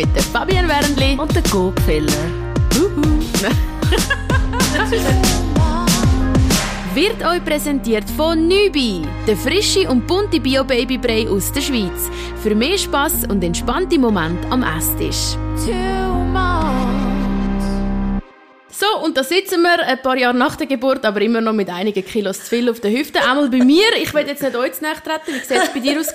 mit 0.00 0.16
der 0.16 0.22
Fabian 0.22 0.66
Wernli 0.66 1.18
und 1.18 1.34
der 1.34 1.42
Gopfeller. 1.50 2.10
Wird 6.94 7.24
euch 7.24 7.44
präsentiert 7.44 8.08
von 8.16 8.48
Nübi, 8.48 9.02
der 9.26 9.36
frische 9.36 9.86
und 9.90 10.06
bunte 10.06 10.40
Bio-Babybrei 10.40 11.28
aus 11.28 11.52
der 11.52 11.60
Schweiz. 11.60 12.08
Für 12.42 12.54
mehr 12.54 12.78
Spass 12.78 13.26
und 13.28 13.44
entspannte 13.44 13.98
Momente 13.98 14.50
am 14.50 14.62
Esstisch. 14.62 15.36
So, 18.72 19.04
und 19.04 19.18
da 19.18 19.22
sitzen 19.22 19.60
wir 19.60 19.86
ein 19.86 20.00
paar 20.00 20.16
Jahre 20.16 20.34
nach 20.34 20.56
der 20.56 20.66
Geburt, 20.66 21.04
aber 21.04 21.20
immer 21.20 21.42
noch 21.42 21.52
mit 21.52 21.68
einigen 21.68 22.02
Kilos 22.02 22.38
zu 22.38 22.46
viel 22.46 22.70
auf 22.70 22.80
der 22.80 22.90
Hüfte. 22.90 23.20
Einmal 23.20 23.50
bei 23.50 23.58
mir, 23.58 23.84
ich 24.00 24.14
will 24.14 24.26
jetzt 24.26 24.42
nicht 24.42 24.56
euch 24.56 24.72
zu 24.72 24.80
treten, 24.80 25.26
wie 25.26 25.44
sieht 25.44 25.62
es 25.62 25.68
bei 25.74 25.80
dir 25.80 26.00
aus? 26.00 26.14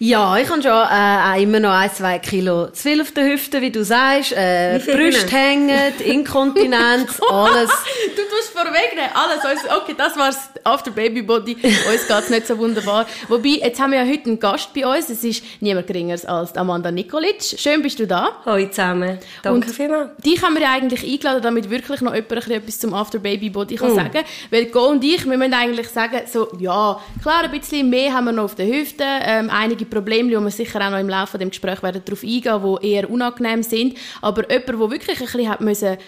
Ja, 0.00 0.36
ich 0.38 0.48
habe 0.48 0.62
schon 0.62 0.70
äh, 0.70 1.42
immer 1.42 1.58
noch 1.58 1.72
ein, 1.72 1.90
zwei 1.92 2.20
Kilo 2.20 2.68
zu 2.68 2.82
viel 2.84 3.00
auf 3.00 3.10
der 3.10 3.24
Hüfte, 3.24 3.60
wie 3.60 3.72
du 3.72 3.82
sagst. 3.82 4.32
Äh, 4.32 4.78
Brüste 4.78 5.28
hängen, 5.34 5.92
Inkontinenz, 6.04 7.20
alles. 7.28 7.70
du 8.14 8.22
tust 8.22 8.50
vorwegnehmen, 8.54 9.10
alles. 9.12 9.40
Okay, 9.82 9.96
das 9.98 10.16
war's 10.16 10.50
after 10.62 10.92
Baby 10.92 11.22
Body. 11.22 11.56
uns 11.56 12.06
geht's 12.06 12.30
nicht 12.30 12.46
so 12.46 12.56
wunderbar. 12.58 13.06
Wobei, 13.26 13.58
jetzt 13.60 13.80
haben 13.80 13.90
wir 13.90 14.04
ja 14.04 14.08
heute 14.08 14.26
einen 14.26 14.38
Gast 14.38 14.72
bei 14.72 14.86
uns. 14.86 15.10
Es 15.10 15.24
ist 15.24 15.42
niemand 15.60 15.88
geringeres 15.88 16.24
als 16.24 16.54
Amanda 16.56 16.92
Nikolic. 16.92 17.42
Schön 17.42 17.82
bist 17.82 17.98
du 17.98 18.06
da. 18.06 18.38
Hallo 18.46 18.68
zusammen. 18.68 19.18
Danke 19.42 19.66
Und 19.66 19.74
vielmals. 19.74 20.10
Dich 20.24 20.40
haben 20.40 20.54
wir 20.54 20.62
ja 20.62 20.74
eigentlich 20.74 21.02
eingeladen, 21.02 21.42
damit 21.42 21.70
wirklich 21.70 22.00
noch 22.02 22.14
jemand 22.14 22.48
etwas 22.48 22.78
zum 22.78 22.94
after 22.94 23.18
Baby 23.18 23.50
Body 23.50 23.74
kann 23.74 23.92
mm. 23.92 23.96
sagen 23.96 24.24
Weil 24.50 24.66
Go 24.66 24.90
und 24.90 25.02
ich, 25.02 25.28
wir 25.28 25.36
müssen 25.36 25.54
eigentlich 25.54 25.88
sagen, 25.88 26.20
so, 26.32 26.52
ja, 26.60 27.00
klar, 27.20 27.42
ein 27.42 27.50
bisschen 27.50 27.90
mehr 27.90 28.12
haben 28.12 28.26
wir 28.26 28.32
noch 28.32 28.44
auf 28.44 28.54
der 28.54 28.68
Hüfte. 28.68 29.02
Ähm, 29.04 29.50
einige 29.50 29.87
Probleme, 29.88 30.28
die 30.30 30.36
wir 30.36 30.50
sicher 30.50 30.80
auch 30.80 30.90
noch 30.90 30.98
im 30.98 31.08
Laufe 31.08 31.38
des 31.38 31.48
Gesprächs 31.48 31.82
werden 31.82 32.02
darauf 32.04 32.22
eingehen, 32.22 32.78
die 32.82 32.92
eher 32.92 33.10
unangenehm 33.10 33.62
sind. 33.62 33.96
Aber 34.20 34.50
jemand, 34.50 34.68
der 34.68 34.90
wirklich 34.90 35.20
ein 35.20 35.26
bisschen 35.26 35.48
hat 35.48 35.60
müssen, 35.60 35.98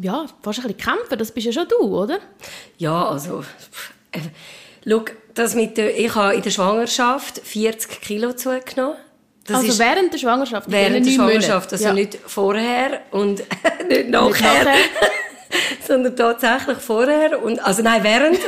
ja, 0.00 0.26
fast 0.42 0.60
ein 0.60 0.68
bisschen 0.68 0.76
kämpfen, 0.76 1.18
das 1.18 1.32
bist 1.32 1.46
ja 1.46 1.52
schon 1.52 1.68
du, 1.68 1.98
oder? 1.98 2.18
Ja, 2.78 3.08
also, 3.08 3.42
äh, 4.12 4.20
schau, 4.86 5.04
das 5.34 5.54
mit 5.54 5.76
der, 5.76 5.98
ich 5.98 6.14
habe 6.14 6.34
in 6.34 6.42
der 6.42 6.50
Schwangerschaft 6.50 7.38
40 7.38 8.00
Kilo 8.00 8.32
zugenommen. 8.32 8.96
Das 9.44 9.58
also 9.58 9.78
während 9.78 10.12
der 10.12 10.18
Schwangerschaft? 10.18 10.70
Während 10.70 11.06
der 11.06 11.10
Schwangerschaft, 11.10 11.72
also 11.72 11.84
ja. 11.84 11.92
nicht 11.94 12.18
vorher 12.26 13.00
und 13.10 13.38
nicht 13.88 14.10
nachher. 14.10 14.28
Nicht 14.28 14.64
nachher. 14.64 14.74
sondern 15.86 16.16
tatsächlich 16.16 16.78
vorher 16.78 17.42
und 17.42 17.58
also 17.64 17.82
nein 17.82 18.02
während 18.02 18.38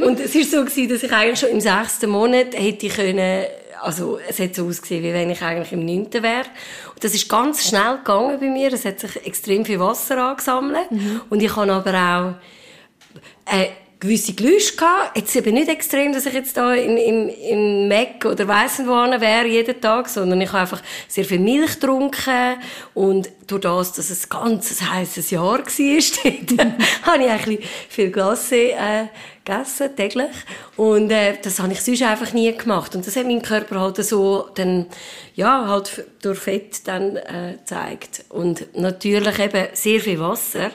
und 0.00 0.20
es 0.20 0.34
ist 0.34 0.50
so 0.50 0.64
gewesen, 0.64 0.88
dass 0.88 1.02
ich 1.02 1.12
eigentlich 1.12 1.40
schon 1.40 1.50
im 1.50 1.60
sechsten 1.60 2.10
Monat 2.10 2.54
hätte 2.54 2.88
können 2.88 3.44
also 3.84 4.18
es 4.26 4.40
hat 4.40 4.54
so 4.54 4.66
ausgesehen, 4.66 5.02
wie 5.02 5.12
wenn 5.12 5.30
ich 5.30 5.42
eigentlich 5.42 5.72
im 5.72 5.84
neunten 5.84 6.22
wäre. 6.22 6.46
Und 6.94 7.04
das 7.04 7.14
ist 7.14 7.28
ganz 7.28 7.68
schnell 7.68 7.98
gegangen 7.98 8.40
bei 8.40 8.46
mir. 8.46 8.72
Es 8.72 8.86
hat 8.86 8.98
sich 8.98 9.14
extrem 9.26 9.64
viel 9.64 9.78
Wasser 9.78 10.16
angesammelt. 10.16 10.90
Mhm. 10.90 11.20
Und 11.28 11.42
ich 11.42 11.54
habe 11.54 11.70
aber 11.70 11.92
auch 11.92 13.54
äh, 13.54 13.66
gewisse 14.04 14.34
Gelüste 14.34 14.76
gehabt. 14.76 15.16
Jetzt 15.16 15.34
eben 15.34 15.54
nicht 15.54 15.68
extrem, 15.68 16.12
dass 16.12 16.26
ich 16.26 16.34
jetzt 16.34 16.56
da 16.56 16.74
in, 16.74 16.96
im, 16.96 17.28
im 17.28 17.88
Mac 17.88 18.24
oder 18.24 18.46
weiss 18.46 18.78
nicht 18.78 18.88
wo 18.88 18.92
wäre 18.92 19.46
jeden 19.46 19.80
Tag, 19.80 20.08
sondern 20.08 20.40
ich 20.40 20.48
habe 20.48 20.60
einfach 20.60 20.82
sehr 21.08 21.24
viel 21.24 21.38
Milch 21.38 21.80
getrunken 21.80 22.56
und 22.92 23.30
durch 23.46 23.62
das, 23.62 23.92
dass 23.92 24.10
es 24.10 24.28
ganz 24.28 24.80
ein 24.80 24.92
heisses 24.92 25.30
Jahr 25.30 25.58
war, 25.58 25.58
habe 27.02 27.24
ich 27.24 27.30
eigentlich 27.30 27.68
viel 27.88 28.10
Glasse 28.10 28.72
äh, 28.72 29.06
gegessen, 29.44 29.96
täglich. 29.96 30.30
Und 30.76 31.10
äh, 31.10 31.36
das 31.42 31.60
habe 31.60 31.72
ich 31.72 31.80
sonst 31.80 32.02
einfach 32.02 32.32
nie 32.32 32.54
gemacht. 32.56 32.94
Und 32.94 33.06
das 33.06 33.16
hat 33.16 33.26
mein 33.26 33.42
Körper 33.42 33.80
halt 33.80 33.96
so 34.04 34.48
dann, 34.54 34.86
ja, 35.34 35.66
halt 35.68 36.04
durch 36.22 36.38
Fett 36.38 36.86
dann 36.86 37.16
äh, 37.16 37.56
gezeigt. 37.58 38.24
Und 38.30 38.74
natürlich 38.76 39.38
eben 39.38 39.66
sehr 39.74 40.00
viel 40.00 40.20
Wasser. 40.20 40.70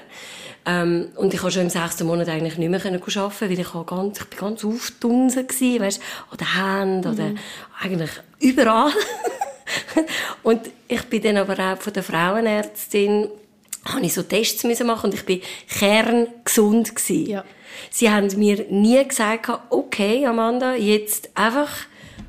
Ähm, 0.70 1.10
und 1.16 1.34
ich 1.34 1.40
konnte 1.40 1.56
schon 1.56 1.64
im 1.64 1.70
sechsten 1.70 2.06
Monat 2.06 2.30
eigentlich 2.30 2.58
nicht 2.58 2.70
mehr 2.70 2.80
arbeiten, 2.80 3.40
weil 3.40 3.60
ich, 3.60 3.74
ganz, 3.88 4.20
ich 4.20 4.26
bin 4.26 4.40
ganz 4.40 4.64
aufgetunsen 4.64 5.48
war, 5.48 5.86
weißt, 5.86 6.02
an 6.30 6.38
den 6.38 6.56
Händen, 6.56 7.10
mhm. 7.10 7.14
oder 7.14 7.34
eigentlich 7.82 8.12
überall. 8.40 8.92
und 10.44 10.62
ich 10.88 11.02
bin 11.04 11.24
dann 11.24 11.38
aber 11.38 11.74
auch 11.74 11.82
von 11.82 11.94
der 11.94 12.04
Frauenärztin, 12.04 13.30
habe 13.86 14.06
ich 14.06 14.14
so 14.14 14.22
Tests 14.22 14.64
müssen 14.64 14.86
machen 14.86 15.10
und 15.10 15.16
ich 15.16 15.26
bin 15.26 15.42
kerngesund 15.68 16.96
gewesen. 16.96 17.26
Ja. 17.26 17.44
Sie 17.90 18.12
haben 18.12 18.28
mir 18.38 18.66
nie 18.70 19.04
gesagt, 19.08 19.50
okay, 19.72 20.26
Amanda, 20.28 20.76
jetzt 20.76 21.32
einfach 21.34 21.70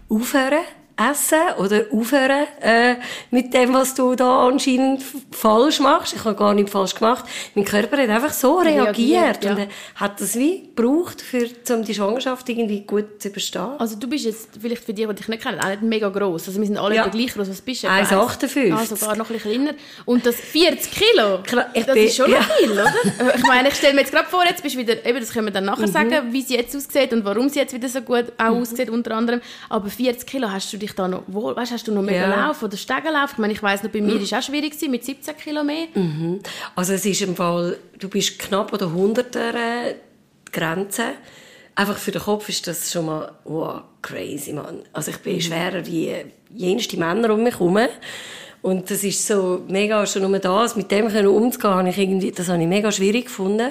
aufhören 0.09 0.65
essen 1.01 1.39
oder 1.59 1.85
aufhören 1.93 2.47
äh, 2.61 2.97
mit 3.31 3.55
dem, 3.55 3.73
was 3.73 3.95
du 3.95 4.15
da 4.15 4.47
anscheinend 4.47 5.03
falsch 5.31 5.81
machst. 5.81 6.15
Ich 6.15 6.25
habe 6.25 6.35
gar 6.35 6.55
nichts 6.55 6.73
falsch 6.73 6.95
gemacht. 6.95 7.25
Mein 7.55 7.65
Körper 7.65 7.97
hat 7.97 8.09
einfach 8.09 8.33
so 8.33 8.59
reagiert, 8.59 9.43
reagiert 9.43 9.45
ja. 9.45 9.53
und 9.53 9.69
hat 9.95 10.21
das 10.21 10.37
wie 10.37 10.69
gebraucht, 10.75 11.21
für, 11.21 11.49
um 11.75 11.85
die 11.85 11.95
Schwangerschaft 11.95 12.49
irgendwie 12.49 12.83
gut 12.83 13.21
zu 13.21 13.29
überstehen. 13.29 13.73
Also 13.79 13.97
du 13.97 14.09
bist 14.09 14.25
jetzt, 14.25 14.51
vielleicht 14.61 14.85
für 14.85 14.93
die, 14.93 15.07
die 15.07 15.15
dich 15.15 15.29
nicht 15.29 15.43
kennen, 15.43 15.61
auch 15.61 15.69
nicht 15.69 15.83
mega 15.83 16.09
groß. 16.09 16.49
Also 16.49 16.61
wir 16.61 16.67
sind 16.67 16.79
alle 16.79 16.97
ja. 16.97 17.09
gleich 17.09 17.33
groß. 17.35 17.49
Was 17.49 17.61
bist 17.61 17.85
du? 17.85 17.89
1,58. 17.89 18.77
Also 18.77 18.97
sogar 18.97 19.17
noch 19.17 19.31
ein 19.31 19.35
bisschen 19.35 19.65
kleiner. 19.65 19.79
Und 20.05 20.27
das 20.27 20.37
40 20.37 20.91
Kilo, 20.91 21.39
Klar, 21.43 21.67
das 21.75 21.87
bin, 21.87 22.05
ist 22.05 22.17
schon 22.17 22.31
ja. 22.31 22.43
viel, 22.43 22.73
oder? 22.73 22.93
ich 23.37 23.43
meine, 23.47 23.69
ich 23.69 23.75
stelle 23.75 23.95
mir 23.95 24.01
jetzt 24.01 24.13
gerade 24.13 24.29
vor, 24.29 24.45
jetzt 24.45 24.63
bist 24.63 24.75
du 24.75 24.81
wieder, 24.81 25.05
eben, 25.05 25.21
das 25.21 25.33
können 25.33 25.47
wir 25.47 25.53
dann 25.53 25.65
nachher 25.65 25.87
mhm. 25.87 25.93
sagen, 25.93 26.33
wie 26.33 26.43
sie 26.43 26.57
jetzt 26.57 26.75
aussieht 26.77 27.13
und 27.13 27.25
warum 27.25 27.49
sie 27.49 27.61
jetzt 27.61 27.75
wieder 27.75 27.89
so 27.89 28.01
gut 28.03 28.27
auch 28.39 28.55
mhm. 28.55 28.63
aussieht, 28.63 28.91
unter 28.91 29.17
anderem. 29.17 29.41
Aber 29.69 29.89
40 29.89 30.27
Kilo 30.27 30.51
hast 30.51 30.73
du 30.73 30.77
dich 30.77 30.90
da 30.95 31.09
noch 31.09 31.23
wohl, 31.27 31.55
weißt, 31.57 31.73
hast 31.73 31.89
du 31.89 31.93
noch 31.93 32.03
mega 32.03 32.29
ja. 32.29 32.47
Lauf 32.47 32.63
oder 32.63 32.77
Stegenlauf? 32.77 33.33
Ich 33.33 33.39
meine, 33.39 33.53
ich 33.53 33.63
weiss 33.63 33.83
noch, 33.83 33.91
bei 33.91 34.01
mir 34.01 34.15
mhm. 34.15 34.23
ist 34.23 34.35
auch 34.35 34.43
schwierig 34.43 34.73
gewesen, 34.73 34.91
mit 34.91 35.05
17 35.05 35.37
Kilo 35.37 35.65
mehr. 35.65 35.87
Mhm. 35.95 36.41
Also 36.75 36.93
es 36.93 37.05
ist 37.05 37.23
im 37.23 37.37
Fall, 37.37 37.79
du 37.99 38.09
bist 38.09 38.39
knapp 38.39 38.73
an 38.73 38.79
der 38.79 38.89
100er 38.89 39.95
Grenze. 40.53 41.05
Einfach 41.75 41.97
für 41.97 42.11
den 42.11 42.23
Kopf 42.23 42.49
ist 42.49 42.67
das 42.67 42.93
schon 42.93 43.07
mal, 43.07 43.33
wow, 43.45 43.83
crazy, 44.03 44.53
man. 44.53 44.83
Also 44.93 45.11
ich 45.11 45.19
bin 45.19 45.37
mhm. 45.37 45.41
schwerer 45.41 45.87
wie 45.87 46.15
jenste 46.55 46.99
Männer 46.99 47.33
um 47.33 47.43
mich 47.43 47.55
herum. 47.55 47.79
Und 48.63 48.91
das 48.91 49.05
ist 49.05 49.27
so 49.27 49.63
mega 49.69 50.05
schon 50.07 50.23
nur 50.23 50.39
das, 50.39 50.77
mit 50.77 50.91
dem 50.91 51.07
umzugehen, 51.07 51.87
ich 51.87 51.97
irgendwie, 51.97 52.31
das 52.31 52.49
habe 52.49 52.61
ich 52.61 52.69
mega 52.69 52.93
schwierig 52.93 53.25
gefunden. 53.25 53.71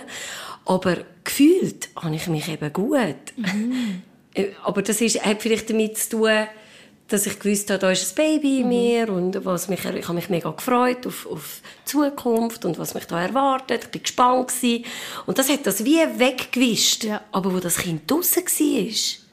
Aber 0.66 0.97
gefühlt 1.24 1.90
habe 1.96 2.16
ich 2.16 2.28
mich 2.28 2.47
eben 2.50 2.74
gut. 2.74 3.16
Mhm. 3.35 4.02
Äh, 4.34 4.50
aber 4.63 4.81
das 4.81 5.02
ist, 5.02 5.24
hat 5.25 5.41
vielleicht 5.41 5.69
damit 5.69 5.97
zu 5.97 6.18
tun, 6.18 6.47
dass 7.09 7.25
ich 7.25 7.40
gewusst 7.40 7.70
habe, 7.70 7.80
da 7.80 7.92
ist 7.92 8.12
ein 8.12 8.16
Baby 8.16 8.62
in 8.62 8.64
mhm. 8.64 8.70
mir 8.70 9.09
und 9.09 9.46
was 9.46 9.68
mich, 9.68 9.84
ich 9.84 10.03
habe 10.03 10.14
mich 10.14 10.30
mega 10.30 10.52
gefreut 10.52 11.06
auf, 11.06 11.25
auf 11.25 11.62
die 11.81 11.92
Zukunft 11.92 12.66
und 12.66 12.78
was 12.78 12.94
mich 12.94 13.06
da 13.06 13.22
erwartet. 13.22 13.86
Ich 13.86 13.90
bin 13.90 14.03
gespannt 14.03 14.50
gewesen. 14.50 14.86
Und 15.25 15.38
das 15.38 15.50
hat 15.50 15.66
das 15.66 15.84
wie 15.84 16.00
weggewischt. 16.18 17.03
Ja. 17.06 17.22
Aber 17.31 17.53
wo 17.53 17.59
das 17.59 17.78
Kind 17.78 18.09
draussen 18.09 18.44
war, 18.46 19.30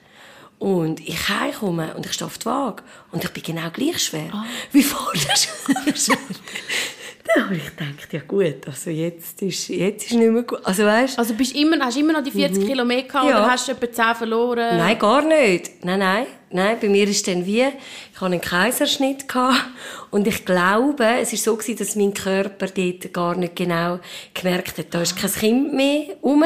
und 0.59 1.07
ich 1.07 1.29
heimkomme 1.29 1.95
und 1.95 2.07
ich 2.07 2.15
stehe 2.15 2.27
auf 2.27 2.39
die 2.39 2.47
Waage 2.47 2.83
und 3.13 3.23
ich 3.23 3.31
bin 3.31 3.43
genau 3.43 3.69
gleich 3.71 4.03
schwer 4.03 4.31
oh. 4.33 4.39
wie 4.73 4.83
vor 4.83 5.13
habe 7.41 7.57
ich 7.57 7.77
gedacht, 7.77 8.13
ja 8.13 8.21
gut, 8.27 8.67
also 8.67 8.91
jetzt 8.91 9.43
ist, 9.43 9.69
jetzt 9.69 10.07
ist 10.07 10.13
nicht 10.13 10.31
mehr 10.31 10.43
gut. 10.43 10.61
Also 10.65 10.85
weißt 10.85 11.19
Also 11.19 11.35
bist 11.35 11.55
immer, 11.57 11.79
hast 11.85 11.97
du 11.97 12.01
immer 12.01 12.13
noch 12.13 12.23
die 12.23 12.31
40 12.31 12.63
mhm. 12.63 12.67
Kilo 12.67 12.85
mehr 12.85 13.03
gehabt 13.03 13.29
ja. 13.29 13.39
oder 13.39 13.51
hast 13.51 13.69
du 13.69 13.73
etwa 13.73 13.91
10 13.91 14.15
verloren? 14.15 14.77
Nein, 14.77 14.99
gar 14.99 15.23
nicht. 15.23 15.85
Nein, 15.85 15.99
nein. 15.99 16.27
Nein, 16.49 16.77
bei 16.81 16.89
mir 16.89 17.09
ist 17.09 17.27
dann 17.27 17.45
wie, 17.45 17.65
ich 17.65 18.21
hatte 18.21 18.27
einen 18.27 18.41
Kaiserschnitt 18.41 19.27
gehabt 19.27 19.67
und 20.13 20.29
ich 20.29 20.45
glaube, 20.45 21.05
es 21.21 21.33
ist 21.33 21.43
so 21.43 21.57
gewesen, 21.57 21.77
dass 21.77 21.97
mein 21.97 22.15
Körper 22.15 22.69
dort 22.69 23.13
gar 23.13 23.37
nicht 23.37 23.57
genau 23.57 23.99
gemerkt 24.33 24.79
hat, 24.79 24.87
da 24.91 25.03
ist 25.03 25.17
kein 25.17 25.33
Kind 25.33 25.73
mehr 25.75 26.05
rum 26.23 26.45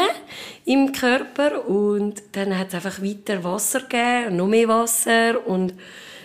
im 0.64 0.92
Körper 0.92 1.68
und 1.68 2.14
dann 2.32 2.58
hat 2.58 2.68
es 2.68 2.74
einfach 2.74 3.02
weiter 3.02 3.44
Wasser 3.44 3.80
gegeben, 3.80 4.36
noch 4.36 4.46
mehr 4.46 4.68
Wasser 4.68 5.46
und 5.46 5.74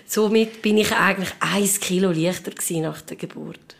somit 0.05 0.61
bin 0.61 0.77
ich 0.77 0.95
eigentlich 0.95 1.33
ein 1.41 1.79
Kilo 1.81 2.11
leichter 2.11 2.51
gewesen 2.51 2.83
nach 2.83 3.01
der 3.01 3.17
Geburt. 3.17 3.75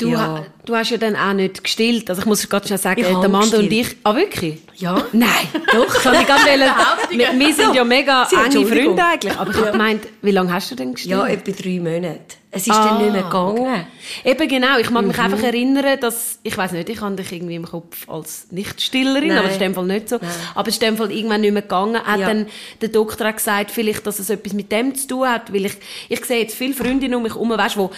Du, 0.00 0.08
ja. 0.08 0.46
du 0.64 0.74
hast 0.74 0.90
ja 0.90 0.96
dann 0.96 1.14
auch 1.14 1.34
nicht 1.34 1.62
gestillt. 1.62 2.08
Also 2.08 2.22
ich 2.22 2.26
muss 2.26 2.48
gerade 2.48 2.66
schnell 2.66 2.78
sagen, 2.78 3.02
der 3.02 3.10
Amanda 3.10 3.58
und 3.58 3.70
ich... 3.70 3.96
Ah, 4.02 4.14
wirklich? 4.14 4.58
Ja. 4.76 5.04
Nein, 5.12 5.28
doch. 5.72 5.94
Kann 6.02 6.14
ich 6.20 6.26
gar 6.26 6.38
wir, 6.40 7.38
wir 7.38 7.54
sind 7.54 7.74
ja 7.74 7.84
mega 7.84 8.26
Sie, 8.30 8.36
enge 8.36 8.66
Freunde 8.66 9.04
eigentlich. 9.04 9.38
Aber 9.38 9.50
ich 9.50 9.56
habe 9.58 9.72
gemeint, 9.72 10.06
wie 10.22 10.30
lange 10.30 10.50
hast 10.52 10.70
du 10.70 10.76
denn 10.76 10.94
gestillt? 10.94 11.18
Ja, 11.18 11.26
etwa 11.26 11.52
drei 11.52 11.78
Monate. 11.78 12.40
Es 12.50 12.66
ist 12.66 12.72
ah, 12.72 12.88
dann 12.88 13.02
nicht 13.02 13.12
mehr 13.12 13.22
gegangen. 13.24 13.58
Okay. 13.58 13.84
Eben 14.24 14.48
genau. 14.48 14.78
Ich 14.78 14.90
mag 14.90 15.04
mich 15.04 15.18
mhm. 15.18 15.22
einfach 15.22 15.42
erinnern, 15.42 16.00
dass... 16.00 16.40
Ich 16.42 16.56
weiß 16.56 16.72
nicht, 16.72 16.88
ich 16.88 17.00
habe 17.00 17.14
dich 17.14 17.30
irgendwie 17.30 17.54
im 17.56 17.66
Kopf 17.66 18.08
als 18.08 18.46
Nicht-Stillerin, 18.50 19.28
Nein. 19.28 19.38
aber 19.38 19.48
das 19.48 19.56
ist 19.56 19.62
in 19.62 19.68
dem 19.68 19.74
Fall 19.74 19.86
nicht 19.86 20.08
so. 20.08 20.16
Nein. 20.16 20.30
Aber 20.54 20.68
es 20.68 20.74
ist 20.76 20.82
in 20.82 20.88
dem 20.88 20.96
Fall 20.96 21.12
irgendwann 21.12 21.42
nicht 21.42 21.52
mehr 21.52 21.62
gegangen. 21.62 22.02
Hat 22.02 22.20
ja. 22.20 22.26
dann 22.26 22.46
der 22.80 22.88
Doktor 22.88 23.28
auch 23.28 23.36
gesagt, 23.36 23.70
vielleicht, 23.70 24.06
dass 24.06 24.18
es 24.18 24.30
etwas 24.30 24.54
mit 24.54 24.72
dem 24.72 24.94
zu 24.94 25.06
tun 25.06 25.28
hat. 25.28 25.52
Weil 25.52 25.66
ich, 25.66 25.74
ich 26.08 26.24
sehe 26.24 26.40
jetzt 26.40 26.56
viele 26.56 26.72
Freundinnen 26.72 27.14
um 27.14 27.22
mich 27.22 27.34
herum, 27.34 27.50
weißt, 27.50 27.76
wo 27.76 27.90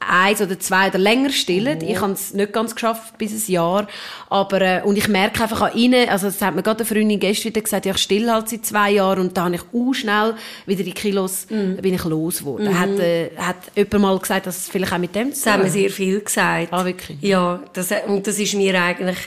eins 0.00 0.40
oder 0.40 0.58
zwei 0.58 0.88
oder 0.88 0.98
länger 0.98 1.30
stillen. 1.30 1.78
Mhm. 1.78 1.88
Ich 1.88 2.00
habe 2.00 2.12
es 2.12 2.32
nicht 2.32 2.52
ganz 2.52 2.74
geschafft 2.74 3.18
bis 3.18 3.32
ein 3.32 3.52
Jahr. 3.52 3.86
Aber, 4.28 4.60
äh, 4.60 4.82
und 4.82 4.96
ich 4.96 5.08
merke 5.08 5.42
einfach 5.42 5.60
an 5.60 5.74
ihnen, 5.74 6.08
also 6.08 6.26
das 6.26 6.40
hat 6.40 6.54
mir 6.54 6.62
gerade 6.62 6.80
eine 6.80 6.86
Freundin 6.86 7.20
gestern 7.20 7.50
wieder 7.50 7.60
gesagt, 7.60 7.86
ja, 7.86 7.92
ich 7.92 7.98
still 7.98 8.30
halt 8.30 8.48
seit 8.48 8.64
zwei 8.64 8.92
Jahren 8.92 9.20
und 9.20 9.36
da 9.36 9.44
habe 9.44 9.56
ich 9.56 9.62
auch 9.72 9.92
schnell 9.92 10.34
wieder 10.66 10.82
die 10.82 10.92
Kilos, 10.92 11.46
mhm. 11.50 11.76
bin 11.76 11.94
ich 11.94 12.04
los 12.04 12.38
geworden. 12.38 12.68
Mhm. 12.68 12.80
Hat, 12.80 12.98
äh, 12.98 13.30
hat 13.36 13.56
jemand 13.76 14.00
mal 14.00 14.18
gesagt, 14.18 14.46
dass 14.46 14.56
es 14.56 14.68
vielleicht 14.68 14.92
auch 14.92 14.98
mit 14.98 15.14
dem 15.14 15.32
zu 15.32 15.34
tun 15.34 15.42
Das 15.44 15.52
haben 15.52 15.64
wir 15.64 15.70
sehr 15.70 15.90
viel 15.90 16.20
gesagt. 16.20 16.68
Ah, 16.70 16.84
wirklich? 16.84 17.18
Ja, 17.20 17.60
das, 17.72 17.92
und 18.06 18.26
das 18.26 18.38
ist 18.38 18.54
mir 18.54 18.80
eigentlich 18.80 19.18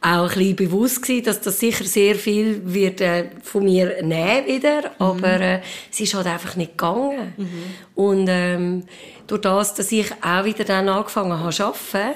auch 0.00 0.30
ein 0.30 0.38
bisschen 0.38 0.56
bewusst 0.56 1.02
gewesen, 1.02 1.24
dass 1.24 1.40
das 1.40 1.58
sicher 1.58 1.84
sehr 1.84 2.14
viel 2.14 2.60
wird 2.64 3.00
äh, 3.00 3.30
von 3.42 3.64
mir 3.64 4.02
nehmen 4.02 4.46
wieder, 4.46 4.82
mhm. 4.82 4.88
aber 4.98 5.40
äh, 5.40 5.60
es 5.90 5.98
ist 5.98 6.14
halt 6.14 6.26
einfach 6.26 6.54
nicht 6.56 6.78
gegangen. 6.78 7.34
Mhm. 7.36 7.62
Und 7.94 8.26
ähm, 8.28 8.84
durch 9.26 9.40
das, 9.40 9.74
dass 9.74 9.90
ich 9.90 10.10
auch 10.22 10.44
wieder 10.44 10.64
dann 10.64 10.88
angefangen 10.88 11.38
habe 11.38 11.52
zu 11.52 11.64
arbeiten 11.64 12.14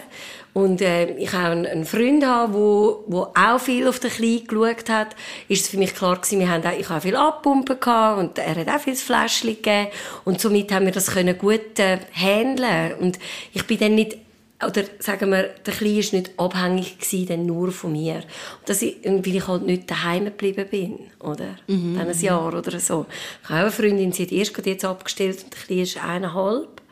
und 0.54 0.82
äh, 0.82 1.12
ich 1.16 1.30
auch 1.30 1.50
einen, 1.50 1.84
Freund 1.84 2.24
habe, 2.26 2.52
wo, 2.52 3.04
wo 3.06 3.28
auch 3.34 3.58
viel 3.58 3.88
auf 3.88 4.00
den 4.00 4.10
Kleinen 4.10 4.46
geschaut 4.46 4.88
hat, 4.90 5.16
ist 5.48 5.62
es 5.62 5.68
für 5.68 5.78
mich 5.78 5.94
klar 5.94 6.16
gewesen, 6.16 6.40
wir 6.40 6.50
haben 6.50 6.64
auch, 6.64 6.78
ich 6.78 6.88
habe 6.88 7.00
viel 7.00 7.16
abpumpen 7.16 7.80
gehabt 7.80 8.18
und 8.18 8.38
er 8.38 8.56
hat 8.56 8.68
auch 8.68 8.80
viel 8.80 8.94
Fläschchen 8.94 9.56
gegeben 9.56 9.88
und 10.24 10.40
somit 10.40 10.70
haben 10.70 10.84
wir 10.84 10.92
das 10.92 11.10
können 11.10 11.36
gut 11.38 11.78
äh, 11.78 11.98
handeln 12.12 12.94
und 13.00 13.18
ich 13.54 13.66
bin 13.66 13.78
dann 13.78 13.94
nicht 13.94 14.18
oder 14.66 14.84
sagen 14.98 15.30
wir, 15.30 15.50
der 15.64 15.74
Kleine 15.74 15.96
war 15.96 16.18
nicht 16.18 16.30
abhängig 16.38 16.98
gewesen, 16.98 17.46
nur 17.46 17.72
von 17.72 17.92
mir. 17.92 18.16
Und 18.16 18.68
das, 18.68 18.82
weil 18.82 19.36
ich 19.36 19.48
halt 19.48 19.62
nicht 19.64 19.90
daheim 19.90 20.26
geblieben 20.26 20.66
bin, 20.70 20.98
oder? 21.20 21.56
Mhm. 21.66 21.96
Dann 21.96 22.08
ein 22.08 22.20
Jahr 22.20 22.54
oder 22.54 22.78
so. 22.78 23.06
Ich 23.42 23.48
habe 23.48 23.60
eine 23.60 23.70
Freundin, 23.70 24.12
sie 24.12 24.24
hat 24.24 24.32
erst 24.32 24.66
jetzt 24.66 24.84
abgestellt 24.84 25.44
und 25.44 25.52
der 25.52 25.60
Kleine 25.60 25.82
ist 25.82 26.04
eineinhalb. 26.04 26.82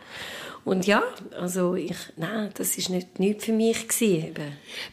Und 0.65 0.87
ja, 0.87 1.03
also 1.41 1.75
ich, 1.75 1.97
nein, 2.17 2.51
das 2.55 2.77
ist 2.77 2.91
nicht 2.91 3.19
nichts 3.19 3.47
für 3.47 3.53
mich 3.53 3.89
gewesen. 3.89 4.35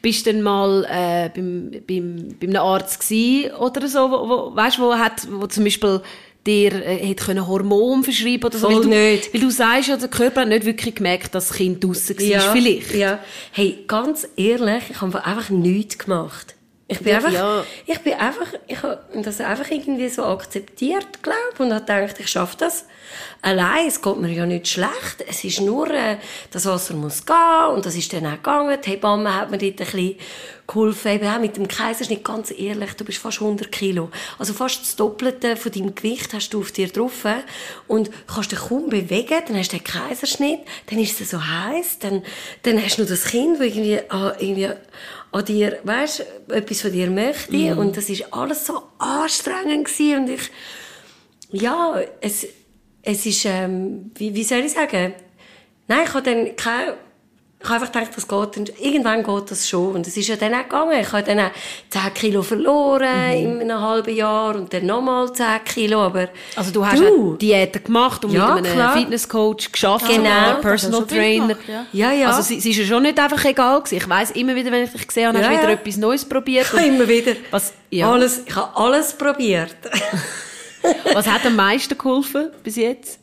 Bist 0.02 0.26
du 0.26 0.32
denn 0.32 0.42
mal 0.42 0.86
äh, 0.90 1.30
beim, 1.30 1.72
beim, 1.86 2.36
beim 2.40 2.50
einem 2.50 2.62
Arzt 2.62 3.02
gewesen 3.02 3.54
oder 3.56 3.88
so, 3.88 4.10
wo, 4.10 4.30
wo, 4.30 4.56
weißt, 4.56 4.80
wo 4.80 4.96
hat, 4.96 5.28
wo 5.30 5.46
zum 5.48 5.66
Beispiel 5.66 6.02
dir 6.48 6.74
äh, 6.74 7.06
hätte 7.06 7.48
Hormon 7.48 8.04
verschreiben 8.04 8.46
oder 8.46 8.58
so. 8.58 8.68
Voll 8.68 8.78
weil 8.78 8.84
du, 8.84 8.90
nicht. 8.90 9.34
Weil 9.34 9.42
du 9.42 9.50
sagst 9.50 9.90
ja, 9.90 9.98
der 9.98 10.08
Körper 10.08 10.42
hat 10.42 10.48
nicht 10.48 10.66
wirklich 10.66 10.96
gemerkt, 10.96 11.36
dass 11.36 11.50
das 11.50 11.58
Kind 11.58 11.84
draussen 11.84 12.18
war, 12.18 12.26
ja, 12.26 12.52
vielleicht. 12.52 12.94
Ja. 12.94 13.20
Hey, 13.52 13.84
ganz 13.88 14.28
ehrlich, 14.36 14.84
ich 14.90 15.02
habe 15.02 15.24
einfach 15.24 15.50
nichts 15.50 15.98
gemacht. 15.98 16.56
Ich 16.90 17.00
bin 17.00 17.10
ja, 17.10 17.18
einfach, 17.18 17.34
ja. 17.34 17.64
ich 17.86 18.00
bin 18.00 18.14
einfach, 18.14 18.48
ich 18.66 18.82
habe 18.82 19.00
das 19.22 19.42
einfach 19.42 19.70
irgendwie 19.70 20.08
so 20.08 20.24
akzeptiert, 20.24 21.22
glaube 21.22 21.38
und 21.60 21.74
habe 21.74 21.82
gedacht, 21.82 22.16
ich 22.20 22.30
schaffe 22.30 22.56
das. 22.58 22.86
Allein, 23.42 23.88
es 23.88 24.02
geht 24.02 24.18
mir 24.18 24.32
ja 24.32 24.46
nicht 24.46 24.68
schlecht. 24.68 25.24
Es 25.28 25.44
ist 25.44 25.62
nur, 25.62 25.90
äh, 25.90 26.18
das 26.52 26.66
Wasser 26.66 26.94
muss 26.96 27.26
gehen 27.26 27.74
und 27.74 27.86
das 27.86 27.96
ist 27.96 28.12
dann 28.14 28.26
auch 28.26 28.32
gegangen. 28.34 28.78
Die 28.84 28.90
Hebamme 28.90 29.34
hat 29.36 29.52
mir 29.52 29.58
dort 29.58 29.80
ein 29.82 29.86
bisschen 29.86 30.16
geholfen, 30.68 31.12
eben 31.14 31.28
auch 31.28 31.40
mit 31.40 31.56
dem 31.56 31.68
Kaiserschnitt, 31.68 32.24
ganz 32.24 32.52
ehrlich, 32.52 32.94
du 32.94 33.06
bist 33.06 33.20
fast 33.20 33.42
100 33.42 33.72
Kilo. 33.72 34.10
Also 34.38 34.54
fast 34.54 34.82
das 34.82 34.96
Doppelte 34.98 35.56
von 35.56 35.72
deinem 35.72 35.96
Gewicht 35.96 36.34
hast 36.34 36.50
du 36.50 36.60
auf 36.60 36.72
dir 36.72 36.90
drauf 36.90 37.26
und 37.88 38.12
kannst 38.28 38.52
dich 38.52 38.60
kaum 38.60 38.90
bewegen, 38.90 39.42
dann 39.48 39.58
hast 39.58 39.72
du 39.72 39.78
den 39.78 39.84
Kaiserschnitt, 39.86 40.60
dann 40.88 41.00
ist 41.00 41.22
es 41.22 41.32
so 41.32 41.40
heiß, 41.42 42.00
dann, 42.00 42.22
dann 42.64 42.84
hast 42.84 42.98
du 42.98 43.04
noch 43.04 43.10
das 43.10 43.26
Kind, 43.26 43.60
das 43.60 43.68
irgendwie, 43.68 44.00
ah, 44.10 44.36
irgendwie 44.40 44.70
an 45.32 45.46
dir, 45.46 45.80
weißt, 45.84 46.26
etwas 46.50 46.82
von 46.82 46.92
dir 46.92 47.10
möchte. 47.10 47.56
Mm. 47.56 47.78
Und 47.78 47.98
das 47.98 48.10
ist 48.10 48.34
alles 48.34 48.66
so 48.66 48.82
anstrengend 48.98 49.86
gewesen. 49.86 50.18
Und 50.22 50.30
ich, 50.30 50.52
ja, 51.52 52.02
es, 52.22 52.48
es 53.08 53.26
ist, 53.26 53.46
ähm, 53.46 54.12
wie, 54.16 54.36
wie 54.36 54.44
soll 54.44 54.60
ich 54.60 54.74
sagen? 54.74 55.14
Nein, 55.88 56.00
ich 56.04 56.14
habe 56.14 56.24
dann 56.24 56.56
keine, 56.58 56.96
ich 57.60 57.70
habe 57.70 57.76
einfach 57.76 57.92
gedacht, 57.94 58.12
das 58.18 58.28
geht, 58.28 58.58
und 58.58 58.82
irgendwann 58.82 59.24
geht 59.24 59.50
das 59.50 59.68
schon. 59.70 59.96
Und 59.96 60.06
es 60.06 60.18
ist 60.18 60.28
ja 60.28 60.36
dann 60.36 60.54
auch 60.54 60.64
gegangen. 60.64 61.00
Ich 61.00 61.12
habe 61.14 61.24
dann 61.24 61.40
auch 61.40 61.52
10 61.90 62.14
Kilo 62.14 62.42
verloren 62.44 63.30
mhm. 63.30 63.62
in 63.62 63.72
einem 63.72 63.82
halben 63.82 64.14
Jahr 64.14 64.56
und 64.58 64.74
dann 64.74 64.86
nochmal 64.86 65.32
10 65.32 65.46
Kilo, 65.64 66.02
aber... 66.02 66.28
Also 66.58 66.72
du 66.72 66.86
hast 66.86 67.00
du. 67.00 67.38
Diäten 67.38 67.82
gemacht 67.82 68.26
und 68.26 68.34
ja, 68.34 68.56
mit 68.56 68.66
einem 68.66 68.76
klar. 68.76 68.98
Fitnesscoach 68.98 69.72
geschafft, 69.72 70.10
genau. 70.10 70.56
Personal 70.62 71.08
Trainer. 71.08 71.56
Gemacht, 71.56 71.70
ja. 71.70 71.86
ja, 71.94 72.12
ja. 72.12 72.28
Also 72.28 72.54
es, 72.54 72.66
ist 72.66 72.78
ja 72.78 72.86
schon 72.86 73.04
nicht 73.04 73.18
einfach 73.18 73.44
egal 73.46 73.80
gewesen. 73.80 73.96
Ich 73.96 74.10
weiss 74.10 74.32
immer 74.32 74.54
wieder, 74.54 74.70
wenn 74.70 74.84
ich 74.84 74.92
dich 74.92 75.08
gesehen 75.08 75.30
habe, 75.30 75.40
hast 75.40 75.48
du 75.48 75.58
wieder 75.58 75.70
etwas 75.70 75.96
Neues 75.96 76.26
probiert. 76.26 76.68
Ich 76.78 76.86
immer 76.86 77.08
wieder. 77.08 77.32
Was, 77.52 77.74
ja. 77.90 78.12
alles, 78.12 78.44
ich 78.46 78.56
habe 78.56 78.76
alles 78.76 79.14
probiert. 79.14 79.78
Was 81.14 81.28
hat 81.28 81.46
am 81.46 81.56
meisten 81.56 81.98
geholfen 81.98 82.52
bis 82.64 82.76
jetzt? 82.76 83.20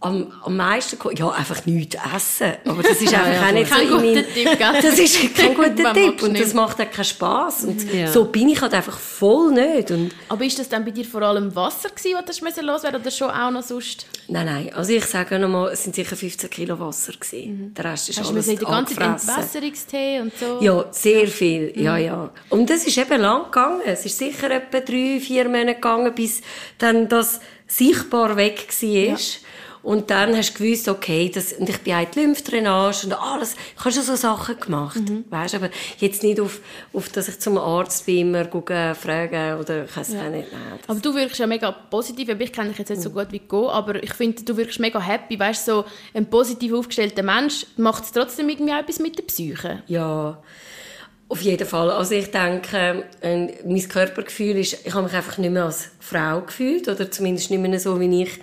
Am, 0.00 0.32
am 0.42 0.56
meisten, 0.56 0.98
ja, 1.14 1.28
einfach 1.28 1.66
nichts 1.66 1.96
essen. 2.16 2.54
Aber 2.64 2.82
das 2.82 3.02
ist 3.02 3.12
einfach 3.12 3.34
ja, 3.34 3.48
auch 3.48 3.52
nicht 3.52 3.72
so 3.72 3.98
in 3.98 4.24
Tipp, 4.32 4.58
Das 4.58 4.98
ist 4.98 5.34
kein 5.34 5.54
guter 5.54 5.92
Tipp 5.92 6.22
und 6.22 6.38
das 6.38 6.54
macht 6.54 6.80
auch 6.80 6.90
keinen 6.90 7.04
Spass. 7.04 7.64
Und 7.64 7.92
ja. 7.92 8.10
so 8.10 8.24
bin 8.24 8.48
ich 8.48 8.60
halt 8.62 8.72
einfach 8.72 8.98
voll 8.98 9.52
nicht. 9.52 9.90
Und 9.90 10.12
Aber 10.28 10.44
ist 10.44 10.58
das 10.58 10.70
dann 10.70 10.86
bei 10.86 10.90
dir 10.90 11.04
vor 11.04 11.20
allem 11.20 11.54
Wasser 11.54 11.90
gewesen, 11.90 12.16
was 12.42 12.54
du 12.54 12.62
loswerden 12.62 13.00
oder 13.00 13.10
schon 13.10 13.30
auch 13.30 13.50
noch 13.50 13.62
sonst? 13.62 14.06
Nein, 14.28 14.46
nein. 14.46 14.72
Also 14.74 14.92
ich 14.92 15.04
sage 15.04 15.38
nochmal, 15.38 15.72
es 15.72 15.84
sind 15.84 15.94
sicher 15.94 16.16
15 16.16 16.48
Kilo 16.48 16.78
Wasser 16.80 17.12
gewesen. 17.12 17.66
Mhm. 17.66 17.74
Der 17.74 17.84
Rest 17.84 18.08
ist 18.08 18.20
Hast 18.20 18.30
alles 18.30 18.46
du 18.46 18.56
die 18.56 18.64
ganze 18.64 18.98
Entwässerungstee 18.98 20.20
und 20.20 20.32
so? 20.38 20.58
Ja, 20.62 20.86
sehr 20.92 21.28
viel. 21.28 21.74
Mhm. 21.76 21.82
Ja, 21.82 21.96
ja. 21.98 22.30
Und 22.48 22.70
das 22.70 22.86
ist 22.86 22.96
eben 22.96 23.20
lang 23.20 23.44
gegangen. 23.44 23.82
Es 23.84 24.06
ist 24.06 24.16
sicher 24.16 24.50
etwa 24.50 24.80
drei, 24.80 25.20
vier 25.20 25.44
Monate 25.44 25.74
gegangen, 25.74 26.14
bis 26.14 26.40
dann 26.78 27.06
das 27.06 27.40
sichtbar 27.66 28.36
weg 28.36 28.66
war. 28.80 28.88
Ja. 28.88 29.16
Und 29.82 30.10
dann 30.10 30.36
hast 30.36 30.54
du 30.54 30.62
gewusst, 30.62 30.88
okay, 30.88 31.30
das, 31.32 31.54
und 31.54 31.68
ich 31.68 31.78
bin 31.78 31.94
auch 31.94 32.00
in 32.00 32.08
die 32.14 32.20
Lymphdrainage 32.20 33.06
und 33.06 33.12
alles. 33.14 33.56
Ich 33.76 33.80
habe 33.80 33.92
schon 33.92 34.02
so 34.02 34.14
Sachen 34.14 34.60
gemacht. 34.60 35.00
Mhm. 35.00 35.24
Weißt, 35.30 35.54
aber 35.54 35.70
jetzt 35.98 36.22
nicht 36.22 36.38
auf, 36.38 36.60
auf, 36.92 37.08
dass 37.08 37.28
ich 37.28 37.38
zum 37.40 37.56
Arzt 37.56 38.04
bin, 38.04 38.28
immer 38.28 38.44
gucken, 38.44 38.94
fragen 38.94 39.58
oder 39.58 39.84
ich 39.84 39.96
weiß 39.96 40.12
ja. 40.12 40.28
nicht. 40.28 40.52
Nein, 40.52 40.78
aber 40.86 41.00
du 41.00 41.14
wirkst 41.14 41.38
ja 41.38 41.46
mega 41.46 41.72
positiv. 41.72 42.28
Ich 42.28 42.52
kenne 42.52 42.70
dich 42.70 42.78
jetzt 42.78 42.90
nicht 42.90 43.02
so 43.02 43.10
gut 43.10 43.28
wie 43.30 43.38
Go, 43.38 43.70
aber 43.70 44.02
ich 44.02 44.12
finde, 44.12 44.42
du 44.42 44.56
wirkst 44.56 44.80
mega 44.80 45.00
happy. 45.00 45.38
Weißt, 45.38 45.64
so 45.64 45.84
ein 46.12 46.26
positiv 46.26 46.74
aufgestellter 46.74 47.22
Mensch 47.22 47.66
macht 47.76 48.04
es 48.04 48.12
trotzdem 48.12 48.50
irgendwie 48.50 48.72
auch 48.72 48.80
etwas 48.80 48.98
mit 48.98 49.16
der 49.16 49.22
Psyche. 49.22 49.82
Ja. 49.86 50.42
Auf 51.30 51.42
jeden 51.42 51.66
Fall. 51.66 51.92
Also 51.92 52.16
ich 52.16 52.32
denke, 52.32 53.04
äh, 53.20 53.46
mein 53.64 53.88
Körpergefühl 53.88 54.56
ist, 54.58 54.84
ich 54.84 54.92
habe 54.92 55.04
mich 55.04 55.14
einfach 55.14 55.38
nicht 55.38 55.52
mehr 55.52 55.64
als 55.64 55.90
Frau 56.00 56.40
gefühlt 56.40 56.88
oder 56.88 57.08
zumindest 57.08 57.52
nicht 57.52 57.60
mehr 57.60 57.78
so, 57.78 58.00
wie 58.00 58.22
ich 58.24 58.40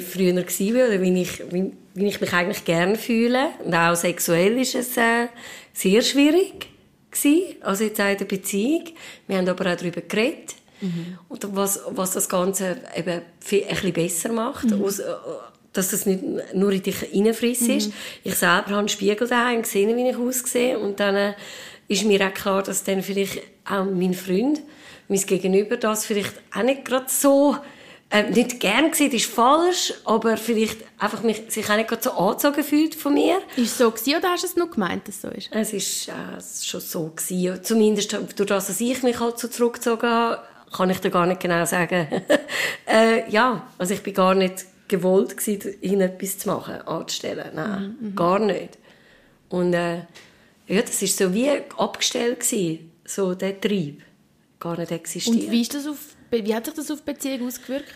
früher 0.00 0.34
war 0.34 0.88
oder 0.88 1.00
wie 1.00 1.22
ich, 1.22 1.42
wie, 1.50 1.72
wie, 1.94 2.06
ich 2.06 2.20
mich 2.20 2.32
eigentlich 2.32 2.64
gerne 2.64 2.96
fühle. 2.96 3.48
Und 3.64 3.74
auch 3.74 3.94
sexuell 3.94 4.58
ist 4.58 4.74
es 4.74 4.96
äh, 4.96 5.28
sehr 5.72 6.02
schwierig 6.02 6.68
gewesen, 7.10 7.56
also 7.60 7.84
jetzt 7.84 8.00
auch 8.00 8.10
in 8.10 8.18
der 8.18 8.24
Beziehung. 8.24 8.84
Wir 9.26 9.38
haben 9.38 9.48
aber 9.48 9.72
auch 9.72 9.76
darüber 9.76 10.00
geredet. 10.00 10.54
Mhm. 10.80 11.18
Und 11.28 11.56
was, 11.56 11.80
was 11.90 12.12
das 12.12 12.28
Ganze 12.28 12.76
eben 12.94 13.10
ein 13.10 13.22
bisschen 13.40 13.92
besser 13.92 14.32
macht, 14.32 14.70
mhm. 14.70 14.82
aus, 14.82 15.00
dass 15.72 15.90
das 15.90 16.06
nicht 16.06 16.22
nur 16.54 16.72
in 16.72 16.82
dich 16.82 17.02
reinfrisst 17.02 17.68
mhm. 17.68 17.76
ist. 17.76 17.92
Ich 18.24 18.34
selber 18.34 18.66
habe 18.66 18.76
einen 18.76 18.88
Spiegel 18.88 19.28
daheim 19.28 19.62
gesehen, 19.62 19.96
wie 19.96 20.08
ich 20.08 20.16
aussehe 20.16 20.78
und 20.78 21.00
dann 21.00 21.16
äh, 21.16 21.34
ist 21.88 22.04
mir 22.04 22.26
auch 22.26 22.34
klar, 22.34 22.62
dass 22.62 22.84
dann 22.84 23.02
vielleicht 23.02 23.40
auch 23.64 23.84
mein 23.84 24.14
Freund, 24.14 24.60
mein 25.08 25.20
Gegenüber 25.20 25.76
das 25.76 26.06
vielleicht 26.06 26.34
auch 26.54 26.62
nicht 26.62 26.84
gerade 26.84 27.06
so 27.08 27.56
äh, 28.10 28.30
nicht 28.30 28.60
gern 28.60 28.90
gesehen 28.90 29.10
ist 29.12 29.26
falsch, 29.26 29.92
aber 30.04 30.36
vielleicht 30.36 30.78
einfach 30.98 31.22
mich, 31.22 31.42
sich 31.48 31.68
auch 31.68 31.76
nicht 31.76 32.02
so 32.02 32.12
angezogen 32.12 32.62
fühlt 32.62 32.94
von 32.94 33.14
mir. 33.14 33.38
Ist 33.56 33.72
es 33.72 33.78
so 33.78 33.90
gewesen, 33.90 34.16
oder 34.16 34.30
hast 34.30 34.44
du 34.44 34.46
es 34.46 34.56
nur 34.56 34.70
gemeint, 34.70 35.08
dass 35.08 35.16
es 35.16 35.22
so 35.22 35.28
ist? 35.28 35.48
Es 35.50 35.72
ist 35.72 36.08
äh, 36.08 36.12
schon 36.64 36.80
so 36.80 37.08
gewesen. 37.08 37.64
Zumindest 37.64 38.12
durch 38.12 38.48
das, 38.48 38.68
dass 38.68 38.80
ich 38.80 39.02
mich 39.02 39.18
halt 39.18 39.38
so 39.38 39.48
zurückgezogen 39.48 40.08
habe, 40.08 40.42
kann 40.72 40.90
ich 40.90 41.00
dir 41.00 41.10
gar 41.10 41.26
nicht 41.26 41.40
genau 41.40 41.64
sagen. 41.64 42.06
äh, 42.86 43.28
ja, 43.28 43.66
also 43.76 43.94
ich 43.94 44.02
bin 44.02 44.14
gar 44.14 44.34
nicht 44.34 44.66
gewollt 44.86 45.36
gewesen, 45.36 45.74
ihn 45.80 46.00
etwas 46.00 46.38
zu 46.38 46.48
machen, 46.48 46.82
anzustellen. 46.82 47.50
Nein, 47.54 47.96
mhm, 48.00 48.08
mhm, 48.08 48.16
gar 48.16 48.38
nicht. 48.38 48.78
Und 49.48 49.74
äh, 49.74 50.02
ja, 50.68 50.82
das 50.82 51.02
ist 51.02 51.18
so 51.18 51.34
wie 51.34 51.50
abgestellt 51.76 52.40
gewesen, 52.40 52.92
so 53.04 53.34
der 53.34 53.60
Trieb. 53.60 54.02
Gar 54.60 54.78
nicht 54.78 54.92
existiert. 54.92 55.36
Und 55.36 55.50
wie 55.50 55.60
ist 55.62 55.74
das 55.74 55.86
auf 55.86 56.15
wie 56.44 56.54
hat 56.54 56.66
sich 56.66 56.74
das 56.74 56.90
auf 56.90 57.00
die 57.00 57.12
Beziehung 57.12 57.46
ausgewirkt? 57.46 57.92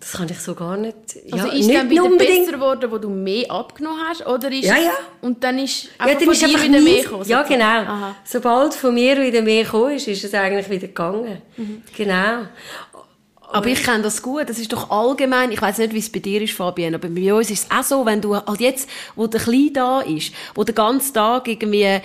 Das 0.00 0.12
kann 0.12 0.28
ich 0.28 0.40
so 0.40 0.54
gar 0.54 0.76
nicht. 0.76 0.96
Also 1.30 1.48
ist 1.48 1.66
nicht 1.66 1.78
dann 1.78 1.90
wieder 1.90 2.04
unbedingt. 2.04 2.46
besser 2.46 2.52
geworden, 2.52 2.90
wo 2.90 2.98
du 2.98 3.10
mehr 3.10 3.50
abgenommen 3.50 4.00
hast? 4.08 4.26
Oder 4.26 4.50
ist 4.50 4.64
ja, 4.64 4.76
ja. 4.76 4.92
Und 5.20 5.44
dann 5.44 5.58
ist 5.58 5.88
einfach 5.98 6.20
ja, 6.20 6.26
von 6.26 6.34
dir 6.34 6.62
wieder 6.62 6.80
mehr 6.80 7.02
gekommen? 7.02 7.24
Ja, 7.26 7.42
genau. 7.42 7.64
Aha. 7.64 8.16
Sobald 8.24 8.74
von 8.74 8.94
mir 8.94 9.20
wieder 9.20 9.42
mehr 9.42 9.64
gekommen 9.64 9.96
ist, 9.96 10.08
ist 10.08 10.24
es 10.24 10.34
eigentlich 10.34 10.70
wieder 10.70 10.88
gegangen. 10.88 11.42
Mhm. 11.56 11.82
Genau. 11.96 12.46
Aber 13.54 13.68
ich 13.68 13.84
kenne 13.84 14.02
das 14.02 14.20
gut. 14.20 14.48
Das 14.48 14.58
ist 14.58 14.72
doch 14.72 14.90
allgemein. 14.90 15.52
Ich 15.52 15.62
weiß 15.62 15.78
nicht, 15.78 15.94
wie 15.94 16.00
es 16.00 16.10
bei 16.10 16.18
dir 16.18 16.42
ist, 16.42 16.54
Fabienne, 16.54 16.96
aber 16.96 17.06
bei 17.06 17.32
uns 17.32 17.50
ist 17.50 17.66
es 17.66 17.70
auch 17.70 17.84
so, 17.84 18.04
wenn 18.04 18.20
du 18.20 18.34
halt 18.34 18.60
jetzt, 18.60 18.88
wo 19.14 19.28
der 19.28 19.40
Kleine 19.40 19.70
da 19.70 20.00
ist, 20.00 20.34
wo 20.56 20.64
der 20.64 20.74
ganze 20.74 21.12
Tag 21.12 21.46
irgendwie, 21.46 21.82
äh, 21.82 22.00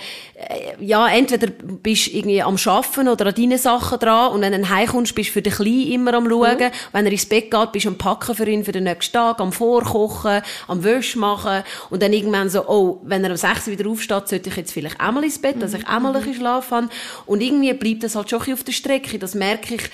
ja, 0.78 1.08
entweder 1.08 1.48
bist 1.48 2.06
irgendwie 2.06 2.40
am 2.40 2.56
Schaffen 2.56 3.08
oder 3.08 3.26
an 3.26 3.34
deinen 3.34 3.58
Sachen 3.58 3.98
dran 3.98 4.30
und 4.30 4.42
wenn 4.42 4.62
du 4.62 4.68
heimkommst, 4.68 5.12
bist 5.12 5.30
du 5.30 5.32
für 5.32 5.42
den 5.42 5.52
Kleinen 5.52 5.90
immer 5.90 6.14
am 6.14 6.30
Schauen. 6.30 6.56
Mhm. 6.56 6.70
Wenn 6.92 7.06
er 7.06 7.12
ins 7.12 7.26
Bett 7.26 7.50
geht, 7.50 7.72
bist 7.72 7.84
du 7.84 7.88
am 7.88 7.98
Packen 7.98 8.36
für 8.36 8.48
ihn 8.48 8.64
für 8.64 8.70
den 8.70 8.84
nächsten 8.84 9.12
Tag, 9.12 9.40
am 9.40 9.50
Vorkochen, 9.50 10.42
am 10.68 10.84
Wäsch 10.84 11.16
machen 11.16 11.64
und 11.90 12.00
dann 12.00 12.12
irgendwann 12.12 12.48
so, 12.48 12.64
oh, 12.68 13.00
wenn 13.02 13.24
er 13.24 13.32
um 13.32 13.36
6 13.36 13.66
Uhr 13.66 13.76
wieder 13.76 13.90
aufsteht, 13.90 14.28
sollte 14.28 14.50
ich 14.50 14.56
jetzt 14.56 14.72
vielleicht 14.72 15.00
einmal 15.00 15.24
ins 15.24 15.40
Bett, 15.40 15.60
dass 15.60 15.74
ich 15.74 15.84
einmal 15.88 16.14
ein 16.14 16.22
bisschen 16.22 16.40
Schlaf 16.42 16.70
habe. 16.70 16.88
Und 17.26 17.42
irgendwie 17.42 17.72
bleibt 17.72 18.04
das 18.04 18.14
halt 18.14 18.30
schon 18.30 18.52
auf 18.52 18.62
der 18.62 18.72
Strecke. 18.72 19.18
Das 19.18 19.34
merke 19.34 19.74
ich, 19.74 19.90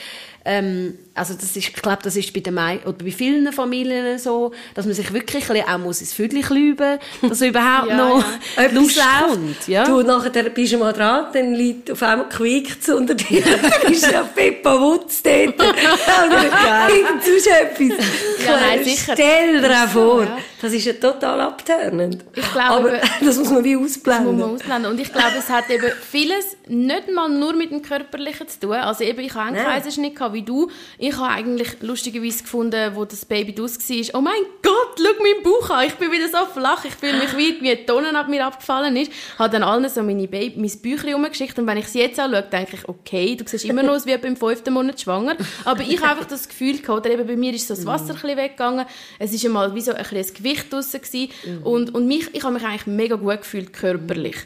ähm, 0.47 0.95
also 1.17 1.35
das 1.35 1.45
ist, 1.45 1.57
ich 1.57 1.73
glaube, 1.73 2.03
das 2.03 2.15
ist 2.15 2.33
bei, 2.33 2.41
den 2.41 2.57
oder 2.57 2.93
bei 2.93 3.11
vielen 3.11 3.51
Familien 3.53 4.19
so, 4.19 4.53
dass 4.75 4.85
man 4.85 4.95
sich 4.95 5.13
wirklich 5.13 5.51
ein 5.51 5.63
auch 5.63 5.79
muss 5.79 6.01
ins 6.01 6.13
Viertel 6.13 6.43
klüben, 6.43 6.99
dass 7.23 7.41
überhaupt 7.41 7.89
ja, 7.89 7.97
noch 7.97 8.25
ja. 8.57 8.67
Lust 8.73 9.01
kommt. 9.29 9.67
Ja? 9.67 9.85
Du 9.87 10.03
nachher 10.03 10.43
bist 10.51 10.75
du 10.75 10.79
mal 10.79 10.93
dran, 10.93 11.27
dann 11.33 11.55
liegt 11.55 11.91
auf 11.91 12.03
einmal 12.03 12.29
quiekt 12.29 12.89
unter 12.91 13.15
dir, 13.15 13.43
dann 13.83 13.93
ist 13.93 14.11
ja 14.11 14.23
Peppa 14.23 14.79
Wutz 14.79 15.23
dort. 15.23 15.55
Oder 15.55 16.89
irgend 16.91 17.25
sonst 17.25 17.47
etwas. 17.47 18.07
Ja, 18.47 18.61
nein, 18.61 18.85
sicher. 18.85 19.15
Stell 19.15 19.61
dir 19.63 19.71
auch 19.71 19.89
vor, 19.89 20.23
ja. 20.23 20.39
das 20.61 20.73
ist 20.73 20.85
ja 20.85 20.93
total 20.93 21.41
abtörnend. 21.41 22.25
Ich 22.35 22.53
glaube, 22.53 22.69
Aber 22.69 23.01
das 23.25 23.37
muss 23.39 23.51
man 23.51 23.65
wie 23.65 23.77
ausblenden. 23.77 24.27
Das 24.27 24.33
muss 24.33 24.47
man 24.47 24.55
ausblenden. 24.55 24.91
Und 24.93 25.01
ich 25.01 25.11
glaube, 25.11 25.37
es 25.39 25.49
hat 25.49 25.71
eben 25.71 25.91
vieles 26.11 26.57
nicht 26.69 27.13
mal 27.13 27.29
nur 27.31 27.55
mit 27.55 27.71
dem 27.71 27.81
Körperlichen 27.81 28.47
zu 28.49 28.61
tun. 28.61 28.73
Also 28.73 29.03
eben, 29.03 29.21
ich 29.21 29.35
habe 29.35 29.47
einen 29.47 29.65
Kaiserschnitt 29.65 30.15
wie 30.37 30.43
du. 30.43 30.71
Ich 30.99 31.17
habe 31.17 31.31
eigentlich 31.31 31.69
lustigerweise 31.81 32.45
gefunden, 32.45 32.93
wo 32.95 33.05
das 33.05 33.25
Baby 33.25 33.53
draus 33.53 33.77
war, 33.79 34.19
oh 34.19 34.23
mein 34.23 34.43
Gott, 34.63 34.99
schau 34.99 35.23
meinen 35.23 35.43
Bauch 35.43 35.71
an, 35.71 35.87
ich 35.87 35.95
bin 35.95 36.13
wieder 36.13 36.29
so 36.29 36.47
flach, 36.53 36.85
ich 36.85 36.95
fühle 36.95 37.19
mich 37.19 37.37
wie, 37.37 37.61
wie 37.61 37.71
eine 37.73 37.87
Tonne 37.87 38.17
ab 38.17 38.29
mir 38.29 38.47
abgefallen 38.47 38.95
ist. 38.97 39.11
Ich 39.11 39.39
habe 39.39 39.51
dann 39.51 39.65
allen 39.65 39.89
so 39.89 40.03
meine 40.03 40.29
Baby, 40.29 40.61
mein 40.61 40.71
Bäuchchen 40.81 41.15
umgeschickt 41.15 41.59
und 41.59 41.67
wenn 41.67 41.79
ich 41.79 41.87
es 41.87 41.95
jetzt 41.95 42.21
anschaue, 42.21 42.43
denke 42.43 42.77
ich, 42.77 42.89
okay, 42.89 43.35
du 43.35 43.45
siehst 43.47 43.65
immer 43.65 43.83
noch 43.83 43.95
aus 43.95 44.07
wie 44.07 44.17
beim 44.17 44.37
fünften 44.37 44.73
Monat 44.73 45.01
schwanger. 45.01 45.37
Aber 45.65 45.81
ich 45.81 46.01
habe 46.01 46.11
einfach 46.11 46.27
das 46.27 46.49
Gefühl 46.49 46.79
gehabt, 46.79 47.07
oder 47.07 47.11
eben 47.11 47.27
bei 47.27 47.37
mir 47.37 47.53
ist 47.53 47.67
so 47.67 47.75
das 47.75 47.87
Wasser 47.87 48.11
ein 48.11 48.21
bisschen 48.21 48.37
weggegangen, 48.37 48.87
es 49.19 49.33
ist 49.33 49.45
einmal 49.45 49.75
wie 49.75 49.81
so 49.81 49.93
ein 49.93 50.05
das 50.13 50.35
Gewicht 50.35 50.73
draussen 50.73 51.01
gewesen. 51.01 51.31
Mhm. 51.45 51.63
und, 51.63 51.95
und 51.95 52.07
mich, 52.07 52.29
ich 52.33 52.45
habe 52.45 52.55
mich 52.55 52.65
eigentlich 52.65 52.87
mega 52.87 53.17
gut 53.17 53.39
gefühlt 53.39 53.73
körperlich. 53.73 54.37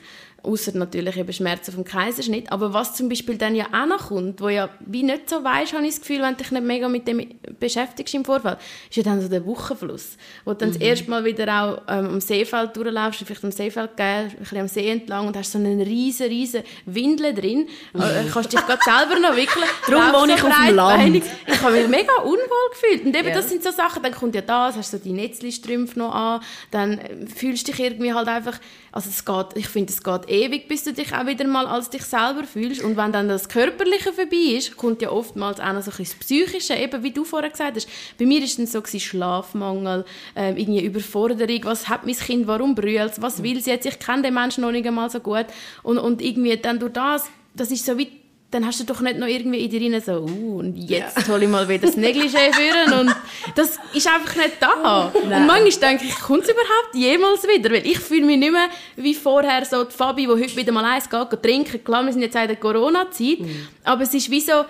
Außer 0.42 0.76
natürlich 0.76 1.16
eben 1.16 1.32
Schmerzen 1.32 1.73
vom 1.73 1.85
Kaiserschnitt. 1.85 2.50
Aber 2.50 2.73
was 2.73 2.94
zum 2.94 3.09
Beispiel 3.09 3.37
dann 3.37 3.54
ja 3.54 3.66
auch 3.73 3.87
noch 3.87 4.09
kommt, 4.09 4.40
wo 4.40 4.49
ja 4.49 4.70
wie 4.80 5.02
nicht 5.02 5.28
so 5.28 5.44
weisst, 5.44 5.73
habe 5.73 5.85
ich 5.85 5.94
das 5.94 6.00
Gefühl, 6.00 6.23
wenn 6.23 6.37
du 6.37 6.42
dich 6.42 6.50
nicht 6.50 6.64
mega 6.64 6.88
mit 6.88 7.06
dem 7.06 7.26
beschäftigst 7.59 8.14
im 8.14 8.25
Vorfeld, 8.25 8.59
ist 8.88 8.97
ja 8.97 9.02
dann 9.02 9.20
so 9.20 9.28
der 9.28 9.44
Wochenfluss. 9.44 10.16
Wo 10.44 10.52
du 10.52 10.59
dann 10.59 10.70
mhm. 10.70 10.75
das 10.75 10.82
erste 10.82 11.11
Mal 11.11 11.25
wieder 11.25 11.62
auch 11.62 11.82
ähm, 11.88 12.06
am 12.06 12.20
Seefeld 12.20 12.76
durchlaufst, 12.76 13.23
vielleicht 13.25 13.44
am 13.44 13.52
Seefeld 13.52 13.97
gehen, 13.97 14.06
ein 14.06 14.37
bisschen 14.38 14.59
am 14.59 14.68
See 14.68 14.88
entlang 14.88 15.26
und 15.26 15.37
hast 15.37 15.52
so 15.52 15.59
einen 15.59 15.80
riesen, 15.80 16.26
riesen 16.26 16.62
Windel 16.87 17.35
drin. 17.35 17.68
Mhm. 17.92 18.00
Äh, 18.00 18.25
kannst 18.32 18.52
dich 18.52 18.61
gerade 18.61 18.82
selber 18.82 19.20
noch 19.20 19.37
wickeln. 19.37 19.64
Darum 19.88 20.20
wohne 20.20 20.35
ich 20.35 20.42
auf 20.42 20.66
dem 20.66 20.75
Land. 20.75 21.16
Ich 21.16 21.62
habe 21.62 21.73
mich 21.73 21.88
mega 21.88 22.14
unwohl 22.23 22.70
gefühlt. 22.70 23.04
Und 23.04 23.16
eben, 23.16 23.28
ja. 23.28 23.35
das 23.35 23.49
sind 23.49 23.62
so 23.62 23.70
Sachen, 23.70 24.02
dann 24.02 24.12
kommt 24.12 24.35
ja 24.35 24.42
das, 24.42 24.76
hast 24.76 24.92
du 24.92 24.99
so 24.99 25.02
die 25.02 25.12
Netzli-Strümpfe 25.12 25.99
noch 25.99 26.14
an, 26.14 26.40
dann 26.70 26.99
äh, 26.99 27.26
fühlst 27.26 27.68
du 27.68 27.73
dich 27.73 27.80
irgendwie 27.80 28.12
halt 28.12 28.28
einfach 28.28 28.59
also 28.92 29.09
es 29.09 29.25
geht, 29.25 29.47
ich 29.54 29.68
finde, 29.68 29.92
es 29.92 30.02
geht 30.02 30.28
ewig, 30.28 30.68
bis 30.68 30.85
du 30.85 30.92
dich 30.92 31.14
auch 31.14 31.26
wieder 31.26 31.47
mal 31.47 31.66
als 31.66 31.90
dich 31.90 32.02
selber 32.02 32.44
fühlst. 32.44 32.82
Und 32.82 32.97
wenn 32.97 33.12
dann 33.12 33.28
das 33.28 33.49
Körperliche 33.49 34.12
vorbei 34.12 34.56
ist, 34.56 34.76
kommt 34.76 35.00
ja 35.02 35.11
oftmals 35.11 35.61
auch 35.61 35.73
noch 35.73 35.82
so 35.82 35.90
ein 35.90 35.97
das 35.99 36.14
Psychische, 36.14 36.75
eben 36.75 37.02
wie 37.02 37.12
du 37.12 37.25
vorher 37.25 37.50
gesagt 37.50 37.76
hast. 37.76 37.88
Bei 38.18 38.26
mir 38.26 38.42
ist 38.42 38.59
dann 38.59 38.66
so 38.66 38.82
Schlafmangel, 38.85 40.04
äh, 40.35 40.50
irgendwie 40.61 40.85
Überforderung, 40.85 41.64
was 41.64 41.88
hat 41.88 42.04
mein 42.04 42.16
Kind, 42.16 42.47
warum 42.47 42.75
brüllt 42.75 43.20
was 43.23 43.42
will 43.42 43.59
es 43.59 43.66
jetzt, 43.66 43.87
ich 43.87 43.99
kenne 43.99 44.23
den 44.23 44.35
Menschen 44.35 44.62
noch 44.62 44.73
nicht 44.73 44.87
einmal 44.87 45.11
so 45.11 45.20
gut. 45.20 45.47
Und, 45.82 45.99
und 45.99 46.20
irgendwie 46.20 46.56
dann 46.56 46.78
durch 46.78 46.92
das, 46.92 47.26
das 47.54 47.70
ist 47.70 47.87
so 47.87 47.97
wie 47.97 48.19
dann 48.50 48.66
hast 48.66 48.80
du 48.80 48.85
doch 48.85 49.00
nicht 49.00 49.19
noch 49.19 49.28
irgendwie 49.28 49.64
in 49.64 49.71
dir 49.71 49.80
rein 49.80 50.02
so, 50.04 50.12
uh, 50.23 50.59
und 50.59 50.76
jetzt 50.76 51.16
ja. 51.16 51.28
hole 51.28 51.45
ich 51.45 51.50
mal 51.50 51.69
wieder 51.69 51.87
das 51.87 51.97
Negligé 51.97 52.52
führen 52.52 53.00
und 53.00 53.16
das 53.54 53.78
ist 53.95 54.09
einfach 54.09 54.35
nicht 54.37 54.54
da. 54.59 55.12
Nein. 55.14 55.42
Und 55.42 55.47
manchmal 55.47 55.90
denke 55.90 56.07
ich, 56.07 56.19
kommt 56.19 56.42
es 56.42 56.50
überhaupt 56.50 56.95
jemals 56.95 57.45
wieder? 57.45 57.71
Weil 57.71 57.87
ich 57.87 58.00
fühle 58.00 58.26
mich 58.26 58.38
nicht 58.38 58.52
mehr 58.52 58.66
wie 58.97 59.14
vorher 59.14 59.64
so 59.64 59.85
die 59.85 59.95
Fabi, 59.95 60.23
die 60.23 60.28
heute 60.28 60.57
wieder 60.57 60.73
mal 60.73 60.85
eins 60.85 61.09
geht, 61.09 61.30
geht 61.30 61.42
trinken. 61.42 61.85
Klar, 61.85 62.04
wir 62.04 62.12
sind 62.12 62.23
jetzt 62.23 62.35
in 62.35 62.49
der 62.49 62.57
Corona-Zeit, 62.57 63.40
mhm. 63.40 63.69
aber 63.85 64.02
es 64.02 64.14
ist 64.14 64.28
wie 64.30 64.40
so, 64.40 64.64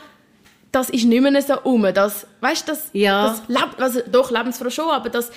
das 0.70 0.90
ist 0.90 1.04
nicht 1.04 1.22
mehr 1.22 1.40
so 1.40 1.58
um. 1.62 1.82
Das, 1.94 2.26
weißt 2.40 2.68
du, 2.68 2.72
das, 2.72 2.90
ja. 2.92 3.38
das 3.48 3.78
also 3.78 4.00
doch, 4.10 4.30
lebensfroh 4.30 4.70
schon, 4.70 4.90
aber 4.90 5.08
das 5.08 5.30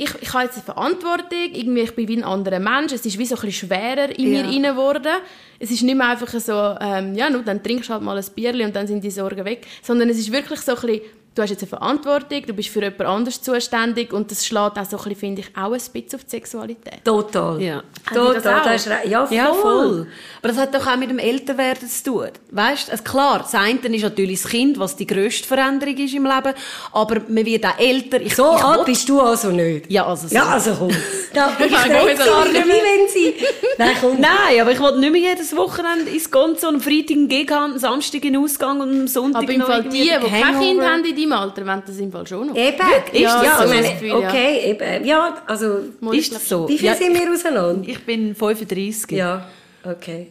ich, 0.00 0.10
ich 0.22 0.32
habe 0.32 0.44
jetzt 0.44 0.54
eine 0.54 0.64
Verantwortung, 0.64 1.50
irgendwie, 1.52 1.82
ich 1.82 1.94
bin 1.94 2.08
wie 2.08 2.16
ein 2.16 2.24
anderer 2.24 2.58
Mensch, 2.58 2.92
es 2.92 3.04
ist 3.04 3.18
wie 3.18 3.26
so 3.26 3.34
ein 3.34 3.42
bisschen 3.42 3.68
schwerer 3.68 4.18
in 4.18 4.32
ja. 4.32 4.42
mir 4.42 4.48
rein 4.48 4.62
geworden. 4.62 5.12
Es 5.58 5.70
ist 5.70 5.82
nicht 5.82 5.94
mehr 5.94 6.08
einfach 6.08 6.28
so, 6.40 6.74
ähm, 6.80 7.14
ja, 7.14 7.28
nur 7.28 7.42
dann 7.42 7.62
trinkst 7.62 7.90
du 7.90 7.92
halt 7.92 8.02
mal 8.02 8.16
ein 8.16 8.24
Bierchen 8.34 8.62
und 8.62 8.74
dann 8.74 8.86
sind 8.86 9.04
die 9.04 9.10
Sorgen 9.10 9.44
weg, 9.44 9.66
sondern 9.82 10.08
es 10.08 10.18
ist 10.18 10.32
wirklich 10.32 10.60
so 10.60 10.72
ein 10.72 10.80
bisschen, 10.80 11.00
du 11.34 11.42
hast 11.42 11.50
jetzt 11.50 11.62
eine 11.62 11.68
Verantwortung, 11.68 12.44
du 12.46 12.52
bist 12.52 12.70
für 12.70 12.82
jemand 12.82 13.02
anderes 13.02 13.40
zuständig 13.40 14.12
und 14.12 14.30
das 14.30 14.44
schlägt 14.44 14.78
auch 14.78 14.84
so 14.84 14.96
ein 14.96 15.02
bisschen, 15.04 15.16
finde 15.16 15.42
ich, 15.42 15.56
auch 15.56 15.66
ein 15.66 15.72
bisschen 15.72 16.14
auf 16.14 16.24
die 16.24 16.30
Sexualität. 16.30 17.04
Total. 17.04 17.60
Ja. 17.62 17.82
Total. 18.12 18.62
Das 18.64 18.84
das 18.84 19.04
ja, 19.04 19.26
voll. 19.26 19.36
ja, 19.36 19.52
voll. 19.52 20.06
Aber 20.38 20.48
das 20.48 20.56
hat 20.56 20.74
doch 20.74 20.86
auch 20.86 20.96
mit 20.96 21.10
dem 21.10 21.18
Älterwerden 21.18 21.88
zu 21.88 22.04
tun. 22.04 22.28
Weißt, 22.50 22.90
also 22.90 23.04
klar, 23.04 23.38
das 23.40 23.54
eine 23.54 23.78
ist 23.78 24.02
natürlich 24.02 24.42
das 24.42 24.50
Kind, 24.50 24.78
was 24.78 24.96
die 24.96 25.06
grösste 25.06 25.46
Veränderung 25.46 25.96
ist 25.96 26.14
im 26.14 26.24
Leben, 26.24 26.54
aber 26.92 27.20
man 27.28 27.46
wird 27.46 27.64
auch 27.64 27.78
älter. 27.78 28.20
Ich, 28.20 28.34
so 28.34 28.54
ich 28.56 28.64
alt 28.64 28.84
bist 28.84 29.08
du 29.08 29.20
also 29.20 29.50
nicht? 29.50 29.90
Ja, 29.90 30.06
also 30.06 30.26
so. 30.26 30.34
Ja, 30.34 30.46
also 30.46 30.74
komm. 30.76 30.90
da, 31.32 31.56
ich 31.58 31.72
rede 31.72 32.16
gar 32.16 32.44
nicht 32.46 32.66
mehr, 32.66 32.82
wenn 32.82 33.08
sie... 33.08 33.34
Nein, 33.78 33.96
komm. 34.00 34.20
Nein, 34.20 34.60
aber 34.60 34.72
ich 34.72 34.80
wollte 34.80 34.98
nicht 34.98 35.12
mehr 35.12 35.20
jedes 35.20 35.56
Wochenende 35.56 36.10
ins 36.10 36.30
Gonzo 36.30 36.68
und 36.68 36.76
am 36.76 36.80
Freitag 36.80 37.16
einen 37.16 37.28
Gig 37.28 37.50
haben, 37.52 37.78
Samstag 37.78 38.24
einen 38.24 38.42
Ausgang 38.42 38.80
und 38.80 38.90
am 38.90 39.06
Sonntag 39.06 39.44
aber 39.44 39.52
im 39.52 39.62
Fall 39.62 39.84
die, 39.84 40.02
die 40.02 40.08
kein 40.08 40.58
Kind 40.58 40.82
haben 40.82 41.04
in 41.04 41.19
deinem 41.20 41.32
Alter, 41.32 41.66
wollen 41.66 41.82
das 41.86 41.98
im 41.98 42.12
Fall 42.12 42.26
schon 42.26 42.48
noch. 42.48 42.56
Eben, 42.56 42.78
ist 43.12 43.20
ja, 43.20 43.42
ja, 43.42 43.62
so. 43.62 43.68
meine, 43.68 43.90
Gefühl, 43.90 44.12
okay, 44.12 44.60
ja. 44.60 44.66
eben, 44.66 45.04
ja, 45.04 45.42
also... 45.46 45.78
Ist 46.12 46.34
das 46.34 46.48
so? 46.48 46.68
Wie 46.68 46.78
viel 46.78 46.86
ja, 46.86 46.94
sind 46.94 47.14
wir 47.14 47.30
auseinander? 47.30 47.82
Ich 47.86 48.04
bin 48.04 48.34
35. 48.34 49.10
Ja, 49.10 49.46
okay. 49.84 50.28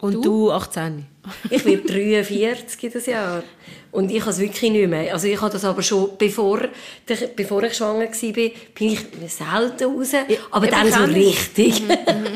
Und 0.00 0.14
du, 0.14 0.22
du 0.22 0.52
18? 0.52 1.06
ich 1.50 1.64
werde 1.64 1.82
43 1.82 2.92
das 2.92 3.06
Jahr. 3.06 3.42
Und 3.92 4.10
ich 4.10 4.20
habe 4.20 4.30
es 4.30 4.38
wirklich 4.38 4.70
nicht 4.70 4.88
mehr. 4.88 5.12
Also 5.12 5.26
ich 5.26 5.40
habe 5.40 5.52
das 5.52 5.64
aber 5.64 5.82
schon, 5.82 6.10
bevor, 6.16 6.60
bevor 7.36 7.62
ich 7.64 7.74
schwanger 7.74 8.06
war, 8.06 8.32
bin 8.32 8.52
ich 8.78 9.00
selten 9.32 9.84
raus. 9.84 10.12
Aber 10.50 10.66
ja, 10.66 10.70
dann 10.70 10.92
so 10.92 11.04
richtig. 11.12 11.82
Mhm, 11.82 11.88
mhm. 11.88 12.29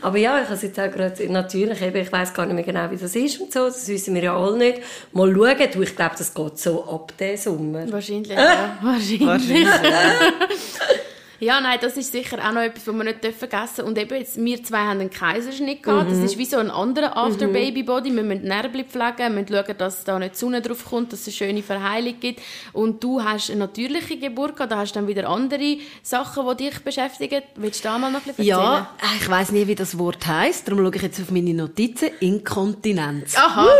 Aber 0.00 0.18
ja, 0.18 0.42
ich 0.42 0.48
habe 0.48 0.60
jetzt 0.60 0.80
auch 0.80 0.90
gerade, 0.90 1.32
natürlich, 1.32 1.82
eben, 1.82 1.96
ich 1.96 2.12
weiß 2.12 2.34
gar 2.34 2.46
nicht 2.46 2.54
mehr 2.54 2.64
genau, 2.64 2.90
wie 2.90 2.96
das 2.96 3.14
ist 3.14 3.40
und 3.40 3.52
so. 3.52 3.66
Das 3.66 3.86
wissen 3.88 4.14
wir 4.14 4.22
ja 4.22 4.36
alle 4.36 4.56
nicht. 4.56 4.80
Mal 5.12 5.32
schauen, 5.34 5.68
du, 5.72 5.82
ich 5.82 5.96
glaube, 5.96 6.14
das 6.16 6.32
geht 6.32 6.58
so 6.58 6.84
ab 6.84 7.12
dem 7.18 7.36
Sommer. 7.36 7.90
Wahrscheinlich, 7.90 8.28
ja. 8.36 8.78
Wahrscheinlich. 8.82 9.26
Wahrscheinlich. 9.26 9.68
Ja, 11.42 11.60
nein, 11.60 11.76
das 11.80 11.96
ist 11.96 12.12
sicher 12.12 12.38
auch 12.38 12.52
noch 12.52 12.60
etwas, 12.60 12.86
was 12.86 12.94
wir 12.94 13.02
nicht 13.02 13.18
vergessen 13.36 13.74
dürfen. 13.74 13.84
Und 13.84 13.98
eben, 13.98 14.14
jetzt, 14.16 14.36
wir 14.36 14.62
zwei 14.62 14.78
haben 14.78 15.00
einen 15.00 15.10
Kaiserschnitt 15.10 15.82
gehabt. 15.82 16.08
Mhm. 16.08 16.22
Das 16.22 16.30
ist 16.30 16.38
wie 16.38 16.44
so 16.44 16.56
ein 16.58 16.70
anderer 16.70 17.16
After-Baby-Body. 17.16 18.14
Wir 18.14 18.22
müssen 18.22 18.44
Nerven 18.44 18.84
pflegen, 18.84 19.18
wir 19.18 19.30
müssen 19.30 19.48
schauen, 19.48 19.76
dass 19.76 20.04
da 20.04 20.20
nicht 20.20 20.36
die 20.36 20.38
Sonne 20.38 20.62
drauf 20.62 20.84
kommt, 20.84 21.12
dass 21.12 21.22
es 21.22 21.26
eine 21.26 21.34
schöne 21.34 21.62
Verheilung 21.64 22.14
gibt. 22.20 22.40
Und 22.72 23.02
du 23.02 23.24
hast 23.24 23.50
eine 23.50 23.58
natürliche 23.58 24.18
Geburt 24.18 24.54
gehabt, 24.54 24.70
da 24.70 24.76
hast 24.76 24.92
du 24.92 25.00
dann 25.00 25.08
wieder 25.08 25.28
andere 25.28 25.78
Sachen, 26.04 26.46
die 26.50 26.68
dich 26.68 26.78
beschäftigen. 26.78 27.42
Willst 27.56 27.80
du 27.80 27.88
da 27.88 27.98
mal 27.98 28.12
noch 28.12 28.20
ein 28.20 28.34
bisschen 28.34 28.48
erzählen? 28.48 28.86
Ja, 29.02 29.16
ich 29.20 29.28
weiss 29.28 29.50
nie, 29.50 29.66
wie 29.66 29.74
das 29.74 29.98
Wort 29.98 30.24
heisst. 30.24 30.68
Darum 30.68 30.84
schaue 30.84 30.94
ich 30.94 31.02
jetzt 31.02 31.20
auf 31.20 31.32
meine 31.32 31.54
Notizen. 31.54 32.10
Inkontinenz. 32.20 33.36
Aha. 33.36 33.66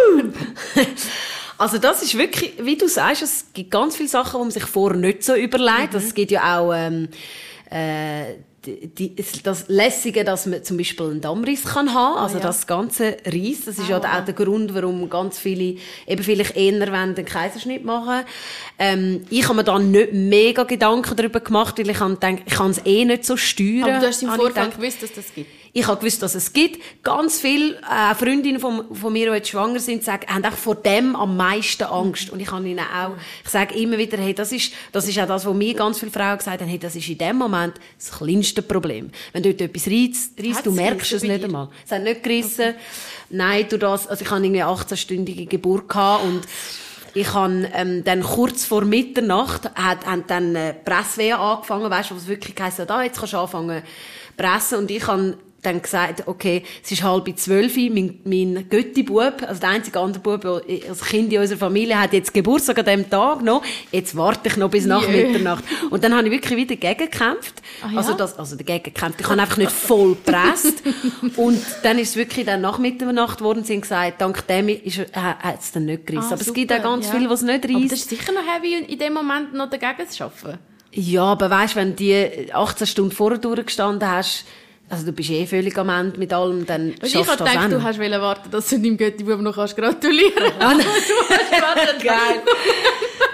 Also 1.58 1.78
das 1.78 2.02
ist 2.02 2.18
wirklich, 2.18 2.54
wie 2.60 2.76
du 2.76 2.88
sagst, 2.88 3.22
es 3.22 3.46
gibt 3.52 3.70
ganz 3.70 3.94
viele 3.94 4.08
Sachen, 4.08 4.32
die 4.32 4.44
man 4.46 4.50
sich 4.50 4.64
vorher 4.64 4.98
nicht 4.98 5.22
so 5.22 5.36
überlegt. 5.36 5.92
Mhm. 5.92 5.98
Es 5.98 6.12
gibt 6.12 6.32
ja 6.32 6.58
auch 6.58 6.72
ähm, 6.74 7.08
äh, 7.72 8.36
die, 8.64 9.16
das 9.42 9.64
Lässige, 9.68 10.22
dass 10.22 10.46
man 10.46 10.62
zum 10.62 10.76
Beispiel 10.76 11.06
einen 11.06 11.20
Dammriss 11.20 11.64
kann 11.64 11.92
haben, 11.92 12.16
also 12.16 12.36
oh, 12.36 12.38
ja. 12.38 12.46
das 12.46 12.66
ganze 12.66 13.16
Reis, 13.26 13.64
das 13.64 13.78
ist 13.78 13.86
oh, 13.88 13.90
ja 13.90 13.98
auch 13.98 14.24
der 14.24 14.34
Grund, 14.34 14.72
warum 14.72 15.10
ganz 15.10 15.38
viele 15.38 15.78
eben 16.06 16.22
vielleicht 16.22 16.56
eher 16.56 16.78
wollen, 16.80 16.94
einen 16.94 17.24
Kaiserschnitt 17.24 17.84
machen. 17.84 18.24
Ähm, 18.78 19.24
ich 19.30 19.44
habe 19.44 19.56
mir 19.56 19.64
da 19.64 19.78
nicht 19.78 20.12
mega 20.12 20.62
Gedanken 20.62 21.16
darüber 21.16 21.40
gemacht, 21.40 21.78
weil 21.78 21.90
ich 21.90 21.98
habe 21.98 22.14
gedacht, 22.14 22.42
ich 22.46 22.54
kann 22.54 22.70
es 22.70 22.80
eh 22.84 23.04
nicht 23.04 23.24
so 23.24 23.36
steuern. 23.36 23.84
Aber 23.84 24.00
du 24.00 24.06
hast 24.06 24.22
im 24.22 24.30
Vorfeld 24.30 24.76
gewusst, 24.76 25.02
dass 25.02 25.12
das 25.12 25.34
gibt? 25.34 25.61
Ich 25.74 25.86
habe 25.86 25.98
gewusst, 25.98 26.22
dass 26.22 26.34
es 26.34 26.52
gibt. 26.52 26.82
Ganz 27.02 27.40
viele 27.40 27.76
äh, 27.76 28.14
Freundinnen 28.14 28.60
von, 28.60 28.94
von 28.94 29.10
mir, 29.10 29.30
die 29.30 29.36
jetzt 29.36 29.48
schwanger 29.48 29.80
sind, 29.80 30.04
sagen, 30.04 30.26
haben 30.28 30.44
auch 30.44 30.52
vor 30.52 30.74
dem 30.74 31.16
am 31.16 31.34
meisten 31.34 31.84
Angst. 31.84 32.28
Und 32.28 32.40
ich 32.40 32.48
kann 32.48 32.66
ihnen 32.66 32.80
auch, 32.80 33.12
ich 33.42 33.48
sage 33.48 33.74
immer 33.76 33.96
wieder, 33.96 34.18
hey, 34.18 34.34
das 34.34 34.52
ist, 34.52 34.74
das 34.92 35.08
ist 35.08 35.18
auch 35.18 35.26
das, 35.26 35.46
was 35.46 35.54
mir 35.54 35.72
ganz 35.72 35.98
viele 35.98 36.12
Frauen 36.12 36.36
gesagt 36.36 36.60
haben, 36.60 36.68
hey, 36.68 36.78
das 36.78 36.94
ist 36.94 37.08
in 37.08 37.16
dem 37.16 37.36
Moment 37.36 37.74
das 37.98 38.10
kleinste 38.18 38.60
Problem. 38.60 39.10
Wenn 39.32 39.42
dort 39.42 39.62
etwas 39.62 39.86
reißt, 39.86 40.32
reißt 40.38 40.66
du 40.66 40.72
merkst 40.72 41.12
es 41.12 41.22
nicht 41.22 41.42
einmal. 41.42 41.70
Es 41.86 41.92
hat 41.92 42.02
nicht 42.02 42.22
gerissen. 42.22 42.70
Okay. 42.70 42.74
Nein, 43.30 43.66
du 43.70 43.78
das, 43.78 44.06
also 44.08 44.22
ich 44.22 44.30
hatte 44.30 44.44
eine 44.44 44.66
18-stündige 44.66 45.46
Geburt 45.48 45.88
gehabt 45.88 46.24
und 46.24 46.42
Ich 47.14 47.34
habe 47.34 47.68
ähm, 47.74 48.04
dann 48.04 48.22
kurz 48.22 48.64
vor 48.64 48.86
Mitternacht 48.86 49.70
hat, 49.74 50.06
haben 50.06 50.24
dann 50.28 50.56
äh, 50.56 50.72
Presswehen 50.72 51.36
angefangen, 51.36 51.90
weißt 51.90 52.10
du, 52.10 52.16
was 52.16 52.26
wirklich 52.26 52.58
heisst, 52.58 52.78
da 52.78 53.02
jetzt 53.02 53.18
kannst 53.18 53.34
du 53.34 53.38
anfangen 53.38 53.82
pressen 54.36 54.78
und 54.78 54.90
ich 54.90 55.06
habe 55.06 55.36
dann 55.62 55.80
gesagt, 55.80 56.26
okay, 56.26 56.64
es 56.82 56.90
ist 56.90 57.04
halb 57.04 57.32
zwölf, 57.38 57.76
mein, 57.76 58.18
mein 58.24 58.68
Götti-Bub, 58.68 59.44
also 59.46 59.60
der 59.60 59.70
einzige 59.70 60.00
andere 60.00 60.20
Bub, 60.20 60.44
als 60.44 61.04
Kind 61.04 61.32
in 61.32 61.40
unserer 61.40 61.58
Familie, 61.58 62.00
hat 62.00 62.12
jetzt 62.12 62.34
Geburtstag 62.34 62.80
an 62.80 62.84
diesem 62.84 63.10
Tag 63.10 63.42
noch, 63.42 63.62
jetzt 63.92 64.16
warte 64.16 64.48
ich 64.48 64.56
noch 64.56 64.70
bis 64.70 64.86
nach 64.86 65.02
yeah. 65.02 65.28
Mitternacht. 65.28 65.62
Und 65.90 66.02
dann 66.02 66.16
habe 66.16 66.26
ich 66.26 66.32
wirklich 66.32 66.58
wieder 66.58 66.76
gegengekämpft. 66.76 67.62
Ah, 67.80 67.90
ja? 67.92 67.98
Also 67.98 68.14
das, 68.14 68.36
also 68.36 68.56
dagegen 68.56 68.82
gekämpft. 68.82 69.20
Ich 69.20 69.28
habe 69.28 69.40
einfach 69.40 69.56
nicht 69.56 69.70
voll 69.70 70.16
gepresst. 70.16 70.82
und 71.36 71.62
dann 71.84 71.98
ist 71.98 72.10
es 72.10 72.16
wirklich 72.16 72.44
dann 72.44 72.60
nach 72.60 72.78
Mitternacht 72.78 73.38
geworden, 73.38 73.62
sie 73.62 73.74
haben 73.74 73.82
gesagt, 73.82 74.20
dank 74.20 74.44
dem 74.48 74.68
ist, 74.68 74.98
äh, 74.98 75.06
hat 75.12 75.60
es 75.60 75.70
dann 75.70 75.84
nicht 75.84 76.06
gerissen. 76.08 76.26
Ah, 76.28 76.34
aber 76.34 76.44
super, 76.44 76.50
es 76.50 76.54
gibt 76.54 76.72
auch 76.72 76.82
ganz 76.82 77.06
ja. 77.06 77.14
viel, 77.14 77.30
was 77.30 77.42
nicht 77.42 77.64
reißt. 77.64 77.74
Aber 77.74 77.84
das 77.84 77.98
ist 78.00 78.10
sicher 78.10 78.32
noch 78.32 78.42
heavy, 78.42 78.84
in 78.84 78.98
dem 78.98 79.12
Moment 79.12 79.54
noch 79.54 79.70
dagegen 79.70 80.08
zu 80.08 80.24
arbeiten. 80.24 80.58
Ja, 80.94 81.24
aber 81.24 81.48
weißt, 81.48 81.76
wenn 81.76 81.90
du 81.90 81.96
die 81.96 82.52
18 82.52 82.86
Stunden 82.86 83.12
vorher 83.12 83.38
durchgestanden 83.38 84.06
hast, 84.10 84.44
also 84.92 85.06
du 85.06 85.12
bist 85.12 85.30
eh 85.30 85.46
völlig 85.46 85.76
am 85.78 85.88
Ende 85.88 86.18
mit 86.18 86.34
allem, 86.34 86.66
dann 86.66 86.90
und 86.90 87.00
schaffst 87.00 87.14
ich 87.14 87.26
habe 87.26 87.38
gedacht, 87.38 87.72
du 87.72 87.82
hast 87.82 87.98
warten, 88.20 88.50
dass 88.50 88.68
du 88.68 88.78
deinem 88.78 88.98
Götti-Bub 88.98 89.40
noch 89.40 89.56
kannst 89.56 89.74
gratulieren 89.74 90.52
kannst. 90.58 90.86
Ah, 90.86 91.94
Geil. 92.02 92.14
Nein, 92.14 92.40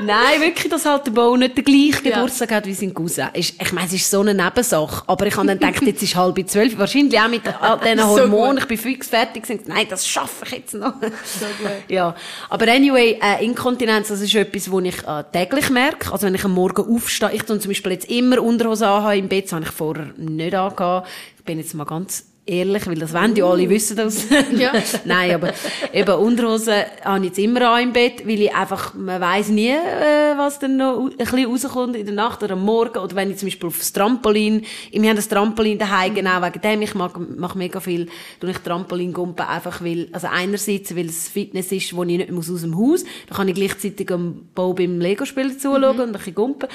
wirklich, 0.07 0.69
dass 0.71 0.85
halt 0.85 1.07
der 1.07 1.11
Bo 1.12 1.37
nicht 1.37 1.57
den 1.57 1.64
gleichen 1.64 2.02
Geburtstag 2.05 2.50
ja. 2.50 2.57
hat 2.59 2.67
wie 2.67 2.75
sein 2.75 2.95
Cousin. 2.95 3.28
ich 3.35 3.73
meine, 3.73 3.87
es 3.87 3.93
ist 3.93 4.11
so 4.11 4.21
eine 4.21 4.35
Nebensache. 4.35 5.02
Aber 5.07 5.26
ich 5.26 5.37
habe 5.37 5.47
dann 5.47 5.59
gedacht, 5.59 5.83
jetzt 5.83 6.02
ist 6.02 6.14
halb 6.17 6.49
zwölf. 6.49 6.78
Wahrscheinlich 6.78 7.19
auch 7.21 7.28
mit 7.28 7.43
diesen 7.45 8.05
Hormonen. 8.07 8.57
So 8.57 8.62
ich 8.62 8.69
bin 8.69 8.78
fix 8.78 9.09
fertig. 9.09 9.43
Gesagt, 9.43 9.69
nein, 9.69 9.87
das 9.88 10.07
schaffe 10.07 10.45
ich 10.47 10.52
jetzt 10.52 10.75
noch. 10.75 10.95
So 11.00 11.47
gut. 11.59 11.69
Ja. 11.88 12.14
Aber 12.50 12.71
anyway, 12.71 13.19
äh, 13.23 13.45
Inkontinenz, 13.45 14.09
das 14.09 14.21
ist 14.21 14.35
etwas, 14.35 14.71
was 14.71 14.85
ich 14.85 15.07
äh, 15.07 15.25
täglich 15.33 15.71
merke. 15.71 16.12
Also 16.12 16.26
wenn 16.26 16.35
ich 16.35 16.45
am 16.45 16.52
Morgen 16.52 16.95
aufstehe, 16.95 17.31
ich 17.33 17.43
tue 17.43 17.59
zum 17.59 17.71
Beispiel 17.71 17.93
jetzt 17.93 18.11
immer 18.11 18.43
Unterhose 18.43 18.87
anhaben 18.87 19.19
im 19.19 19.28
Bett, 19.28 19.47
das 19.47 19.52
habe 19.52 19.64
ich 19.64 19.71
vorher 19.71 20.09
nicht 20.17 20.55
angehabt 20.55 21.09
bin 21.49 21.59
jetzt 21.59 21.73
mal 21.73 21.85
ganz 21.85 22.26
ehrlich, 22.49 22.87
weil 22.87 22.97
das 22.97 23.12
wollen 23.12 23.37
ja 23.37 23.45
alle 23.45 23.64
uh. 23.64 23.71
wissen 23.71 23.97
das. 23.97 24.26
Ja. 24.59 24.73
Nein, 25.05 25.35
aber 25.35 25.52
eben 25.93 26.14
Unterhosen 26.14 26.83
habe 27.05 27.19
ich 27.19 27.25
jetzt 27.26 27.38
immer 27.38 27.71
an 27.71 27.83
im 27.83 27.93
Bett, 27.93 28.26
weil 28.26 28.40
ich 28.40 28.55
einfach, 28.55 28.95
man 28.95 29.21
weiss 29.21 29.49
nie, 29.49 29.71
äh, 29.71 30.37
was 30.37 30.59
dann 30.59 30.76
noch 30.78 31.11
ein 31.11 31.17
bisschen 31.17 31.45
rauskommt 31.45 31.97
in 31.97 32.07
der 32.07 32.14
Nacht 32.14 32.43
oder 32.43 32.55
am 32.55 32.64
Morgen 32.64 32.99
oder 32.99 33.14
wenn 33.14 33.31
ich 33.31 33.37
zum 33.37 33.49
Beispiel 33.49 33.69
aufs 33.69 33.93
Trampolin, 33.93 34.64
wir 34.90 35.09
haben 35.09 35.17
das 35.17 35.28
Trampolin 35.28 35.78
daheim, 35.78 36.14
genau 36.14 36.43
wegen 36.43 36.61
dem, 36.61 36.83
ich 36.83 36.95
mag, 36.95 37.19
mache 37.37 37.59
mega 37.59 37.78
viel, 37.81 38.09
tue 38.40 38.50
ich 38.50 38.59
Trampolin 38.59 39.12
gumpen, 39.12 39.47
einfach 39.47 39.83
weil, 39.85 40.09
also 40.12 40.28
einerseits, 40.28 40.97
weil 40.97 41.07
es 41.07 41.28
Fitness 41.28 41.71
ist, 41.71 41.95
wo 41.95 42.02
ich 42.02 42.17
nicht 42.17 42.31
muss 42.31 42.50
aus 42.50 42.62
dem 42.62 42.76
Haus, 42.76 43.05
da 43.28 43.37
kann 43.37 43.49
ich 43.49 43.55
gleichzeitig 43.55 44.11
am 44.11 44.49
Bau 44.55 44.73
beim 44.73 45.00
Lego-Spielen 45.00 45.59
zuschauen 45.59 45.97
mhm. 45.97 46.02
und 46.02 46.09
ein 46.09 46.12
bisschen 46.12 46.35
gumpen, 46.35 46.69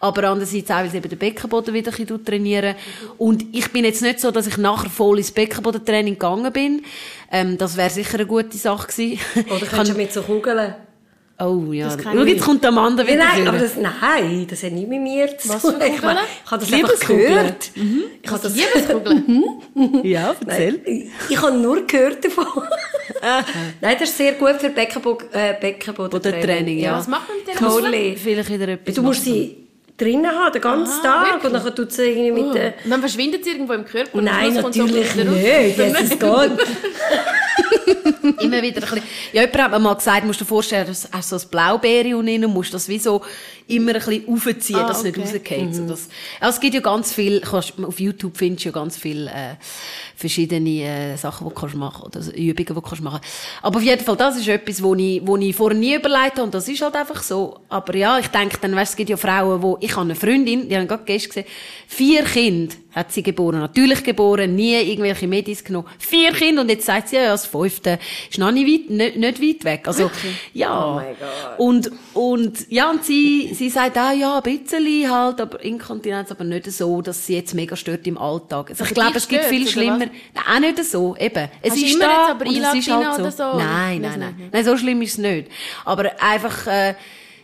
aber 0.00 0.24
andererseits 0.24 0.70
auch, 0.70 0.78
weil 0.78 0.88
es 0.88 0.94
eben 0.94 1.08
den 1.08 1.18
Beckenboden 1.18 1.72
wieder 1.72 1.92
ein 1.92 1.96
bisschen 1.96 2.24
trainieren 2.24 2.74
und 3.16 3.44
ich 3.52 3.70
bin 3.70 3.84
jetzt 3.84 4.02
nicht 4.02 4.20
so, 4.20 4.30
dass 4.30 4.46
ich 4.46 4.56
nachher 4.56 4.90
voll 4.90 5.19
ins 5.20 5.32
Beckenbodentraining 5.32 6.14
gegangen 6.14 6.52
bin. 6.52 6.82
Ähm, 7.30 7.58
das 7.58 7.76
wäre 7.76 7.90
sicher 7.90 8.14
eine 8.14 8.26
gute 8.26 8.56
Sache 8.56 8.88
gewesen. 8.88 9.20
Oder 9.54 9.66
kannst 9.66 9.92
du 9.92 9.96
mit 9.96 10.12
so 10.12 10.22
Kugeln? 10.22 10.74
Oh 11.40 11.72
ja. 11.72 11.96
Schau, 12.02 12.22
jetzt 12.24 12.44
kommt 12.44 12.62
der 12.62 12.70
Mann 12.70 12.98
wieder. 12.98 13.16
Nein, 13.16 13.48
aber 13.48 13.58
das, 13.58 13.74
nein, 13.76 14.46
das 14.48 14.62
hat 14.62 14.72
nicht 14.72 14.88
mit 14.88 15.00
mir 15.00 15.38
zu 15.38 15.48
tun. 15.58 15.74
Ich, 15.80 16.02
meine, 16.02 16.20
ich 16.44 16.50
habe 16.50 16.64
das 16.64 16.72
einfach 16.72 17.00
gehört. 17.00 17.70
Mhm. 17.74 18.02
Ich 18.22 18.30
habe 18.30 18.42
das 18.42 18.54
Liebeskugeln. 18.54 19.54
Mhm. 19.72 20.00
ja, 20.02 20.34
erzähl. 20.46 20.80
Nein, 20.84 21.12
ich 21.28 21.40
habe 21.40 21.56
nur 21.56 21.86
gehört 21.86 22.24
davon. 22.24 22.44
nein, 23.80 23.96
das 23.98 24.10
ist 24.10 24.18
sehr 24.18 24.32
gut 24.32 24.56
für 24.58 24.68
Beckenbodentraining. 24.68 25.54
Äh, 25.54 25.60
Beckenbodentraining. 25.60 26.78
Ja. 26.78 26.90
ja. 26.90 26.98
Was 26.98 27.06
machen 27.06 27.26
wir 27.46 27.90
denn? 27.90 28.16
Vielleicht 28.16 28.50
wieder 28.50 28.68
etwas 28.68 28.94
Du 28.94 29.02
musst 29.02 29.24
sie 29.24 29.68
drinnen 30.00 30.30
haben, 30.30 30.52
den 30.52 30.62
ganzen 30.62 31.00
ah, 31.00 31.02
Tag. 31.02 31.42
Wirklich? 31.42 31.52
Und 31.52 31.64
dann 31.64 31.74
tut 31.74 31.92
sie 31.92 32.04
irgendwie 32.04 32.32
mit 32.32 32.44
oh. 32.44 32.52
der... 32.52 32.74
Und 32.84 32.90
dann 32.90 33.00
verschwindet 33.00 33.44
sie 33.44 33.50
irgendwo 33.50 33.72
im 33.74 33.84
Körper. 33.84 34.14
Und 34.14 34.24
Nein, 34.24 34.54
natürlich 34.54 35.10
so 35.12 35.22
nicht. 35.22 35.78
Jesus 35.78 36.18
Gott. 36.18 36.52
Immer 38.40 38.62
wieder 38.62 38.82
ein 38.82 38.94
bisschen. 38.94 39.02
Ja, 39.32 39.42
jemand 39.42 39.62
hat 39.62 39.70
mir 39.72 39.78
mal 39.78 39.94
gesagt, 39.94 40.24
musst 40.24 40.40
du 40.40 40.44
dir 40.44 40.48
vorstellen, 40.48 40.86
du 40.86 40.92
hast 40.92 41.28
so 41.28 41.36
ein 41.36 41.42
Blaubeere 41.50 42.16
und 42.16 42.28
innen 42.28 42.50
musst 42.50 42.72
das 42.74 42.88
wie 42.88 42.98
so 42.98 43.22
immer 43.70 43.94
ein 43.94 44.00
bisschen 44.00 44.28
aufziehen, 44.28 44.78
ah, 44.78 44.88
dass 44.88 45.02
es 45.02 45.06
okay. 45.06 45.20
nicht 45.20 45.34
rausgeht. 45.34 45.74
Mhm. 45.74 45.88
Das, 45.88 46.08
also 46.40 46.54
es 46.56 46.60
gibt 46.60 46.74
ja 46.74 46.80
ganz 46.80 47.12
viel, 47.12 47.42
auf 47.44 48.00
YouTube 48.00 48.36
findest 48.36 48.64
du 48.64 48.68
ja 48.68 48.72
ganz 48.72 48.96
viele 48.96 49.30
äh, 49.30 49.54
verschiedene 50.16 50.82
äh, 50.82 51.16
Sachen, 51.16 51.46
die 51.46 51.54
du 51.54 51.60
kannst 51.60 51.76
machen 51.76 52.04
oder 52.04 52.20
Übungen, 52.20 52.54
die 52.56 52.64
du 52.64 52.80
kannst 52.80 53.02
machen 53.02 53.20
Aber 53.62 53.78
auf 53.78 53.82
jeden 53.82 54.04
Fall, 54.04 54.16
das 54.16 54.36
ist 54.36 54.48
etwas, 54.48 54.82
wo 54.82 54.94
ich, 54.94 55.24
wo 55.24 55.36
ich 55.36 55.54
vorher 55.54 55.78
nie 55.78 55.94
überlegt 55.94 56.32
habe 56.32 56.42
und 56.42 56.54
das 56.54 56.68
ist 56.68 56.82
halt 56.82 56.96
einfach 56.96 57.22
so. 57.22 57.60
Aber 57.68 57.94
ja, 57.94 58.18
ich 58.18 58.28
denke 58.28 58.58
dann, 58.60 58.74
weißt, 58.74 58.92
es 58.92 58.96
gibt 58.96 59.10
ja 59.10 59.16
Frauen, 59.16 59.62
wo, 59.62 59.78
ich 59.80 59.92
habe 59.92 60.02
eine 60.02 60.14
Freundin, 60.14 60.68
die 60.68 60.76
haben 60.76 60.88
gerade 60.88 61.04
gestern 61.04 61.28
gesehen, 61.28 61.46
vier 61.86 62.24
Kinder 62.24 62.74
hat 62.92 63.12
sie 63.12 63.22
geboren, 63.22 63.60
natürlich 63.60 64.02
geboren, 64.02 64.56
nie 64.56 64.74
irgendwelche 64.74 65.28
Medis 65.28 65.62
genommen. 65.62 65.86
Vier 65.98 66.32
Kinder 66.32 66.62
und 66.62 66.68
jetzt 66.68 66.86
sagt 66.86 67.08
sie, 67.08 67.16
ja, 67.16 67.26
das 67.26 67.46
fünfte 67.46 67.98
ist 68.28 68.38
noch 68.38 68.50
nicht 68.50 68.66
weit, 68.66 68.90
nicht, 68.90 69.16
nicht 69.16 69.42
weit 69.42 69.64
weg. 69.64 69.88
Also, 69.88 70.06
okay. 70.06 70.34
ja. 70.52 71.16
Oh 71.58 71.64
und, 71.64 71.90
und, 72.14 72.70
ja, 72.70 72.90
und 72.90 73.04
sie, 73.04 73.52
sie 73.54 73.70
sagt 73.70 73.96
auch, 73.96 74.12
ja, 74.12 74.40
ein 74.42 74.42
bisschen 74.42 75.10
halt, 75.10 75.40
aber 75.40 75.62
Inkontinenz, 75.62 76.30
aber 76.30 76.44
nicht 76.44 76.70
so, 76.70 77.00
dass 77.02 77.26
sie 77.26 77.36
jetzt 77.36 77.54
mega 77.54 77.76
stört 77.76 78.06
im 78.06 78.18
Alltag. 78.18 78.70
Also, 78.70 78.84
ich 78.84 78.94
glaube, 78.94 79.16
es 79.16 79.28
gibt 79.28 79.44
viel 79.44 79.66
schlimmer. 79.66 79.98
Nein, 79.98 80.10
auch 80.34 80.60
nicht 80.60 80.84
so, 80.84 81.16
eben. 81.16 81.48
Es 81.62 81.72
Hast 81.72 81.82
ist 81.82 82.00
da, 82.00 82.06
jetzt 82.06 82.30
aber 82.30 82.46
und 82.46 82.56
es 82.56 82.74
ist 82.74 82.90
halt 82.90 83.16
so. 83.16 83.30
so. 83.30 83.58
Nein, 83.58 84.00
nein, 84.00 84.18
nein. 84.18 84.50
Nein, 84.52 84.64
so 84.64 84.76
schlimm 84.76 85.00
ist 85.02 85.12
es 85.12 85.18
nicht. 85.18 85.48
Aber 85.84 86.10
einfach, 86.20 86.66
äh, 86.66 86.94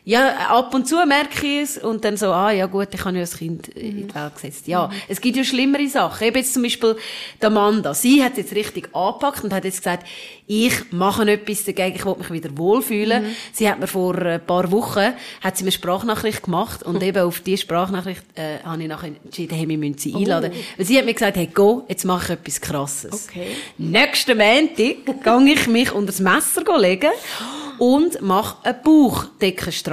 ja, 0.09 0.51
ab 0.51 0.73
und 0.73 0.87
zu 0.87 1.05
merke 1.05 1.45
ich 1.45 1.63
es 1.63 1.79
und 1.79 2.05
dann 2.05 2.17
so, 2.17 2.27
ah, 2.27 2.53
ja 2.53 2.67
gut, 2.67 2.87
ich 2.93 3.05
habe 3.05 3.17
ja 3.17 3.25
ein 3.25 3.29
Kind 3.29 3.67
in 3.71 4.07
die 4.07 4.15
Welt 4.15 4.35
gesetzt. 4.37 4.69
Ja, 4.69 4.87
mhm. 4.87 4.93
es 5.09 5.21
gibt 5.21 5.37
ja 5.37 5.43
schlimmere 5.43 5.89
Sachen. 5.89 6.29
Eben 6.29 6.37
jetzt 6.37 6.55
zum 6.55 6.63
Beispiel 6.63 6.97
die 7.43 7.47
Amanda. 7.47 7.93
Sie 7.93 8.23
hat 8.23 8.37
jetzt 8.37 8.55
richtig 8.55 8.95
angepackt 8.95 9.43
und 9.43 9.53
hat 9.53 9.65
jetzt 9.65 9.79
gesagt, 9.79 10.07
ich 10.47 10.93
mache 10.93 11.29
etwas 11.29 11.65
dagegen, 11.65 11.97
ich 11.97 12.07
will 12.07 12.15
mich 12.19 12.31
wieder 12.31 12.57
wohlfühlen. 12.57 13.25
Mhm. 13.25 13.37
Sie 13.53 13.69
hat 13.69 13.81
mir 13.81 13.89
vor 13.89 14.17
ein 14.17 14.47
paar 14.47 14.71
Wochen, 14.71 15.13
hat 15.41 15.57
sie 15.57 15.65
mir 15.65 15.73
Sprachnachricht 15.73 16.45
gemacht 16.45 16.85
und 16.85 17.03
eben 17.03 17.25
auf 17.25 17.41
diese 17.41 17.63
Sprachnachricht 17.63 18.23
äh, 18.37 18.61
habe 18.63 18.83
ich 18.83 18.89
nachher 18.89 19.11
entschieden, 19.25 19.57
hey, 19.57 19.69
wir 19.69 19.77
müssen 19.77 19.99
sie 19.99 20.15
einladen. 20.15 20.53
Oh. 20.55 20.59
Weil 20.77 20.87
sie 20.87 20.99
hat 20.99 21.05
mir 21.05 21.15
gesagt, 21.15 21.37
hey, 21.37 21.49
go, 21.53 21.85
jetzt 21.89 22.05
mache 22.05 22.35
ich 22.35 22.39
etwas 22.39 22.61
Krasses. 22.61 23.27
Okay. 23.29 23.49
Nächsten 23.77 24.39
Montag 24.39 25.25
gehe 25.25 25.53
ich 25.53 25.67
mich 25.67 25.91
unter 25.91 26.13
das 26.13 26.21
Messer 26.21 26.63
legen 26.79 27.11
und 27.79 28.23
mache 28.23 28.57
eine 28.63 28.75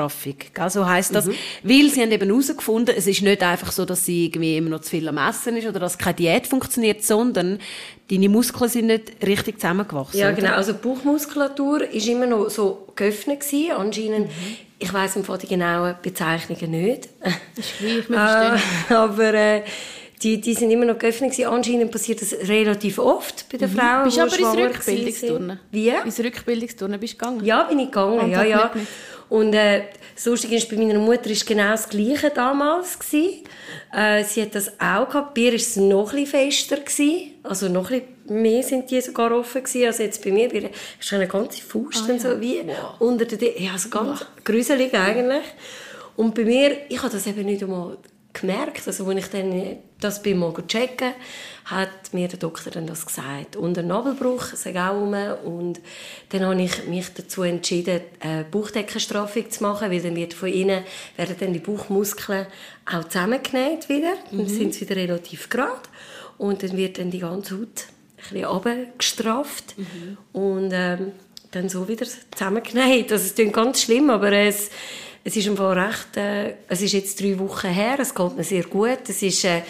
Bauchdeckenstraffung. 0.07 0.69
So 0.69 0.87
heisst 0.87 1.15
das. 1.15 1.25
Mhm. 1.25 1.35
Weil 1.63 1.89
sie 1.89 2.01
haben 2.01 2.11
eben 2.11 2.29
herausgefunden, 2.29 2.95
es 2.97 3.07
ist 3.07 3.21
nicht 3.21 3.41
einfach 3.43 3.71
so, 3.71 3.85
dass 3.85 4.05
sie 4.05 4.25
irgendwie 4.25 4.57
immer 4.57 4.69
noch 4.69 4.81
zu 4.81 4.91
viel 4.91 5.07
am 5.07 5.17
Essen 5.17 5.57
ist 5.57 5.67
oder 5.67 5.79
dass 5.79 5.97
keine 5.97 6.15
Diät 6.15 6.47
funktioniert, 6.47 7.03
sondern 7.03 7.59
deine 8.09 8.29
Muskeln 8.29 8.69
sind 8.69 8.87
nicht 8.87 9.11
richtig 9.25 9.59
zusammengewachsen. 9.59 10.19
Ja, 10.19 10.31
genau. 10.31 10.53
Also 10.53 10.73
die 10.73 10.79
Bauchmuskulatur 10.79 11.89
ist 11.89 12.07
immer 12.07 12.25
noch 12.25 12.49
so 12.49 12.87
geöffnet 12.95 13.41
gewesen. 13.41 13.71
Anscheinend, 13.71 14.27
mhm. 14.27 14.55
ich 14.79 14.93
weiss 14.93 15.15
im 15.15 15.23
die 15.23 15.47
genauen 15.47 15.95
Bezeichnungen 16.01 16.71
nicht. 16.71 17.09
Das 17.55 17.65
ist 17.65 17.77
gleich, 17.79 18.09
wir. 18.09 18.59
Äh, 18.89 18.93
aber 18.93 19.33
äh, 19.33 19.63
die, 20.23 20.39
die 20.39 20.53
sind 20.53 20.71
immer 20.71 20.85
noch 20.85 20.97
geöffnet. 20.97 21.37
Anscheinend 21.45 21.91
passiert 21.91 22.21
das 22.21 22.33
relativ 22.47 22.97
oft 22.97 23.45
bei 23.51 23.57
den 23.57 23.71
mhm. 23.71 23.77
Frauen, 23.77 24.03
Bist 24.05 24.17
du 24.17 24.21
aber 24.21 24.39
ins 24.39 24.55
Rückbildungsturnen? 24.55 25.59
Wie? 25.71 25.89
Ins 25.89 26.19
Rückbildungsturnen 26.19 26.99
bist 26.99 27.13
du 27.13 27.17
gegangen? 27.17 27.45
Ja, 27.45 27.63
bin 27.63 27.79
ich 27.79 27.87
gegangen, 27.87 28.31
ja, 28.31 28.43
ja. 28.43 28.71
Und 29.33 29.55
äh, 29.55 29.85
das 30.13 30.25
Lustige 30.25 30.57
ist, 30.57 30.69
bei 30.69 30.75
meiner 30.75 30.99
Mutter 30.99 31.27
war 31.27 31.37
genau 31.43 31.71
das 31.71 31.89
Gleiche 31.89 32.29
damals. 32.29 32.99
Gewesen. 32.99 33.43
Äh, 33.91 34.23
sie 34.25 34.43
hat 34.43 34.53
das 34.53 34.79
auch 34.79 35.09
gehabt. 35.09 35.33
Bei 35.33 35.41
ihr 35.41 35.53
war 35.53 35.55
es 35.55 35.75
noch 35.75 36.13
ein 36.13 36.27
fester. 36.27 36.77
Gewesen. 36.77 37.31
Also 37.41 37.67
noch 37.67 37.89
ein 37.89 38.03
mehr 38.29 38.61
sind 38.61 38.91
die 38.91 39.01
sogar 39.01 39.31
offen 39.31 39.63
gewesen. 39.63 39.87
Also 39.87 40.03
jetzt 40.03 40.23
bei 40.23 40.31
mir, 40.31 40.49
bei 40.49 40.69
ist 40.99 41.13
eine 41.13 41.27
ganze 41.27 41.63
Faust 41.63 42.03
ah, 42.07 42.11
ja. 42.11 42.19
so 42.19 42.39
wie 42.39 42.61
wow. 42.63 42.93
unter 42.99 43.25
der... 43.25 43.59
Ja, 43.59 43.71
also 43.71 43.89
ganz 43.89 44.19
wow. 44.19 44.27
gruselig 44.43 44.93
eigentlich. 44.93 45.45
Und 46.15 46.35
bei 46.35 46.45
mir, 46.45 46.77
ich 46.89 47.01
habe 47.01 47.11
das 47.11 47.25
eben 47.25 47.43
nicht 47.43 47.63
einmal 47.63 47.97
gemerkt. 48.33 48.83
Also, 48.85 49.07
als 49.07 49.17
ich 49.17 49.27
dann 49.31 49.77
das 50.03 50.21
beim 50.21 50.39
mal 50.39 50.53
checken, 50.67 51.13
hat 51.65 52.13
mir 52.13 52.27
der 52.27 52.39
Doktor 52.39 52.71
dann 52.71 52.87
das 52.87 53.05
gesagt. 53.05 53.55
Und 53.55 53.77
ein 53.77 53.87
Nabelbruch, 53.87 54.43
sag 54.53 54.75
auch 54.75 55.01
um. 55.01 55.13
Und 55.45 55.79
dann 56.29 56.45
habe 56.45 56.61
ich 56.61 56.85
mich 56.87 57.13
dazu 57.13 57.43
entschieden, 57.43 58.01
eine 58.19 58.43
Bauchdeckenstraffung 58.43 59.49
zu 59.49 59.63
machen, 59.63 59.89
weil 59.91 60.01
dann 60.01 60.15
wird 60.15 60.33
von 60.33 60.49
innen 60.49 60.83
werden 61.15 61.35
dann 61.39 61.53
die 61.53 61.59
Bauchmuskeln 61.59 62.47
auch 62.85 63.05
zusammengenäht 63.05 63.89
wieder. 63.89 64.15
Mhm. 64.31 64.37
Dann 64.37 64.47
sind 64.47 64.73
sie 64.73 64.81
wieder 64.81 64.95
relativ 64.95 65.49
gerade. 65.49 65.81
Und 66.37 66.63
dann 66.63 66.75
wird 66.75 66.97
dann 66.97 67.11
die 67.11 67.19
ganze 67.19 67.55
Haut 67.55 67.85
ein 68.17 68.33
bisschen 68.33 68.45
runtergestrafft. 68.45 69.77
Mhm. 69.77 70.17
Und 70.33 70.71
ähm, 70.73 71.11
dann 71.51 71.69
so 71.69 71.87
wieder 71.87 72.05
zusammengenäht. 72.31 73.11
Das 73.11 73.23
ist 73.23 73.37
ganz 73.51 73.83
schlimm, 73.83 74.09
aber 74.09 74.31
es 74.31 74.69
es 75.23 75.36
ist 75.36 75.47
im 75.47 75.55
Fall 75.57 75.79
recht, 75.79 76.17
äh, 76.17 76.53
es 76.67 76.81
ist 76.81 76.93
jetzt 76.93 77.21
drei 77.21 77.38
Wochen 77.39 77.67
her, 77.69 77.97
es 77.99 78.13
geht 78.13 78.36
mir 78.38 78.43
sehr 78.43 78.63
gut. 78.63 78.99
Es 79.07 79.21
ist, 79.21 79.45
äh, 79.45 79.62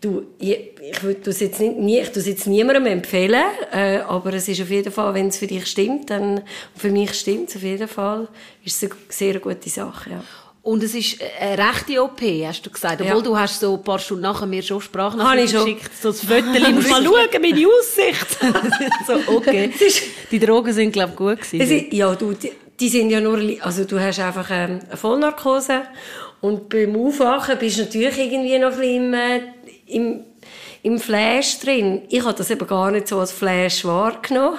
du, 0.00 0.22
ich, 0.38 0.58
ich 0.90 1.02
würde 1.02 1.20
das 1.24 1.40
jetzt 1.40 1.60
nicht, 1.60 1.76
nie, 1.76 2.00
ich 2.00 2.10
das 2.12 2.26
jetzt 2.26 2.46
niemandem 2.46 2.86
empfehlen, 2.86 3.42
äh, 3.72 3.98
aber 3.98 4.32
es 4.34 4.48
ist 4.48 4.60
auf 4.62 4.70
jeden 4.70 4.92
Fall, 4.92 5.12
wenn 5.14 5.28
es 5.28 5.36
für 5.38 5.46
dich 5.46 5.66
stimmt, 5.66 6.08
dann, 6.10 6.40
für 6.76 6.90
mich 6.90 7.12
stimmt 7.14 7.50
es 7.50 7.56
auf 7.56 7.62
jeden 7.62 7.88
Fall, 7.88 8.28
ist 8.64 8.82
es 8.82 8.90
eine 8.90 8.98
sehr 9.10 9.38
gute 9.40 9.68
Sache, 9.68 10.10
ja. 10.10 10.24
Und 10.64 10.80
es 10.84 10.94
ist 10.94 11.16
eine 11.40 11.58
rechte 11.58 12.00
OP, 12.00 12.20
hast 12.46 12.64
du 12.64 12.70
gesagt. 12.70 13.00
Obwohl 13.00 13.16
Ja. 13.16 13.20
du 13.20 13.36
hast 13.36 13.58
so 13.58 13.74
ein 13.74 13.82
paar 13.82 13.98
Stunden 13.98 14.22
nachher 14.22 14.46
mir 14.46 14.62
schon 14.62 14.80
Sprachnachrichten 14.80 15.58
geschickt. 15.64 15.90
So 16.00 16.10
das 16.12 16.20
Viertel, 16.24 16.60
mal 16.72 16.82
schauen, 17.04 17.42
meine 17.42 17.66
Aussicht. 17.66 18.38
so, 19.08 19.34
okay. 19.34 19.72
Die 20.30 20.38
Drogen 20.38 20.72
sind, 20.72 20.92
glaube 20.92 21.10
ich, 21.10 21.16
gut 21.16 21.38
Es 21.40 21.50
gewesen. 21.50 21.86
ist, 21.86 21.92
ja, 21.92 22.14
du, 22.14 22.32
die, 22.34 22.52
die 22.82 22.88
sind 22.88 23.10
ja 23.10 23.20
nur, 23.20 23.38
also 23.60 23.84
du 23.84 24.00
hast 24.00 24.18
einfach 24.18 24.50
ähm, 24.50 24.80
eine 24.88 24.96
Vollnarkose 24.96 25.82
und 26.40 26.68
beim 26.68 26.96
Aufwachen 26.96 27.56
bist 27.56 27.78
du 27.78 27.82
natürlich 27.82 28.18
irgendwie 28.18 28.58
noch 28.58 28.72
ein 28.72 28.78
bisschen 28.78 29.04
im, 29.04 29.14
äh, 29.14 29.40
im, 29.86 30.24
im 30.82 30.98
Flash 30.98 31.60
drin. 31.60 32.02
Ich 32.08 32.24
habe 32.24 32.36
das 32.36 32.50
eben 32.50 32.66
gar 32.66 32.90
nicht 32.90 33.06
so 33.06 33.20
als 33.20 33.30
Flash 33.30 33.84
wahrgenommen. 33.84 34.58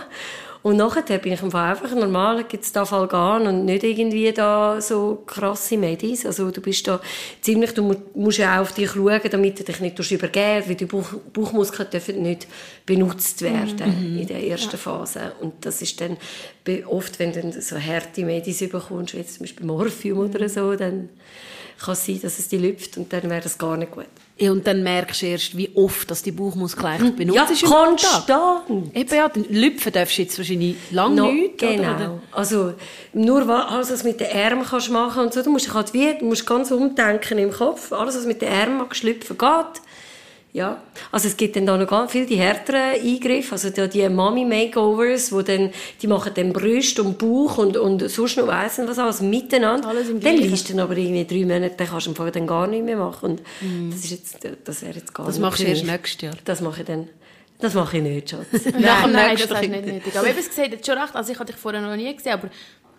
Und 0.64 0.78
nachher 0.78 1.18
bin 1.20 1.34
ich 1.34 1.44
einfach 1.44 1.94
normal, 1.94 2.46
gibt's 2.46 2.72
da 2.72 2.86
Falgan 2.86 3.48
und 3.48 3.66
nicht 3.66 3.84
irgendwie 3.84 4.32
da 4.32 4.80
so 4.80 5.22
krasse 5.26 5.78
Medis. 5.78 6.26
Also 6.26 6.52
du 6.52 6.62
bist 6.62 6.88
da 6.88 7.02
ziemlich, 7.42 7.74
du 7.74 7.84
mu- 7.84 7.96
musst 8.14 8.38
ja 8.38 8.56
auch 8.58 8.62
auf 8.62 8.72
dich 8.72 8.92
schauen, 8.92 9.20
damit 9.30 9.60
du 9.60 9.64
dich 9.66 9.82
nicht 9.82 10.00
übergehst, 10.12 10.70
weil 10.70 10.76
die 10.76 10.86
Bauch, 10.86 11.14
Bauchmuskeln 11.34 11.90
dürfen 11.92 12.22
nicht 12.22 12.48
benutzt 12.86 13.42
werden 13.42 14.20
in 14.22 14.26
der 14.26 14.42
ersten 14.42 14.78
Phase. 14.78 15.34
Und 15.42 15.66
das 15.66 15.82
ist 15.82 16.00
dann 16.00 16.16
oft, 16.88 17.20
wenn 17.20 17.34
du 17.34 17.42
dann 17.42 17.52
so 17.62 17.78
harte 17.78 18.24
Medis 18.24 18.60
bekommst, 18.60 19.16
wie 19.18 19.26
zum 19.26 19.40
Beispiel 19.42 19.66
Morphium 19.66 20.20
oder 20.20 20.48
so, 20.48 20.76
dann 20.78 21.10
kann 21.84 21.92
es 21.94 22.06
sein, 22.06 22.22
dass 22.22 22.40
es 22.40 22.48
die 22.48 22.58
lüpft 22.58 22.96
und 22.96 23.12
dann 23.12 23.30
wäre 23.30 23.42
das 23.42 23.58
gar 23.58 23.76
nicht 23.76 23.92
gut. 23.92 24.06
Ja, 24.38 24.52
und 24.52 24.66
dann 24.66 24.82
merkst 24.82 25.22
du 25.22 25.26
erst, 25.28 25.56
wie 25.56 25.70
oft 25.76 26.10
dass 26.10 26.24
die 26.24 26.32
Bauchmuskel 26.32 26.86
eigentlich 26.88 27.16
benutzt 27.16 27.36
Ja, 27.38 27.44
ist 27.44 27.64
konstant. 27.64 28.64
Eben, 28.96 29.16
ja, 29.16 29.30
den 29.30 29.46
Lüpfen 29.54 29.92
darfst 29.94 30.18
du 30.18 30.24
jetzt 30.24 30.38
wahrscheinlich 30.40 30.76
lange 30.90 31.16
No, 31.16 31.32
nicht. 31.32 31.60
genau. 31.60 31.96
Oder? 31.96 32.20
Also, 32.32 32.74
nur 33.14 33.48
alles, 33.48 33.92
was 33.92 34.04
mit 34.04 34.20
den 34.20 34.36
Armen 34.36 34.66
kannst 34.66 34.90
machen 34.90 35.26
und 35.26 35.34
so, 35.34 35.44
du 35.44 35.52
musst 35.52 35.72
halt 35.74 35.94
wie, 35.94 36.18
du 36.18 36.26
musst 36.26 36.48
ganz 36.48 36.72
umdenken 36.72 37.38
im 37.38 37.52
Kopf. 37.52 37.94
Alles, 37.94 38.16
was 38.18 38.26
mit 38.26 38.42
den 38.42 38.52
Armen 38.52 38.78
magst 38.78 39.02
schlüpfen, 39.02 39.38
geht. 39.38 39.82
Ja. 40.54 40.84
Also, 41.12 41.28
es 41.28 41.36
gibt 41.36 41.56
dann 41.56 41.66
da 41.66 41.76
noch 41.76 41.88
ganz 41.88 42.12
viel 42.12 42.28
die 42.28 42.36
härteren 42.36 43.02
Eingriffe. 43.04 43.54
Also, 43.54 43.72
da 43.72 43.88
die 43.88 44.08
Mommy-Makeovers, 44.08 45.32
wo 45.32 45.42
dann, 45.42 45.72
die 46.00 46.06
machen 46.06 46.32
dann 46.36 46.54
Brust 46.54 47.00
und 47.00 47.18
Bauch 47.18 47.58
und, 47.58 47.76
und 47.76 48.08
sonst 48.08 48.38
noch 48.38 48.46
weiss 48.46 48.78
was 48.78 49.00
alles 49.00 49.22
miteinander. 49.22 49.88
Alles 49.88 50.10
im 50.10 50.20
dann 50.20 50.38
liest 50.38 50.70
du 50.70 50.80
aber 50.80 50.96
irgendwie 50.96 51.26
drei 51.26 51.46
Monate, 51.46 51.76
dann 51.76 51.88
kannst 51.88 52.06
du 52.06 52.12
im 52.12 52.16
Fall 52.16 52.32
dann 52.32 52.46
gar 52.46 52.68
nicht 52.68 52.86
mehr 52.86 52.98
machen. 52.98 53.32
Und 53.32 53.42
das 53.92 54.06
ist 54.06 54.12
jetzt, 54.12 54.48
das 54.64 54.82
wäre 54.84 54.94
jetzt 54.94 55.12
gar 55.12 55.26
Das 55.26 55.36
nicht 55.36 55.42
machst 55.42 55.64
du 55.64 55.64
erst 55.64 55.86
nächstes 55.86 56.22
Jahr. 56.22 56.36
Das 56.46 56.62
mache 56.62 56.82
ich 56.82 56.88
dann, 56.88 57.10
das 57.60 57.74
mache 57.74 57.98
ich 57.98 58.04
nicht, 58.04 58.30
Schatz. 58.30 58.46
Nein, 58.80 59.12
nächsten 59.12 59.50
das 59.50 59.50
hast 59.50 59.50
du 59.50 59.56
Kind. 59.56 59.72
nicht 59.72 59.86
nötig. 59.86 60.18
Aber 60.18 60.30
eben, 60.30 60.38
es 60.38 60.56
sieht 60.56 60.72
jetzt 60.72 60.86
schon 60.86 60.98
recht, 61.00 61.16
also 61.16 61.32
ich 61.32 61.40
habe 61.40 61.52
dich 61.52 61.60
vorher 61.60 61.82
noch 61.82 61.96
nie 61.96 62.16
gesehen, 62.16 62.34
aber 62.34 62.50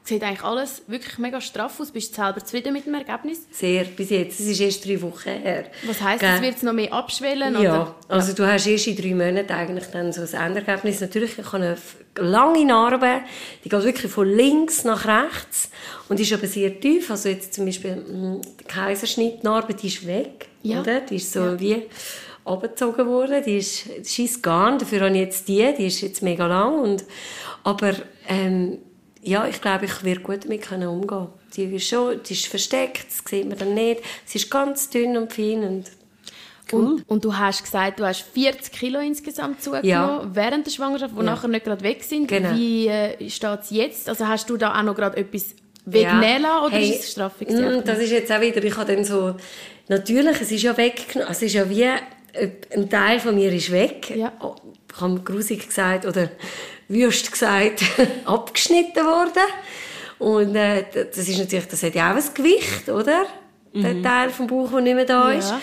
sieht 0.07 0.23
eigentlich 0.23 0.43
alles 0.45 0.83
wirklich 0.87 1.17
mega 1.19 1.41
straff 1.41 1.81
aus. 1.81 1.91
Bist 1.91 2.13
du 2.17 2.23
selber 2.23 2.45
zufrieden 2.45 2.75
mit 2.75 2.85
dem 2.85 2.93
Ergebnis? 2.95 3.47
Sehr, 3.51 3.85
bis 3.85 4.11
jetzt. 4.11 4.39
Es 4.39 4.47
ist 4.47 4.61
erst 4.61 4.85
drei 4.87 5.01
Wochen 5.01 5.31
her. 5.31 5.65
Was 5.87 6.01
heisst, 6.03 6.23
es 6.23 6.43
wird 6.43 6.63
noch 6.63 6.75
mehr 6.75 6.93
abschwellen? 6.93 7.55
Ja, 7.61 7.83
Oder? 7.83 7.95
also 8.09 8.35
du 8.35 8.47
hast 8.47 8.67
erst 8.67 8.87
in 8.87 8.97
drei 8.97 9.15
Monaten 9.15 9.51
eigentlich 9.53 9.87
dann 9.87 10.13
so 10.13 10.21
das 10.21 10.35
Endergebnis. 10.35 11.01
Natürlich, 11.01 11.39
ich 11.39 11.47
habe 11.53 11.57
eine 12.17 12.29
lange 12.29 12.65
Narbe, 12.67 13.23
die 13.65 13.69
geht 13.71 13.83
wirklich 13.83 14.13
von 14.13 14.29
links 14.29 14.85
nach 14.85 15.07
rechts 15.07 15.71
und 16.11 16.21
ist 16.21 16.33
aber 16.35 16.47
sehr 16.47 16.79
tief. 16.79 17.11
Also 17.11 17.31
jetzt 17.31 17.55
zum 17.55 17.65
Beispiel 17.65 17.97
mh, 17.97 18.41
die 18.61 18.65
Kaiserschnittnarbe, 18.65 19.73
die 19.73 19.87
ist 19.87 20.07
weg, 20.07 20.49
Ja. 20.63 20.81
oder? 20.81 21.01
Die 21.01 21.17
ist 21.17 21.33
so 21.33 21.59
wie 21.59 21.83
abgezogen 22.45 23.07
worden, 23.07 23.43
die 23.43 23.57
ist, 23.57 23.87
die 24.17 24.25
ist 24.27 24.43
gone. 24.43 24.77
Dafür 24.77 25.01
habe 25.01 25.15
ich 25.15 25.21
jetzt 25.23 25.49
die, 25.49 25.67
die 25.79 25.87
ist 25.87 26.03
jetzt 26.03 26.23
mega 26.23 26.47
lang 26.47 26.79
und, 26.79 27.05
aber 27.63 27.95
ähm, 28.29 28.79
ja, 29.25 29.47
ich 29.49 29.61
glaube, 29.61 29.87
ich 29.87 30.05
werde 30.05 30.21
gut 30.21 30.45
damit 30.45 30.63
können 30.63 30.89
umgehen. 30.89 31.29
Die 31.57 31.65
ist 31.65 31.89
schon, 31.89 32.23
die 32.23 32.33
ist 32.35 32.47
versteckt, 32.47 33.07
das 33.09 33.23
sieht 33.29 33.49
man 33.49 33.59
dann 33.59 33.75
nicht. 33.75 34.03
Sie 34.25 34.39
ist 34.39 34.51
ganz 34.51 34.91
dünn 34.91 35.17
und 35.17 35.33
fein 35.33 35.63
und 35.65 35.91
Und, 36.73 37.03
und 37.09 37.25
du 37.25 37.37
hast 37.37 37.63
gesagt, 37.63 38.01
du 38.01 38.05
hast 38.07 38.23
40 38.23 38.73
Kilo 38.73 38.99
insgesamt 38.99 39.63
zugenommen 39.63 39.87
Ja. 39.89 40.27
während 40.33 40.67
der 40.67 40.71
Schwangerschaft, 40.73 41.13
die 41.15 41.19
Ja. 41.19 41.23
nachher 41.25 41.49
nicht 41.49 41.65
gerade 41.65 41.83
weg 41.83 42.03
sind. 42.03 42.27
Genau. 42.27 42.55
Wie 42.57 42.89
äh, 42.89 43.29
steht 43.31 43.61
es 43.63 43.71
jetzt? 43.71 44.09
Also 44.09 44.27
hast 44.27 44.49
du 44.49 44.57
da 44.57 44.79
auch 44.79 44.83
noch 44.83 44.95
gerade 44.97 45.17
etwas 45.19 45.55
wegnehmen 45.85 46.43
lassen 46.43 46.65
oder 46.67 46.77
Hey, 46.77 46.91
ist 46.91 47.01
es 47.05 47.13
straffig? 47.13 47.49
mm, 47.51 47.85
Das 47.85 47.99
ist 47.99 48.11
jetzt 48.11 48.33
auch 48.33 48.41
wieder, 48.41 48.65
ich 48.65 48.77
habe 48.77 48.95
dann 48.95 49.05
so, 49.05 49.35
natürlich, 49.89 50.41
es 50.41 50.51
ist 50.51 50.63
ja 50.63 50.75
weggenommen, 50.77 51.31
es 51.33 51.43
ist 51.43 51.53
ja 51.53 51.69
wie, 51.69 51.83
äh, 51.83 52.49
ein 52.75 52.89
Teil 52.89 53.21
von 53.21 53.35
mir 53.35 53.53
ist 53.53 53.71
weg. 53.71 54.11
Ja. 54.17 54.33
Oh, 54.41 54.55
Ich 54.95 55.01
habe 55.01 55.21
grusig 55.21 55.67
gesagt, 55.67 56.07
oder 56.07 56.31
wüst 56.89 57.31
gesagt, 57.31 57.83
abgeschnitten 58.25 59.05
worden. 59.05 59.43
Und 60.19 60.57
äh, 60.57 60.85
das 60.93 61.29
ist 61.29 61.39
natürlich, 61.39 61.67
das 61.67 61.83
hat 61.83 61.95
ja 61.95 62.13
auch 62.13 62.17
ein 62.17 62.35
Gewicht, 62.35 62.89
oder? 62.89 63.27
Der 63.75 64.03
Teil 64.03 64.31
vom 64.31 64.47
Bauch, 64.47 64.71
der 64.71 64.81
nicht 64.83 64.95
mehr 64.95 65.05
da 65.05 65.33
Ja. 65.33 65.39
ist. 65.39 65.55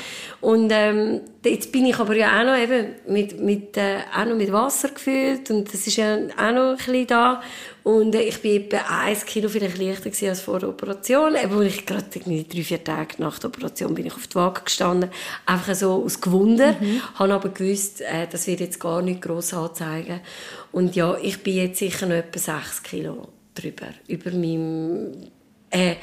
Und 0.42 0.72
ähm, 0.74 1.22
jetzt 1.46 1.72
bin 1.72 1.86
ich 1.86 2.00
aber 2.00 2.16
ja 2.16 2.40
auch 2.40 2.44
noch 2.46 2.58
eben 2.58 2.96
mit, 3.08 3.40
mit, 3.40 3.78
äh, 3.78 3.98
auch 4.14 4.26
noch 4.26 4.36
mit 4.36 4.52
Wasser 4.52 4.90
gefüllt 4.90 5.52
und 5.52 5.72
das 5.72 5.86
ist 5.86 5.98
ja 5.98 6.16
auch 6.36 6.52
noch 6.52 6.72
ein 6.72 6.76
bisschen 6.78 7.06
da. 7.08 7.42
Und 7.84 8.16
äh, 8.16 8.24
ich 8.24 8.42
bin 8.42 8.56
etwa 8.64 8.78
ein 9.04 9.16
Kilo 9.26 9.50
vielleicht 9.50 9.78
leichter 9.78 10.10
als 10.30 10.42
vor 10.42 10.60
der 10.60 10.70
Operation. 10.70 11.36
Eben, 11.36 11.56
wo 11.56 11.62
ich 11.62 11.86
gerade 11.86 12.06
irgendwie 12.16 12.44
drei, 12.44 12.64
vier 12.64 12.84
Tage 12.84 13.16
nach 13.20 13.38
der 13.38 13.50
Operation 13.52 13.94
bin 13.94 14.08
ich 14.08 14.14
auf 14.14 14.26
die 14.26 14.36
Waage 14.36 14.62
gestanden. 14.66 15.12
Einfach 15.46 15.76
so 15.76 16.04
aus 16.04 16.20
Gewunder. 16.20 16.76
Habe 17.16 17.34
aber 17.34 17.50
gewusst, 17.50 18.02
äh, 18.02 18.26
das 18.32 18.48
wird 18.48 18.62
jetzt 18.62 18.80
gar 18.80 19.04
nicht 19.04 19.22
gross 19.22 19.54
anzeigen. 19.54 20.22
Und 20.72 20.96
ja, 20.96 21.18
ich 21.22 21.44
bin 21.44 21.56
jetzt 21.56 21.78
sicher 21.78 22.08
noch 22.08 22.16
etwa 22.16 22.40
sechs 22.40 22.82
Kilo 22.82 23.28
drüber. 23.54 23.90
Über 24.08 24.32
meinem 24.32 25.28
äh, 25.72 25.96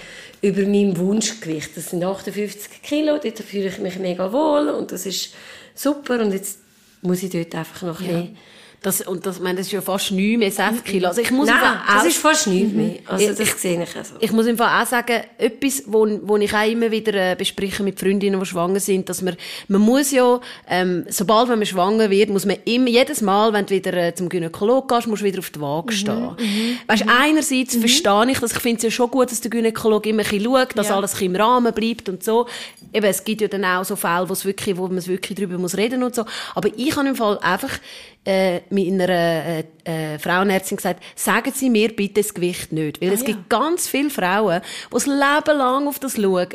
über 0.43 0.63
meinem 0.63 0.97
Wunschgewicht. 0.97 1.77
Das 1.77 1.91
sind 1.91 2.05
58 2.05 2.83
Kilo, 2.83 3.19
dort 3.19 3.39
fühle 3.39 3.69
ich 3.69 3.79
mich 3.79 3.99
mega 3.99 4.33
wohl 4.33 4.69
und 4.69 4.93
das 4.93 5.07
ist 5.07 5.35
super 5.75 6.21
und 6.21 6.33
jetzt 6.33 6.59
muss 7.03 7.23
ich 7.23 7.31
dort 7.31 7.55
einfach 7.55 7.83
noch 7.83 8.01
ein 8.01 8.07
bisschen... 8.07 8.37
Das, 8.81 9.01
und 9.01 9.27
das, 9.27 9.39
ich 9.39 9.43
meine, 9.43 9.59
das 9.59 9.67
ist 9.67 9.73
ja 9.73 9.81
fast 9.81 10.13
nichts 10.13 10.39
mehr, 10.39 10.53
6 10.53 10.85
Kilo. 10.85 11.09
Also 11.09 11.21
ich 11.21 11.33
muss 11.33 11.49
Nein, 11.49 11.57
einfach 11.57 11.87
das 11.95 12.03
auch- 12.03 12.07
ist 12.07 12.17
fast 12.19 12.47
nichts 12.47 12.73
mehr. 12.73 12.95
Also 13.07 13.29
Ich- 13.29 13.37
das 13.37 13.61
sehe 13.61 13.83
ich 13.83 13.97
also. 13.97 14.15
Ich 14.21 14.31
muss 14.31 14.47
im 14.47 14.57
Fall 14.57 14.81
auch 14.83 14.87
sagen, 14.87 15.21
etwas, 15.37 15.83
wo, 15.87 16.07
wo 16.23 16.37
ich 16.37 16.55
auch 16.55 16.65
immer 16.71 16.89
wieder 16.93 17.13
äh, 17.33 17.35
bespreche 17.37 17.83
mit 17.83 17.99
Freundinnen, 17.99 18.39
die 18.39 18.47
schwanger 18.47 18.79
sind, 18.79 19.09
dass 19.09 19.21
man, 19.21 19.37
man 19.67 19.81
muss 19.81 20.13
ja, 20.13 20.41
ähm, 20.69 21.05
sobald 21.09 21.49
wenn 21.49 21.59
man 21.59 21.67
schwanger 21.67 22.09
wird, 22.09 22.31
muss 22.31 22.47
man 22.47 22.57
immer, 22.67 22.89
jedes 22.89 23.21
Mal, 23.21 23.53
wenn 23.53 23.67
du 23.67 23.75
wieder 23.75 23.93
äh, 23.95 24.15
zum 24.15 24.29
Gynäkolog 24.29 24.89
gehst, 24.89 25.09
musst 25.09 25.23
du 25.23 25.27
wieder 25.27 25.41
auf 25.41 25.51
die 25.51 25.61
Waage 25.61 25.93
stehen. 25.93 26.37
Weißt, 26.87 27.05
einerseits 27.09 27.75
verstehe 27.75 28.31
ich 28.31 28.39
das, 28.39 28.53
ich 28.53 28.59
finde 28.61 28.77
es 28.77 28.83
ja 28.85 28.91
schon 28.93 29.11
gut, 29.11 29.33
dass 29.33 29.41
der 29.41 29.51
Gynäkologe 29.51 30.09
immer 30.11 30.23
ein 30.23 30.29
bisschen 30.31 30.45
schaut, 30.45 30.79
dass 30.79 30.89
Ja. 30.91 30.97
alles 30.97 31.21
im 31.21 31.35
Rahmen 31.35 31.75
bleibt 31.75 32.09
und 32.09 32.23
so. 32.23 32.47
Eben, 32.93 33.07
es 33.07 33.25
gibt 33.25 33.41
ja 33.41 33.49
dann 33.49 33.65
auch 33.65 33.85
so 33.85 33.97
Fälle, 33.97 34.29
wo 34.29 34.33
es 34.33 34.45
wirklich, 34.45 34.77
wo 34.77 34.87
man 34.87 35.05
wirklich 35.05 35.37
drüber 35.37 35.59
muss 35.59 35.77
reden 35.77 36.05
und 36.05 36.15
so. 36.15 36.25
Aber 36.55 36.69
ich 36.77 36.97
habe 36.97 37.09
im 37.09 37.17
Fall 37.17 37.39
einfach, 37.41 37.73
äh, 38.25 38.61
meiner 38.71 39.09
äh, 39.09 39.65
äh, 39.85 40.19
Frauenärztin 40.19 40.77
gesagt, 40.77 41.03
sagen 41.15 41.53
Sie 41.55 41.71
mir 41.71 41.95
bitte 41.95 42.23
das 42.23 42.35
Gewicht 42.35 42.73
nicht. 42.73 43.01
Weil 43.01 43.13
es 43.13 43.21
ja. 43.21 43.27
gibt 43.27 43.49
ganz 43.49 43.89
viele 43.89 44.11
Frauen, 44.11 44.61
die 44.63 44.95
das 44.95 45.07
Leben 45.07 45.59
lang 45.59 45.89
auf 45.89 45.99
das 45.99 46.17
schauen. 46.17 46.49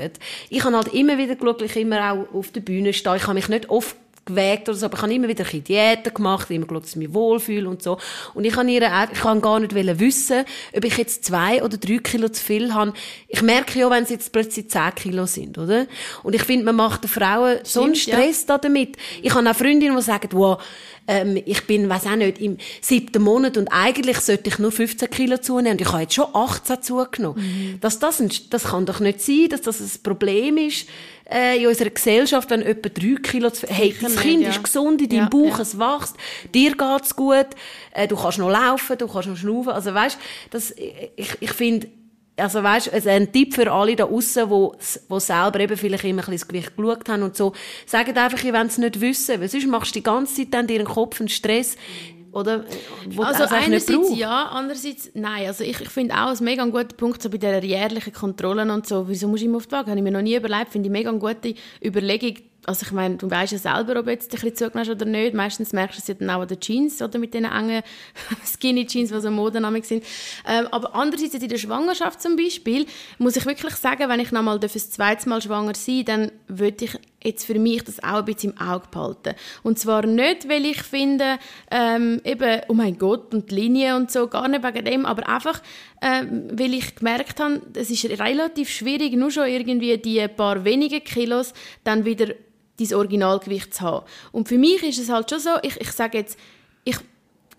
Ich 0.50 0.64
habe 0.64 0.76
halt 0.76 0.94
immer 0.94 1.18
wieder 1.18 1.36
geschaut, 1.36 1.62
ich 1.62 1.76
immer 1.76 2.12
auch 2.12 2.34
auf 2.34 2.52
der 2.52 2.62
Bühne 2.62 2.94
stehe. 2.94 3.16
Ich 3.16 3.24
habe 3.24 3.36
mich 3.36 3.50
nicht 3.50 3.70
oft 3.70 3.96
gewägt 4.26 4.70
oder 4.70 4.78
so, 4.78 4.86
aber 4.86 4.96
ich 4.96 5.02
habe 5.02 5.14
immer 5.14 5.28
wieder 5.28 5.46
ein 5.52 5.64
Diäten 5.64 6.14
gemacht, 6.14 6.50
immer 6.50 6.66
geschaut, 6.66 6.84
dass 6.84 6.92
ich 6.92 6.96
mich 6.98 7.14
wohlfühle 7.14 7.68
und 7.68 7.82
so. 7.82 7.98
Und 8.34 8.46
ich 8.46 8.56
habe 8.56 8.70
ihr 8.72 8.84
auch, 8.88 9.12
ich 9.12 9.20
kann 9.20 9.42
gar 9.42 9.60
nicht 9.60 9.74
wissen, 9.74 10.46
ob 10.76 10.86
ich 10.86 10.98
jetzt 10.98 11.26
zwei 11.26 11.64
oder 11.64 11.78
drei 11.78 11.98
Kilo 11.98 12.30
zu 12.30 12.44
viel 12.44 12.74
habe. 12.74 12.94
Ich 13.28 13.42
merke 13.42 13.80
ja, 13.80 13.90
wenn 13.90 14.04
es 14.04 14.10
jetzt 14.10 14.32
plötzlich 14.32 14.70
zehn 14.70 14.96
Kilo 14.96 15.26
sind, 15.26 15.58
oder? 15.58 15.88
Und 16.24 16.36
ich 16.36 16.44
finde, 16.44 16.66
man 16.66 16.76
macht 16.76 17.04
den 17.04 17.10
Frauen 17.10 17.60
so 17.64 17.84
einen 17.84 17.94
ja. 17.94 18.00
Stress 18.00 18.46
da 18.46 18.58
damit. 18.58 18.98
Ich 19.22 19.34
habe 19.34 19.50
auch 19.50 19.56
Freundinnen, 19.56 19.96
die 19.96 20.02
sagen, 20.02 20.30
wow, 20.32 20.62
ähm, 21.08 21.42
ich 21.46 21.66
bin, 21.68 21.90
weiß 21.90 22.08
auch 22.08 22.16
nicht, 22.16 22.40
im 22.40 22.58
siebten 22.82 23.22
Monat 23.22 23.58
und 23.58 23.68
eigentlich 23.70 24.20
sollte 24.20 24.50
ich 24.50 24.60
nur 24.60 24.72
15 24.72 25.10
Kilo 25.10 25.38
zunehmen 25.38 25.74
und 25.74 25.82
ich 25.82 25.92
habe 25.92 26.04
jetzt 26.04 26.14
schon 26.14 26.28
18 26.34 26.82
zugenommen. 26.82 27.78
Dass 27.82 28.00
das, 28.00 28.22
ein, 28.22 28.32
das 28.50 28.66
kann 28.66 28.86
doch 28.86 29.00
nicht 29.00 29.22
sein, 29.22 29.50
dass 29.50 29.62
das 29.62 29.82
ein 29.82 30.02
Problem 30.02 30.58
ist 30.58 30.88
äh, 31.34 31.58
in 31.62 31.68
unserer 31.68 31.90
Gesellschaft, 31.90 32.50
wenn 32.50 32.62
etwa 32.62 32.90
3 32.90 33.16
Kilo 33.22 33.50
zu 33.50 33.68
Hey, 33.68 33.92
Sicher 33.92 34.08
das 34.08 34.18
Kind 34.18 34.44
ja. 34.44 34.50
ist 34.50 34.64
gesund 34.64 35.02
in 35.02 35.10
deinem 35.10 35.24
Ja, 35.24 35.30
Bauch, 35.30 35.58
ja. 35.58 35.62
es 35.62 35.80
wächst, 35.80 36.16
dir 36.54 36.76
geht's 36.76 37.16
gut, 37.16 37.48
äh, 37.94 38.08
du 38.08 38.16
kannst 38.16 38.38
noch 38.38 38.50
laufen, 38.50 38.98
du 38.98 39.08
kannst 39.08 39.28
noch 39.28 39.38
schnaufen. 39.38 39.72
Also 39.72 39.94
weißt, 39.94 40.18
das, 40.52 40.72
ich, 41.16 41.30
ich 41.40 41.52
finde, 41.52 41.88
also 42.36 42.64
weißt, 42.64 42.92
also 42.92 43.10
ein 43.10 43.32
Tipp 43.32 43.54
für 43.54 43.72
alle 43.72 43.96
da 43.96 44.06
außen, 44.06 44.50
wo, 44.50 44.76
wo 45.08 45.20
selber 45.20 45.60
eben 45.60 45.78
vielleicht 45.78 46.04
immer 46.04 46.24
ein 46.24 46.32
bisschen 46.32 46.34
das 46.34 46.48
Gewicht 46.48 46.76
geschaut 46.76 47.10
haben 47.10 47.24
und 47.24 47.36
so, 47.38 47.54
sagt 47.86 48.18
einfach, 48.18 48.44
ihr 48.44 48.54
wollt 48.54 48.72
es 48.72 48.78
nicht 48.78 49.02
wissen, 49.02 49.40
weil 49.40 49.50
sonst 49.50 49.68
machst 49.68 49.96
du 49.96 50.00
die 50.00 50.04
ganze 50.04 50.36
Zeit 50.36 50.48
dann 50.52 50.68
dir 50.68 50.84
Kopf 50.84 51.20
einen 51.20 51.30
Stress. 51.30 51.76
Oder? 52.34 52.66
Also 53.18 53.44
einerseits 53.56 54.18
ja, 54.18 54.48
andererseits 54.48 55.12
nein. 55.14 55.48
Also 55.48 55.64
ich, 55.64 55.80
ich 55.80 55.90
finde 55.90 56.16
auch 56.16 56.30
ein 56.30 56.44
mega 56.44 56.66
guter 56.66 56.96
Punkt 56.96 57.22
so 57.22 57.30
bei 57.30 57.38
der 57.38 57.64
jährlichen 57.64 58.12
Kontrollen 58.12 58.70
und 58.70 58.88
so. 58.88 59.08
Wieso 59.08 59.28
muss 59.28 59.42
ich 59.42 59.46
immer 59.46 59.58
auf 59.58 59.68
die 59.68 59.72
Waage? 59.72 59.92
Habe 59.92 60.00
ich 60.00 60.04
mir 60.04 60.12
noch 60.12 60.22
nie 60.22 60.36
überlegt. 60.36 60.72
Finde 60.72 60.88
ich 60.88 60.92
mega 60.92 61.12
gute 61.12 61.54
Überlegung, 61.84 62.38
also 62.66 62.86
ich 62.86 62.92
meine, 62.92 63.18
du 63.18 63.30
weißt 63.30 63.52
ja 63.52 63.58
selber, 63.58 64.00
ob 64.00 64.08
jetzt 64.08 64.32
ein 64.34 64.40
bisschen 64.40 64.56
zugenommen 64.56 64.92
oder 64.92 65.06
nicht. 65.06 65.34
Meistens 65.34 65.74
merkst 65.74 65.98
du 65.98 66.02
es 66.02 66.08
ja 66.08 66.14
dann 66.14 66.30
auch 66.30 66.42
an 66.42 66.48
den 66.48 66.60
Jeans 66.60 67.02
oder 67.02 67.20
mit 67.20 67.34
den 67.34 67.46
engen 67.46 67.82
Skinny 68.46 68.86
Jeans, 68.86 69.12
die 69.12 69.20
so 69.20 69.32
modenamig 69.32 69.86
sind. 69.86 70.04
Ähm, 70.48 70.68
aber 70.72 70.96
andererseits 70.96 71.34
in 71.34 71.50
der 71.50 71.58
Schwangerschaft 71.58 72.22
zum 72.22 72.36
Beispiel, 72.36 72.86
muss 73.18 73.36
ich 73.36 73.46
wirklich 73.46 73.76
sagen, 73.76 74.08
wenn 74.08 74.20
ich 74.20 74.32
nochmal 74.32 74.60
das 74.60 74.90
zweite 74.90 75.28
Mal 75.28 75.42
schwanger 75.42 75.76
sein 75.76 76.06
dann 76.06 76.32
würde 76.48 76.86
ich 76.86 76.98
jetzt 77.24 77.46
für 77.46 77.58
mich 77.60 77.84
das 77.84 78.02
auch 78.04 78.20
ein 78.20 78.26
bisschen 78.26 78.54
im 78.54 78.62
Auge 78.62 78.88
behalten. 78.92 79.36
Und 79.64 79.80
zwar 79.80 80.06
nicht, 80.06 80.48
weil 80.50 80.66
ich 80.66 80.82
finde, 80.84 81.38
ähm, 81.72 82.22
eben, 82.24 82.62
oh 82.68 82.74
mein 82.74 82.98
Gott, 82.98 83.34
und 83.34 83.52
die 83.52 83.56
Linie 83.56 83.96
und 83.96 84.12
so, 84.12 84.28
gar 84.28 84.48
nicht 84.48 84.64
wegen 84.64 84.86
dem, 84.86 85.06
aber 85.06 85.28
einfach, 85.28 85.62
ähm, 86.02 86.48
weil 86.52 86.74
ich 86.74 86.96
gemerkt 86.96 87.40
habe, 87.40 87.62
es 87.76 87.90
ist 87.90 88.06
relativ 88.06 88.70
schwierig, 88.70 89.14
nur 89.14 89.32
schon 89.32 89.48
irgendwie 89.48 89.98
die 89.98 90.28
paar 90.28 90.64
wenige 90.66 91.02
Kilos 91.02 91.54
dann 91.84 92.06
wieder 92.06 92.34
dein 92.80 92.94
Originalgewicht 92.94 93.74
zu 93.74 93.82
haben. 93.82 94.06
Und 94.32 94.48
für 94.48 94.58
mich 94.58 94.84
ist 94.84 95.00
es 95.00 95.10
halt 95.10 95.30
schon 95.30 95.40
so, 95.40 95.52
ich, 95.62 95.80
ich 95.80 95.92
sage 95.92 96.18
jetzt, 96.18 96.38
ich 96.84 96.98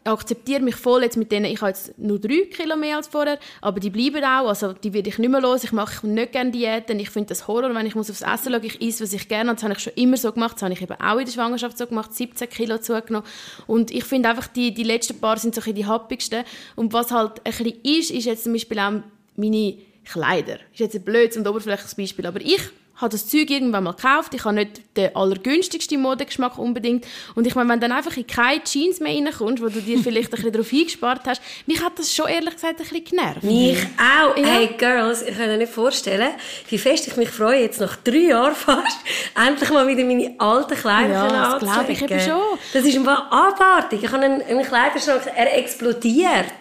akzeptiere 0.05 0.61
mich 0.61 0.77
voll 0.77 1.03
jetzt 1.03 1.17
mit 1.17 1.33
denen, 1.33 1.47
ich 1.47 1.61
habe 1.61 1.71
jetzt 1.71 1.99
nur 1.99 2.19
drei 2.19 2.47
Kilo 2.51 2.77
mehr 2.77 2.99
als 2.99 3.09
vorher, 3.09 3.39
aber 3.61 3.81
die 3.81 3.91
bleiben 3.91 4.23
auch, 4.23 4.49
also 4.49 4.73
die 4.73 4.93
werde 4.93 5.09
ich 5.09 5.19
nicht 5.19 5.31
mehr 5.31 5.41
los, 5.41 5.65
ich 5.65 5.73
mache 5.73 6.07
nicht 6.07 6.33
gerne 6.33 6.51
Diäten, 6.51 7.01
ich 7.01 7.11
finde 7.11 7.31
das 7.31 7.49
Horror, 7.49 7.75
wenn 7.75 7.87
ich 7.87 7.95
muss 7.95 8.11
aufs 8.11 8.23
Essen 8.23 8.53
schauen, 8.53 8.65
ich 8.65 8.81
esse, 8.83 9.05
was 9.05 9.13
ich 9.13 9.29
gerne 9.29 9.51
habe, 9.51 9.57
das 9.57 9.65
habe 9.65 9.73
ich 9.75 9.81
schon 9.81 9.95
immer 9.95 10.17
so 10.17 10.31
gemacht, 10.31 10.57
das 10.57 10.63
habe 10.63 10.75
ich 10.75 10.83
eben 10.83 11.01
auch 11.01 11.19
in 11.19 11.25
der 11.25 11.33
Schwangerschaft 11.33 11.79
so 11.79 11.87
gemacht, 11.87 12.13
17 12.13 12.49
Kilo 12.49 12.79
zugenommen 12.79 13.27
und 13.67 13.91
ich 13.91 14.05
finde 14.05 14.29
einfach, 14.29 14.47
die, 14.47 14.75
die 14.75 14.85
letzten 14.85 15.19
paar 15.19 15.39
sind 15.39 15.55
so 15.55 15.63
ein 15.65 15.75
die 15.75 15.87
happigsten 15.87 16.45
und 16.77 16.93
was 16.93 17.11
halt 17.11 17.41
ein 17.45 17.53
bisschen 17.53 17.81
ist, 17.83 18.11
ist 18.11 18.27
jetzt 18.27 18.45
zum 18.45 18.53
Beispiel 18.53 18.79
auch 18.79 18.93
meine 19.37 19.79
Kleider. 20.05 20.59
Ist 20.73 20.81
jetzt 20.81 20.95
ein 20.95 21.03
blödes 21.03 21.37
und 21.37 21.49
oberflächliches 21.49 21.95
Beispiel, 21.95 22.27
aber 22.27 22.41
ich 22.41 22.61
habe 22.97 23.11
das 23.11 23.27
Zeug 23.29 23.51
irgendwann 23.51 23.85
mal 23.85 23.93
gekauft. 23.93 24.35
Ich 24.35 24.45
habe 24.45 24.55
nicht 24.55 24.83
den 24.97 25.15
allergünstigsten 25.17 26.01
Modegeschmack 26.01 26.59
unbedingt. 26.59 27.07
Und 27.35 27.47
ich 27.47 27.55
meine, 27.55 27.69
wenn 27.69 27.81
dann 27.81 27.93
einfach 27.93 28.17
in 28.17 28.27
keine 28.27 28.63
Jeans 28.63 29.01
mehr 29.01 29.15
reinkommst, 29.15 29.63
wo 29.63 29.69
du 29.69 29.81
dir 29.81 29.99
vielleicht 29.99 30.29
ein 30.29 30.37
bisschen 30.37 30.53
darauf 30.53 30.73
eingespart 30.73 31.21
hast, 31.27 31.43
mich 31.67 31.83
hat 31.83 31.99
das 31.99 32.15
schon 32.15 32.29
ehrlich 32.29 32.55
gesagt 32.55 32.81
ein 32.81 32.87
bisschen 32.87 33.05
genervt. 33.05 33.43
Mich 33.43 33.79
auch. 33.97 34.37
Ja. 34.37 34.47
Hey 34.47 34.75
Girls, 34.79 35.23
ich 35.23 35.37
kann 35.37 35.49
mir 35.49 35.59
nicht 35.59 35.73
vorstellen, 35.73 36.31
wie 36.69 36.79
fest 36.79 37.09
ich 37.09 37.17
mich 37.17 37.31
freue, 37.31 37.63
jetzt 37.63 37.81
nach 37.81 37.97
drei 37.97 38.29
Jahren 38.29 38.55
fast, 38.55 38.99
endlich 39.47 39.71
mal 39.71 39.87
wieder 39.87 40.05
meine 40.05 40.35
alten 40.39 40.75
Kleider 40.75 41.13
ja, 41.13 41.59
das 41.59 41.61
glaube 41.61 41.93
ich 41.93 42.03
eben 42.03 42.21
schon. 42.21 42.59
Das 42.73 42.85
ist 42.85 42.97
einfach 42.97 43.31
abartig. 43.31 44.05
Ich 44.05 44.13
habe 44.13 44.25
einen, 44.25 44.43
einen 44.43 44.65
Kleiderschrank, 44.65 45.23
er 45.35 45.57
explodiert. 45.59 46.53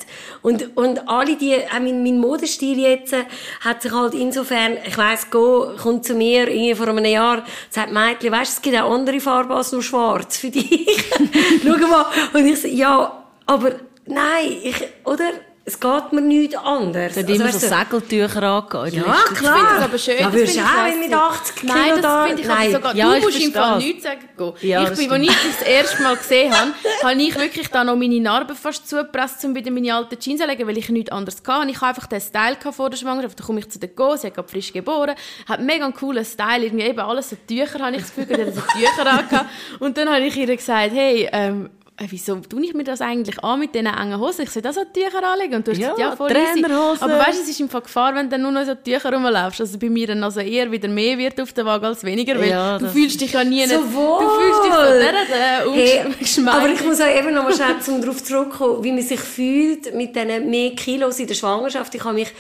Und, 0.44 0.76
und 0.76 1.08
alle 1.08 1.38
die, 1.38 1.56
auch 1.56 1.80
mein, 1.80 2.04
mein 2.04 2.20
Modestil 2.20 2.78
jetzt, 2.78 3.14
äh, 3.14 3.24
hat 3.62 3.82
sich 3.82 3.94
halt 3.94 4.14
insofern, 4.14 4.78
ich 4.86 4.98
weiss, 4.98 5.30
go, 5.32 5.72
kommt 5.82 6.06
zu 6.06 6.16
mir, 6.16 6.23
irgendwie 6.32 6.76
vor 6.76 6.88
einem 6.88 7.06
Jahr, 7.06 7.44
sagt 7.70 7.92
Mädchen, 7.92 8.32
weißt 8.32 8.52
du, 8.52 8.56
es 8.56 8.62
gibt 8.62 8.82
auch 8.82 8.92
andere 8.92 9.20
Farben 9.20 9.52
als 9.52 9.72
nur 9.72 9.84
schwarz 9.84 10.38
für 10.38 10.50
dich. 10.50 10.88
Schau 11.64 11.88
mal. 11.88 12.06
Und 12.34 12.46
ich 12.46 12.62
so, 12.62 12.68
ja, 12.68 13.24
aber 13.46 13.72
nein, 14.06 14.58
ich, 14.64 14.76
oder? 15.04 15.32
Es 15.66 15.80
geht 15.80 16.12
mir 16.12 16.22
nichts 16.22 16.56
anderes. 16.58 17.14
Du 17.14 17.22
also, 17.22 17.34
immer 17.34 17.52
so 17.52 17.60
Segeltücher 17.60 18.44
angehen. 18.44 19.02
Ja, 19.06 19.16
klar. 19.34 19.76
Das 19.76 19.84
aber 19.86 19.98
schön. 19.98 20.18
Da 20.20 20.34
würdest 20.34 20.58
du 20.58 20.62
auch 20.62 21.00
mit 21.00 21.14
80 21.14 21.56
Kilo 21.56 21.74
Nein, 21.74 22.02
das 22.02 22.28
finde 22.28 22.42
ich 22.42 22.48
Nein. 22.50 22.72
sogar, 22.74 22.96
ja, 22.96 23.16
du 23.16 23.22
musst 23.22 23.42
im 23.42 23.54
Fall 23.54 23.78
nichts 23.78 24.04
sagen 24.04 24.30
gehen. 24.38 24.54
Ja, 24.62 24.92
ich 24.92 24.98
bin, 24.98 25.10
als 25.10 25.22
ich 25.22 25.58
das 25.60 25.68
erste 25.68 26.04
Mal 26.04 26.18
gesehen 26.18 26.54
habe, 26.54 26.72
habe 27.02 27.22
ich 27.22 27.36
wirklich 27.40 27.70
da 27.70 27.86
noch 27.86 27.96
meine 27.96 28.20
Narben 28.20 28.58
fast 28.58 28.90
zugepresst, 28.90 29.46
um 29.46 29.56
wieder 29.56 29.72
meine 29.72 29.96
alten 29.96 30.20
Jeans 30.20 30.42
zu 30.42 30.48
legen, 30.48 30.68
weil 30.68 30.78
ich 30.78 30.90
nichts 30.90 31.12
anderes 31.14 31.42
hatte. 31.48 31.70
Ich 31.70 31.76
hatte 31.78 31.88
einfach 31.88 32.08
den 32.08 32.20
Style 32.20 32.58
vor 32.74 32.90
der 32.90 32.98
Schwangerschaft. 32.98 33.40
Da 33.40 33.46
komme 33.46 33.60
ich 33.62 33.70
zu 33.70 33.80
der 33.80 33.90
Go, 33.90 34.18
sie 34.18 34.28
hat 34.28 34.36
gerade 34.36 34.50
frisch 34.50 34.74
geboren, 34.74 35.16
hat 35.48 35.62
mega 35.62 35.86
einen 35.86 35.94
coolen 35.94 36.26
Style, 36.26 36.66
irgendwie 36.66 36.84
eben 36.84 37.00
alles 37.00 37.30
so 37.30 37.38
Tücher, 37.48 37.80
habe 37.80 37.96
ich 37.96 38.02
das 38.02 38.14
Gefühl, 38.14 38.36
sie 38.36 38.46
hat 38.46 38.54
so 38.54 38.62
Tücher 38.62 39.10
angehabt. 39.20 39.50
Und 39.80 39.98
dann 39.98 40.10
habe 40.10 40.26
ich 40.26 40.36
ihr 40.36 40.54
gesagt, 40.54 40.92
hey, 40.94 41.30
ähm, 41.32 41.70
äh, 41.98 42.08
wieso 42.10 42.36
tue 42.38 42.66
ich 42.66 42.74
mir 42.74 42.84
das 42.84 43.02
eigentlich 43.02 43.44
an 43.44 43.60
mit 43.60 43.76
diesen 43.76 43.86
engen 43.86 44.20
Hosen? 44.20 44.44
Ich 44.44 44.50
soll 44.50 44.64
das 44.64 44.76
so 44.76 44.82
Tücher 44.84 45.24
anlegen. 45.24 45.56
Und 45.56 45.68
du 45.68 45.72
hast 45.72 45.78
ja, 45.78 45.92
gesagt, 45.92 46.00
ja, 46.00 46.16
voll 46.16 46.30
Trainerhosen. 46.30 47.04
Aber 47.04 47.20
weißt 47.20 47.38
du, 47.38 47.44
es 47.44 47.50
ist 47.50 47.60
im 47.60 47.70
Fall 47.70 47.82
Gefahr, 47.82 48.16
wenn 48.16 48.30
du 48.30 48.38
nur 48.40 48.52
noch 48.52 48.66
so 48.66 48.74
Tücher 48.74 49.14
rumlaufst. 49.14 49.62
Also 49.62 49.78
bei 49.78 49.90
mir 49.90 50.08
dann 50.08 50.24
also 50.24 50.40
eher 50.40 50.72
wieder 50.72 50.88
mehr 50.88 51.18
wird 51.20 51.40
auf 51.40 51.54
der 51.54 51.66
Waage 51.66 51.86
als 51.86 52.04
weniger, 52.04 52.40
weil 52.40 52.50
ja, 52.50 52.80
du 52.80 52.88
fühlst 52.88 53.22
dich 53.22 53.34
ja 53.34 53.44
nie 53.44 53.66
so 53.68 53.76
nicht, 53.76 53.94
wohl. 53.94 54.24
du 54.24 54.30
fühlst 54.30 54.64
dich 54.64 54.74
so 54.74 54.82
der, 54.82 55.14
äh, 55.14 55.72
hey, 55.72 56.48
Aber 56.48 56.70
ich 56.70 56.84
muss 56.84 57.00
auch 57.00 57.16
eben 57.16 57.34
noch 57.34 57.44
mal 57.44 57.54
schnell 57.54 57.76
um 57.88 58.02
darauf 58.02 58.24
zurückkommen, 58.24 58.84
wie 58.84 58.92
man 58.92 59.04
sich 59.04 59.20
fühlt 59.20 59.94
mit 59.94 60.16
diesen 60.16 60.50
mehr 60.50 60.72
Kilos 60.72 61.20
in 61.20 61.28
der 61.28 61.36
Schwangerschaft. 61.36 61.94
Ich 61.94 62.04
habe 62.04 62.16
mich 62.16 62.32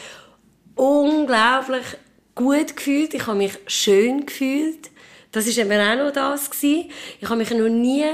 unglaublich 0.75 1.83
gut 2.33 2.75
gefühlt. 2.75 3.13
Ich 3.13 3.27
habe 3.27 3.37
mich 3.37 3.53
schön 3.67 4.25
gefühlt. 4.25 4.89
Das 5.31 5.45
ist 5.45 5.57
eben 5.59 5.71
auch 5.71 5.95
noch 5.95 6.11
das 6.11 6.49
gewesen. 6.49 6.89
Ich 7.21 7.29
habe 7.29 7.37
mich 7.37 7.51
noch 7.51 7.69
nie 7.69 8.05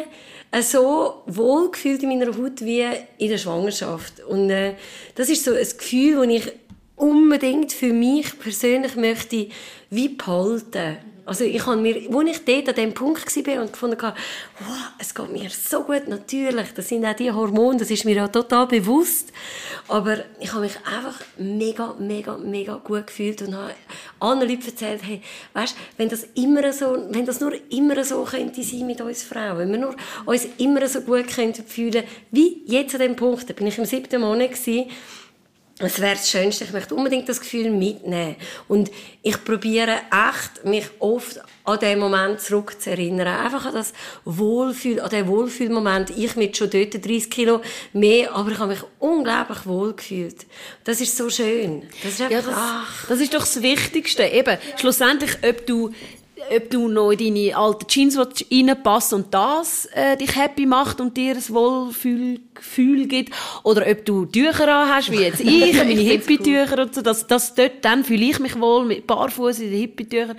so 0.62 1.24
wohl 1.28 1.72
gefühlt 1.72 2.04
in 2.04 2.10
meiner 2.10 2.36
Haut 2.36 2.62
wie 2.62 2.84
in 3.18 3.30
der 3.30 3.38
Schwangerschaft. 3.38 4.22
Und 4.22 4.50
äh, 4.50 4.76
das 5.16 5.30
ist 5.30 5.44
so 5.44 5.54
ein 5.54 5.60
Gefühl, 5.60 6.26
das 6.26 6.36
ich 6.36 6.52
unbedingt 6.96 7.72
für 7.72 7.94
mich 7.94 8.38
persönlich 8.40 8.96
möchte 8.96 9.48
wie 9.90 10.10
behalten. 10.10 10.98
Also 11.30 11.44
ich 11.44 11.64
habe 11.64 11.80
mir, 11.80 12.12
wo 12.12 12.22
ich 12.22 12.44
dort 12.44 12.70
an 12.70 12.74
dem 12.74 12.92
Punkt 12.92 13.24
war 13.24 13.62
und 13.62 13.72
gefunden 13.72 14.02
habe, 14.02 14.18
wow, 14.62 14.78
es 14.98 15.14
geht 15.14 15.32
mir 15.32 15.48
so 15.52 15.84
gut, 15.84 16.08
natürlich, 16.08 16.74
das 16.74 16.90
sind 16.90 17.06
auch 17.06 17.14
die 17.14 17.32
Hormone, 17.32 17.78
das 17.78 17.92
ist 17.92 18.04
mir 18.04 18.16
ja 18.16 18.28
total 18.28 18.66
bewusst, 18.66 19.32
aber 19.88 20.24
ich 20.40 20.52
habe 20.52 20.62
mich 20.62 20.76
einfach 20.78 21.22
mega, 21.38 21.94
mega, 22.00 22.36
mega 22.36 22.78
gut 22.84 23.06
gefühlt 23.06 23.44
und 23.44 23.56
habe 23.56 23.76
anderen 24.20 24.50
Leuten 24.50 24.66
erzählt, 24.66 25.02
hey, 25.04 25.22
weißt, 25.54 25.76
wenn 25.98 26.10
das 26.10 26.24
immer 26.34 26.74
so, 26.74 26.98
wenn 27.12 27.28
das 27.28 27.40
nur 27.40 27.54
immer 27.70 28.04
so 28.04 28.24
könnte 28.24 28.64
sein 28.64 28.88
mit 28.88 29.00
uns 29.00 29.22
Frauen, 29.22 29.60
wenn 29.60 29.72
wir 29.72 29.78
nur 29.78 29.96
uns 30.26 30.48
immer 30.58 30.88
so 30.88 31.02
gut 31.02 31.28
könnten 31.28 31.64
fühlen, 31.64 32.06
wie 32.32 32.64
jetzt 32.66 32.96
an 32.96 33.02
dem 33.02 33.16
Punkt, 33.16 33.48
da 33.48 33.54
bin 33.54 33.68
ich 33.68 33.78
im 33.78 33.86
siebten 33.86 34.22
Monat 34.22 34.54
gewesen, 34.54 34.90
es 35.88 36.02
wäre 36.02 36.16
das 36.16 36.30
Schönste, 36.30 36.66
ich 36.66 36.74
möchte 36.74 36.94
unbedingt 36.94 37.30
das 37.30 37.40
Gefühl 37.40 37.72
mitnehmen. 37.72 38.36
Und 38.68 38.92
ich 39.22 39.44
probiere 39.46 40.02
echt, 40.12 40.66
mich 40.66 40.86
oft 41.00 41.40
an 41.64 41.80
den 41.80 42.00
Moment 42.00 42.42
zurückzuerinnern. 42.42 43.28
Einfach 43.28 43.66
an 43.66 43.74
das 43.74 43.94
Wohlfühl, 44.26 45.00
an 45.00 45.10
den 45.10 45.28
Wohlfühlmoment. 45.28 46.10
Ich 46.10 46.36
mit 46.36 46.58
schon 46.58 46.70
dort 46.70 46.94
30 46.94 47.30
Kilo 47.30 47.62
mehr, 47.94 48.36
aber 48.36 48.52
ich 48.52 48.60
habe 48.60 48.74
mich 48.74 48.84
unglaublich 49.00 49.66
wohl 49.66 49.94
gefühlt. 49.94 50.46
Das 50.84 51.00
ist 51.00 51.16
so 51.16 51.30
schön. 51.30 51.84
Das 52.04 52.14
ist, 52.14 52.22
einfach, 52.22 52.32
ja, 52.32 52.42
das, 52.42 53.08
das 53.08 53.20
ist 53.22 53.34
doch 53.34 53.40
das 53.40 53.62
Wichtigste. 53.62 54.24
Eben, 54.24 54.58
schlussendlich, 54.78 55.38
ob 55.48 55.66
du 55.66 55.92
ob 56.56 56.70
du 56.70 56.88
noch 56.88 57.12
in 57.12 57.36
deine 57.36 57.56
alten 57.56 57.88
Jeans 57.88 58.18
reinpassen 58.18 59.24
und 59.24 59.34
das 59.34 59.88
äh, 59.94 60.18
dich 60.18 60.36
happy 60.36 60.66
macht 60.66 61.02
und 61.02 61.16
dir 61.16 61.36
ein 61.36 61.92
Wohlfühlgefühl 62.60 63.08
gibt. 63.08 63.34
Oder 63.64 63.88
ob 63.90 64.06
du 64.06 64.26
Tücher 64.26 64.68
an 64.68 64.90
hast, 64.90 65.12
wie 65.12 65.22
jetzt 65.22 65.40
ich, 65.42 65.74
meine 65.76 65.94
Hippie-Tücher 65.94 66.74
cool. 66.74 66.80
und 66.82 66.96
so. 66.96 67.02
Das, 67.02 67.28
das 67.28 67.56
dort, 67.56 67.84
dann 67.84 68.04
fühle 68.04 68.26
ich 68.26 68.40
mich 68.40 68.60
wohl 68.60 68.86
mit 68.86 69.08
Barfuß 69.08 69.60
in 69.60 69.72
den 69.72 69.80
Hippie-Tüchern. 69.80 70.38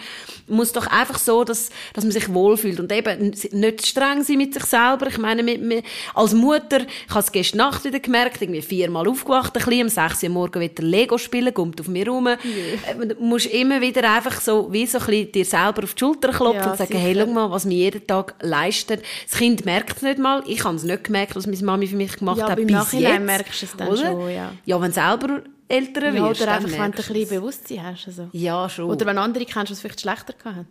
Muss 0.48 0.72
doch 0.72 0.86
einfach 0.86 1.18
so, 1.18 1.44
dass, 1.44 1.70
dass 1.92 2.04
man 2.04 2.12
sich 2.12 2.32
wohlfühlt. 2.32 2.80
Und 2.80 2.92
eben 2.92 3.34
nicht 3.52 3.86
streng 3.86 4.22
sein 4.22 4.38
mit 4.38 4.54
sich 4.54 4.64
selber. 4.64 5.06
Ich 5.08 5.18
meine, 5.18 5.42
mit, 5.42 5.62
mit, 5.62 5.84
als 6.14 6.34
Mutter, 6.34 6.80
ich 6.80 7.10
habe 7.10 7.20
es 7.20 7.32
gestern 7.32 7.58
Nacht 7.58 7.84
wieder 7.84 8.00
gemerkt, 8.00 8.42
irgendwie 8.42 8.62
viermal 8.62 9.08
aufgewacht, 9.08 9.56
ein 9.56 9.64
bisschen, 9.64 9.82
um 9.82 9.88
sechs 9.88 10.22
Uhr 10.22 10.30
morgen 10.30 10.60
wieder 10.60 10.82
Lego 10.82 11.18
spielen, 11.18 11.52
kommt 11.52 11.80
auf 11.80 11.88
mir 11.88 12.08
rum. 12.08 12.26
Yeah. 12.26 13.04
Du 13.04 13.14
musst 13.22 13.46
immer 13.46 13.80
wieder 13.80 14.10
einfach 14.10 14.40
so, 14.40 14.72
wie 14.72 14.86
so 14.86 14.98
ein 14.98 15.06
bisschen 15.06 15.32
dir 15.32 15.44
selber 15.44 15.84
auf 15.84 15.94
die 15.94 15.98
Schulter 15.98 16.30
klopfen 16.30 16.60
ja, 16.60 16.70
und 16.70 16.78
sagen, 16.78 16.92
sicher. 16.92 17.02
hey, 17.02 17.16
schau 17.18 17.26
mal, 17.26 17.50
was 17.50 17.64
mir 17.64 17.76
jeden 17.76 18.06
Tag 18.06 18.34
leistet. 18.40 19.02
Das 19.28 19.38
Kind 19.38 19.64
merkt 19.64 19.96
es 19.96 20.02
nicht 20.02 20.18
mal. 20.18 20.42
Ich 20.46 20.64
habe 20.64 20.76
es 20.76 20.84
nicht 20.84 21.04
gemerkt, 21.04 21.36
was 21.36 21.46
meine 21.46 21.62
Mami 21.70 21.86
für 21.86 21.96
mich 21.96 22.09
gemacht 22.18 22.38
ja, 22.38 22.50
hat 22.50 22.56
bis 22.56 22.70
Nachhinein 22.70 23.12
jetzt. 23.12 23.26
merkst 23.26 23.62
du 23.62 23.66
es 23.66 23.76
dann 23.76 23.88
oder? 23.88 23.96
schon, 23.96 24.30
ja. 24.30 24.52
Ja, 24.64 24.80
wenn 24.80 24.92
selber 24.92 25.42
älter 25.68 26.12
ja, 26.12 26.28
wirst, 26.28 26.42
Oder 26.42 26.52
einfach, 26.52 26.70
wenn 26.70 26.78
du 26.78 26.84
ein 26.84 26.92
bisschen 26.92 27.28
Bewusstsein 27.28 27.84
hast. 27.84 28.06
Also. 28.08 28.28
Ja, 28.32 28.68
schon. 28.68 28.90
Oder 28.90 29.06
wenn 29.06 29.18
andere 29.18 29.44
kennst, 29.44 29.70
die 29.70 29.72
es 29.74 29.80
vielleicht 29.80 30.00
schlechter 30.00 30.34
hatten. 30.44 30.66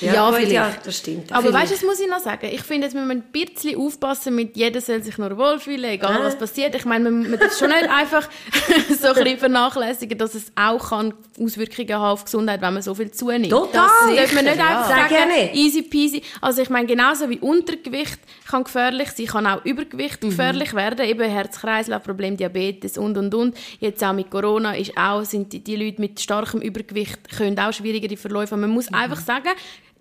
Ja, 0.00 0.14
ja, 0.14 0.32
vielleicht. 0.32 0.52
ja 0.52 0.74
das 0.84 0.98
stimmt. 0.98 1.32
Aber 1.32 1.52
weißt 1.52 1.70
du, 1.70 1.74
das 1.74 1.84
muss 1.84 2.00
ich 2.00 2.08
noch 2.08 2.20
sagen. 2.20 2.48
Ich 2.52 2.62
finde, 2.62 2.86
jetzt 2.86 2.94
müssen 2.94 3.08
wir 3.08 3.14
ein 3.14 3.22
bisschen 3.22 3.78
aufpassen 3.78 4.34
mit 4.34 4.56
jeder 4.56 4.80
soll 4.80 5.02
sich 5.02 5.18
nur 5.18 5.36
wohlfühlen, 5.36 5.90
egal 5.90 6.20
äh. 6.20 6.24
was 6.24 6.36
passiert. 6.36 6.74
Ich 6.74 6.84
meine, 6.84 7.10
man, 7.10 7.30
man 7.30 7.38
darf 7.38 7.56
schon 7.56 7.68
nicht 7.68 7.88
einfach 7.88 8.28
so 9.00 9.08
ein 9.08 9.14
bisschen 9.14 9.38
vernachlässigen, 9.38 10.18
dass 10.18 10.34
es 10.34 10.52
auch 10.54 10.90
kann 10.90 11.14
Auswirkungen 11.40 11.94
haben 11.94 12.12
auf 12.12 12.20
die 12.20 12.24
Gesundheit, 12.26 12.60
wenn 12.60 12.74
man 12.74 12.82
so 12.82 12.94
viel 12.94 13.10
zunimmt. 13.10 13.50
Total. 13.50 13.72
Das 13.72 14.16
darf 14.16 14.34
man 14.34 14.44
nicht 14.44 14.56
ja. 14.56 14.66
einfach 14.66 14.88
sagen, 14.88 15.08
gerne. 15.08 15.54
easy 15.54 15.82
peasy. 15.82 16.22
Also 16.40 16.62
ich 16.62 16.70
meine, 16.70 16.86
genauso 16.86 17.28
wie 17.28 17.38
Untergewicht 17.38 18.18
kann 18.48 18.64
gefährlich 18.64 19.10
sein, 19.10 19.26
kann 19.26 19.46
auch 19.46 19.64
Übergewicht 19.64 20.22
mhm. 20.22 20.30
gefährlich 20.30 20.74
werden. 20.74 21.06
Eben 21.06 21.28
Herz-Kreislauf-Problem, 21.28 22.36
Diabetes 22.36 22.98
und, 22.98 23.16
und, 23.16 23.34
und. 23.34 23.56
Jetzt 23.80 24.02
auch 24.04 24.12
mit 24.12 24.30
Corona 24.30 24.74
ist 24.76 24.96
auch, 24.96 25.24
sind 25.24 25.52
die, 25.52 25.60
die 25.60 25.76
Leute 25.76 26.00
mit 26.00 26.20
starkem 26.20 26.60
Übergewicht 26.60 27.18
können 27.36 27.58
auch 27.58 27.72
schwierigere 27.72 28.16
Verläufe. 28.16 28.56
Man 28.56 28.70
muss 28.70 28.90
mhm. 28.90 28.96
einfach 28.96 29.20
sagen, 29.20 29.50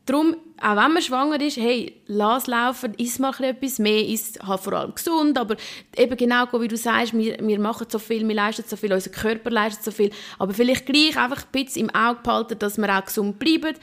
darum, 0.05 0.35
auch 0.61 0.75
wenn 0.75 0.93
man 0.93 1.01
schwanger 1.01 1.41
ist, 1.41 1.57
hey, 1.57 2.01
lass 2.07 2.47
laufen, 2.47 2.93
iss 2.97 3.19
mal 3.19 3.33
etwas 3.41 3.79
mehr, 3.79 4.07
iss 4.07 4.33
halt 4.45 4.61
vor 4.61 4.73
allem 4.73 4.95
gesund, 4.95 5.37
aber 5.37 5.55
eben 5.95 6.17
genau, 6.17 6.45
wie 6.59 6.67
du 6.67 6.77
sagst, 6.77 7.13
wir, 7.13 7.37
wir 7.39 7.59
machen 7.59 7.87
so 7.89 7.99
viel, 7.99 8.27
wir 8.27 8.35
leisten 8.35 8.63
so 8.67 8.75
viel, 8.75 8.93
unser 8.93 9.09
Körper 9.09 9.49
leistet 9.49 9.83
so 9.83 9.91
viel, 9.91 10.11
aber 10.39 10.53
vielleicht 10.53 10.85
gleich 10.85 11.17
einfach 11.17 11.43
ein 11.43 11.51
bisschen 11.51 11.89
im 11.89 11.95
Auge 11.95 12.19
behalten, 12.23 12.59
dass 12.59 12.77
wir 12.77 12.97
auch 12.97 13.05
gesund 13.05 13.39
bleiben 13.39 13.75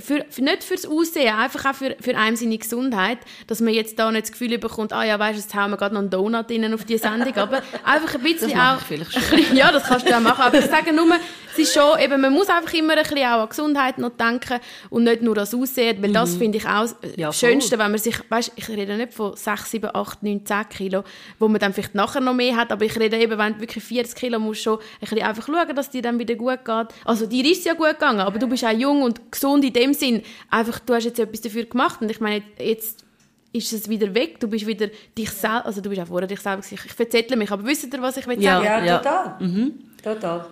für, 0.00 0.24
für, 0.30 0.42
nicht 0.42 0.64
fürs 0.64 0.86
Aussehen, 0.86 1.34
einfach 1.34 1.66
auch 1.66 1.74
für, 1.74 1.96
für 2.00 2.16
einem 2.16 2.36
seine 2.36 2.56
Gesundheit, 2.56 3.18
dass 3.46 3.60
man 3.60 3.74
jetzt 3.74 3.98
da 3.98 4.10
nicht 4.10 4.24
das 4.24 4.32
Gefühl 4.32 4.56
bekommt, 4.58 4.92
ah 4.92 5.04
ja, 5.04 5.18
weißt 5.18 5.38
du, 5.38 5.42
jetzt 5.42 5.54
hauen 5.54 5.70
wir 5.70 5.76
gerade 5.76 5.94
noch 5.94 6.00
einen 6.00 6.10
Donut 6.10 6.50
rein 6.50 6.74
auf 6.74 6.84
die 6.84 6.96
Sendung, 6.96 7.34
aber 7.36 7.62
einfach 7.84 8.14
ein 8.14 8.22
bisschen 8.22 8.50
das 8.50 8.58
auch... 8.58 9.54
Ja, 9.54 9.70
das 9.70 9.84
kannst 9.84 10.08
du 10.08 10.16
auch 10.16 10.20
machen, 10.20 10.42
aber 10.42 10.58
ich 10.58 10.66
sage 10.66 10.92
nur, 10.92 11.06
es 11.52 11.58
ist 11.58 11.74
schon, 11.74 11.98
eben, 11.98 12.20
man 12.20 12.32
muss 12.32 12.48
einfach 12.48 12.72
immer 12.72 12.96
ein 12.96 13.02
bisschen 13.02 13.18
auch 13.18 13.42
an 13.42 13.48
Gesundheit 13.48 13.98
noch 13.98 14.10
denken 14.10 14.60
und 14.88 15.04
nicht 15.04 15.20
nur 15.20 15.36
ans 15.36 15.54
Aussehen, 15.54 16.02
weil 16.02 16.12
das 16.12 16.32
mhm. 16.32 16.38
finde 16.38 16.58
ich 16.58 16.66
auch 16.66 16.82
das 16.82 16.96
ja, 17.16 17.32
Schönste, 17.32 17.78
wenn 17.78 17.90
man 17.90 18.00
sich, 18.00 18.16
weißt, 18.26 18.52
ich 18.56 18.68
rede 18.68 18.96
nicht 18.96 19.12
von 19.12 19.36
6, 19.36 19.70
7, 19.70 19.90
8, 19.94 20.22
9, 20.22 20.46
10 20.46 20.68
Kilo, 20.70 21.04
wo 21.38 21.48
man 21.48 21.60
dann 21.60 21.74
vielleicht 21.74 21.94
nachher 21.94 22.20
noch 22.20 22.32
mehr 22.32 22.56
hat, 22.56 22.72
aber 22.72 22.84
ich 22.86 22.98
rede 22.98 23.18
eben, 23.18 23.36
wenn 23.36 23.54
du 23.54 23.60
wirklich 23.60 23.84
40 23.84 24.14
Kilo 24.14 24.38
musst 24.38 24.62
schon 24.62 24.78
ein 24.78 25.00
bisschen 25.00 25.22
einfach 25.22 25.46
schauen, 25.46 25.76
dass 25.76 25.90
dir 25.90 26.00
dann 26.00 26.18
wieder 26.18 26.34
gut 26.34 26.64
geht. 26.64 26.86
Also 27.04 27.26
dir 27.26 27.44
ist 27.44 27.58
es 27.58 27.64
ja 27.64 27.74
gut 27.74 27.90
gegangen, 27.90 28.20
aber 28.20 28.38
du 28.38 28.46
bist 28.46 28.64
auch 28.64 28.70
jung 28.70 29.02
und 29.02 29.30
gesund 29.30 29.64
in 29.64 29.72
dem 29.82 29.94
Sinn, 29.94 30.22
einfach, 30.50 30.78
du 30.80 30.94
hast 30.94 31.04
jetzt 31.04 31.18
etwas 31.18 31.40
dafür 31.40 31.64
gemacht 31.64 32.00
und 32.00 32.10
ich 32.10 32.20
meine, 32.20 32.42
jetzt 32.58 33.04
ist 33.52 33.72
es 33.72 33.88
wieder 33.88 34.14
weg, 34.14 34.40
du 34.40 34.48
bist 34.48 34.66
wieder 34.66 34.88
dich 35.16 35.30
selbst, 35.30 35.66
also 35.66 35.80
du 35.80 35.90
bist 35.90 36.00
auch 36.00 36.06
vorher 36.06 36.26
dich 36.26 36.40
selbst, 36.40 36.72
ich 36.72 36.80
verzettle 36.80 37.36
mich, 37.36 37.50
aber 37.50 37.64
wisst 37.64 37.92
ihr, 37.92 38.02
was 38.02 38.16
ich 38.16 38.26
will 38.26 38.42
ja, 38.42 38.62
sagen? 38.62 38.86
Ja, 38.86 38.98
total. 38.98 39.36
Mhm. 39.40 39.72
Total. 40.02 40.46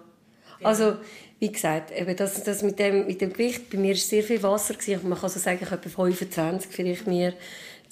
Also, 0.62 0.96
wie 1.38 1.50
gesagt, 1.50 1.90
eben 1.90 2.14
das, 2.16 2.44
das 2.44 2.62
mit, 2.62 2.78
dem, 2.78 3.06
mit 3.06 3.20
dem 3.20 3.32
Gewicht, 3.32 3.70
bei 3.70 3.78
mir 3.78 3.94
war 3.94 3.96
sehr 3.96 4.22
viel 4.22 4.42
Wasser. 4.42 4.74
Gewesen. 4.74 5.08
Man 5.08 5.18
kann 5.18 5.30
so 5.30 5.38
sagen, 5.40 5.58
ich 5.62 5.70
habe 5.70 5.88
25 5.88 6.70
vielleicht 6.70 7.06
mir 7.06 7.32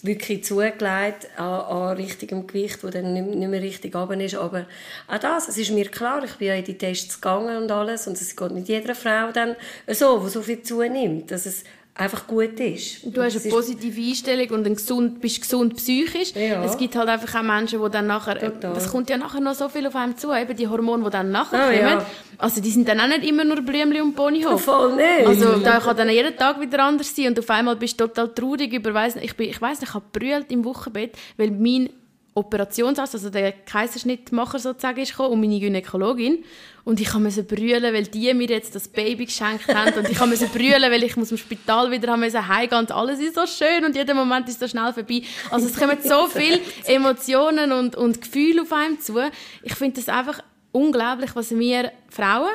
wirklich 0.03 0.45
zugelegt 0.45 1.29
an, 1.37 1.45
an 1.45 1.97
richtigem 1.97 2.47
Gewicht, 2.47 2.83
das 2.83 2.93
dann 2.93 3.13
nicht, 3.13 3.27
nicht 3.27 3.49
mehr 3.49 3.63
richtig 3.63 3.95
runter 3.97 4.21
ist. 4.21 4.37
Aber 4.37 4.67
auch 5.09 5.19
das, 5.19 5.49
es 5.49 5.59
ist 5.59 5.71
mir 5.71 5.89
klar, 5.89 6.23
ich 6.25 6.35
bin 6.35 6.49
ja 6.49 6.55
in 6.55 6.65
die 6.65 6.79
Tests 6.79 7.21
gegangen 7.21 7.65
und 7.65 7.71
alles 7.71 8.07
und 8.07 8.21
es 8.21 8.37
geht 8.37 8.53
mit 8.53 8.69
jeder 8.69 8.95
Frau 8.95 9.33
dann 9.33 9.57
so, 9.89 10.19
die 10.21 10.29
so 10.29 10.43
viel 10.43 10.63
zunimmt, 10.63 11.31
dass 11.31 11.47
es 11.47 11.65
einfach 11.99 12.27
gut 12.27 12.61
ist. 12.61 13.01
Du 13.05 13.23
hast 13.23 13.43
eine 13.43 13.51
positive 13.51 14.01
Einstellung 14.01 14.51
und 14.51 14.67
ein 14.67 14.75
gesund, 14.75 15.21
bist 15.21 15.41
gesund 15.41 15.77
psychisch. 15.77 16.33
Ja. 16.35 16.65
Es 16.65 16.79
gibt 16.79 16.95
halt 16.95 17.09
einfach 17.09 17.41
auch 17.41 17.43
Menschen, 17.43 17.83
die 17.83 17.91
dann 17.91 18.07
nachher, 18.07 18.39
Total. 18.39 18.73
das 18.73 18.91
kommt 18.91 19.11
ja 19.11 19.17
nachher 19.17 19.41
noch 19.41 19.55
so 19.55 19.69
viel 19.69 19.87
auf 19.87 19.97
einem 19.97 20.17
zu, 20.17 20.33
eben 20.33 20.57
die 20.57 20.69
Hormone, 20.69 21.05
die 21.05 21.11
dann 21.11 21.31
nachher 21.33 21.61
oh, 21.61 21.77
kommen. 21.77 21.99
Ja. 21.99 22.07
Also 22.39 22.61
die 22.61 22.71
sind 22.71 22.89
dann 22.89 23.01
auch 23.01 23.09
nicht 23.09 23.25
immer 23.25 23.45
nur 23.45 23.61
Blümchen 23.63 24.03
und 24.03 24.15
Ponyhof. 24.15 24.63
Voll 24.63 24.95
nicht. 24.95 25.27
Also 25.27 25.59
da 25.59 25.81
kann 25.81 25.97
dann 25.97 26.09
jeden 26.09 26.37
Tag 26.37 26.61
wieder 26.61 26.85
anders 26.85 27.15
sein 27.15 27.29
und 27.29 27.39
auf 27.41 27.51
einmal 27.51 27.75
bist 27.75 28.01
du 28.01 28.07
total 28.07 28.33
traurig 28.33 28.73
über, 28.73 28.95
weiss, 28.95 29.17
ich, 29.17 29.37
bin, 29.37 29.51
ich 29.51 29.61
weiss 29.61 29.81
nicht, 29.81 29.91
ich 29.91 29.95
habe 29.95 30.05
brüllt 30.13 30.53
im 30.53 30.65
Wochenbett, 30.65 31.17
weil 31.37 31.51
mein 31.51 31.91
Operationsarzt, 32.38 33.14
also 33.14 33.31
der 33.31 33.53
Kaiserschnittmacher 33.53 34.59
sozusagen, 34.59 35.01
ist 35.01 35.11
gekommen, 35.11 35.33
und 35.33 35.40
meine 35.40 35.59
Gynäkologin. 35.59 36.44
Und 36.85 37.01
ich 37.01 37.12
musste 37.14 37.42
brüllen, 37.42 37.92
weil 37.92 38.05
die 38.05 38.33
mir 38.33 38.48
jetzt 38.48 38.74
das 38.74 38.88
Baby 38.88 39.27
geschenkt 39.27 39.68
haben. 39.68 39.92
Und 39.98 40.09
ich 40.09 40.18
musste 40.20 40.46
brüllen, 40.46 40.90
weil 40.90 41.03
ich 41.03 41.16
muss 41.16 41.31
im 41.31 41.37
Spital 41.37 41.90
wieder 41.90 42.12
haben 42.12 42.22
heimgehen 42.22 42.81
und 42.81 42.92
alles 42.92 43.20
ist 43.20 43.35
so 43.35 43.46
schön 43.46 43.85
und 43.85 43.94
jeder 43.94 44.14
Moment 44.14 44.48
ist 44.48 44.61
so 44.61 44.68
schnell 44.68 44.92
vorbei. 44.92 45.22
Also 45.51 45.66
es 45.66 45.77
kommen 45.77 45.98
so 46.03 46.27
viele 46.29 46.61
Emotionen 46.87 47.72
und, 47.72 47.96
und 47.96 48.22
Gefühle 48.22 48.62
auf 48.62 48.72
einem 48.72 48.98
zu. 49.01 49.18
Ich 49.62 49.74
finde 49.74 49.96
das 49.96 50.09
einfach 50.09 50.40
unglaublich, 50.72 51.35
was 51.35 51.51
wir 51.51 51.92
Frauen 52.09 52.51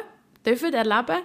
dürfen 0.46 0.74
erleben 0.74 1.22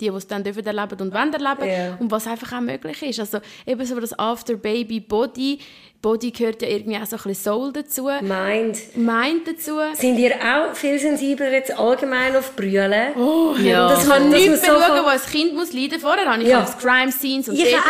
die, 0.00 0.10
die 0.10 0.16
es 0.16 0.26
dann 0.26 0.42
dürfen 0.42 0.64
erleben 0.64 1.00
und 1.00 1.14
wollen 1.14 1.32
erleben 1.32 1.64
yeah. 1.64 1.96
und 1.98 2.10
was 2.10 2.26
einfach 2.26 2.56
auch 2.56 2.60
möglich 2.60 3.02
ist. 3.02 3.20
Also 3.20 3.38
eben 3.66 3.84
so 3.84 3.98
das 4.00 4.18
After-Baby-Body, 4.18 5.58
Body 6.02 6.30
gehört 6.30 6.62
ja 6.62 6.68
irgendwie 6.68 6.96
auch 6.96 7.04
so 7.04 7.16
ein 7.16 7.22
bisschen 7.24 7.34
Soul 7.34 7.72
dazu. 7.74 8.08
Mind. 8.22 8.96
Mind 8.96 9.46
dazu. 9.46 9.76
Sind 9.92 10.18
ihr 10.18 10.32
auch 10.36 10.74
viel 10.74 10.98
sensibler 10.98 11.52
jetzt 11.52 11.78
allgemein 11.78 12.34
auf 12.36 12.56
Brüllen? 12.56 13.14
Oh, 13.16 13.54
ja. 13.62 13.86
Das 13.88 14.08
kann 14.08 14.30
nicht 14.30 14.48
mehr 14.48 14.56
so 14.56 14.66
schauen, 14.66 15.04
wo 15.04 15.08
ein 15.08 15.20
Kind 15.20 15.54
muss 15.54 15.74
leiden. 15.74 16.00
Vorher 16.00 16.24
habe 16.24 16.42
ich 16.42 16.48
ja. 16.48 16.60
alles 16.60 16.78
Crime 16.78 17.12
Scenes 17.12 17.50
und 17.50 17.58
ich 17.58 17.76
auch. 17.76 17.80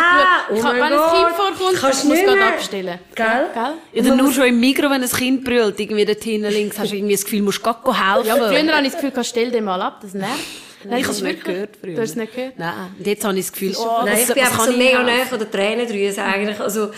Oh 0.49 0.55
ich 0.55 0.61
kann, 0.61 0.75
wenn 0.75 0.83
ein 0.83 0.89
Kind 0.89 1.35
vorkommt, 1.37 1.79
Kannst 1.79 2.05
muss 2.05 2.19
gerade 2.19 2.43
abstellen. 2.43 2.99
Gell? 3.15 3.25
Ja, 3.25 3.75
gell? 3.93 4.03
Ja, 4.03 4.15
nur 4.15 4.33
schon 4.33 4.45
im 4.45 4.59
Mikro, 4.59 4.89
wenn 4.89 5.03
ein 5.03 5.09
Kind 5.09 5.45
brüllt, 5.45 5.79
irgendwie 5.79 6.03
dort 6.03 6.21
hinten 6.21 6.51
links, 6.51 6.77
hast 6.77 6.91
du 6.91 6.97
irgendwie 6.97 7.15
das 7.15 7.23
Gefühl, 7.23 7.39
du 7.39 7.45
musst 7.45 7.63
gerade 7.63 7.79
helfen. 7.85 8.27
Ja, 8.27 8.35
früher 8.35 8.75
habe 8.75 8.85
ich 8.85 8.91
das 8.91 9.01
Gefühl, 9.01 9.23
stell 9.23 9.51
den 9.51 9.63
mal 9.63 9.81
ab, 9.81 9.99
das 10.01 10.13
nervt. 10.13 10.37
Nein, 10.83 10.99
ich 10.99 11.03
habe 11.03 11.13
es 11.13 11.21
nicht 11.21 11.43
gehört 11.43 11.77
früher. 11.77 11.95
Du 11.95 12.01
hast 12.01 12.09
es 12.11 12.15
nicht 12.15 12.35
gehört? 12.35 12.57
Nein. 12.57 12.95
Und 12.97 13.07
jetzt 13.07 13.23
habe 13.23 13.37
ich 13.37 13.45
das 13.45 13.53
Gefühl, 13.53 13.75
oh, 13.77 14.05
Nein, 14.05 14.17
ich 14.19 14.33
bin 14.33 14.43
einfach 14.43 14.65
so 14.65 14.77
mega 14.77 15.03
nahe 15.03 15.25
von 15.25 15.39
der 15.39 15.49
Tränendrüse 15.51 16.23
eigentlich. 16.23 16.59
Also 16.59 16.91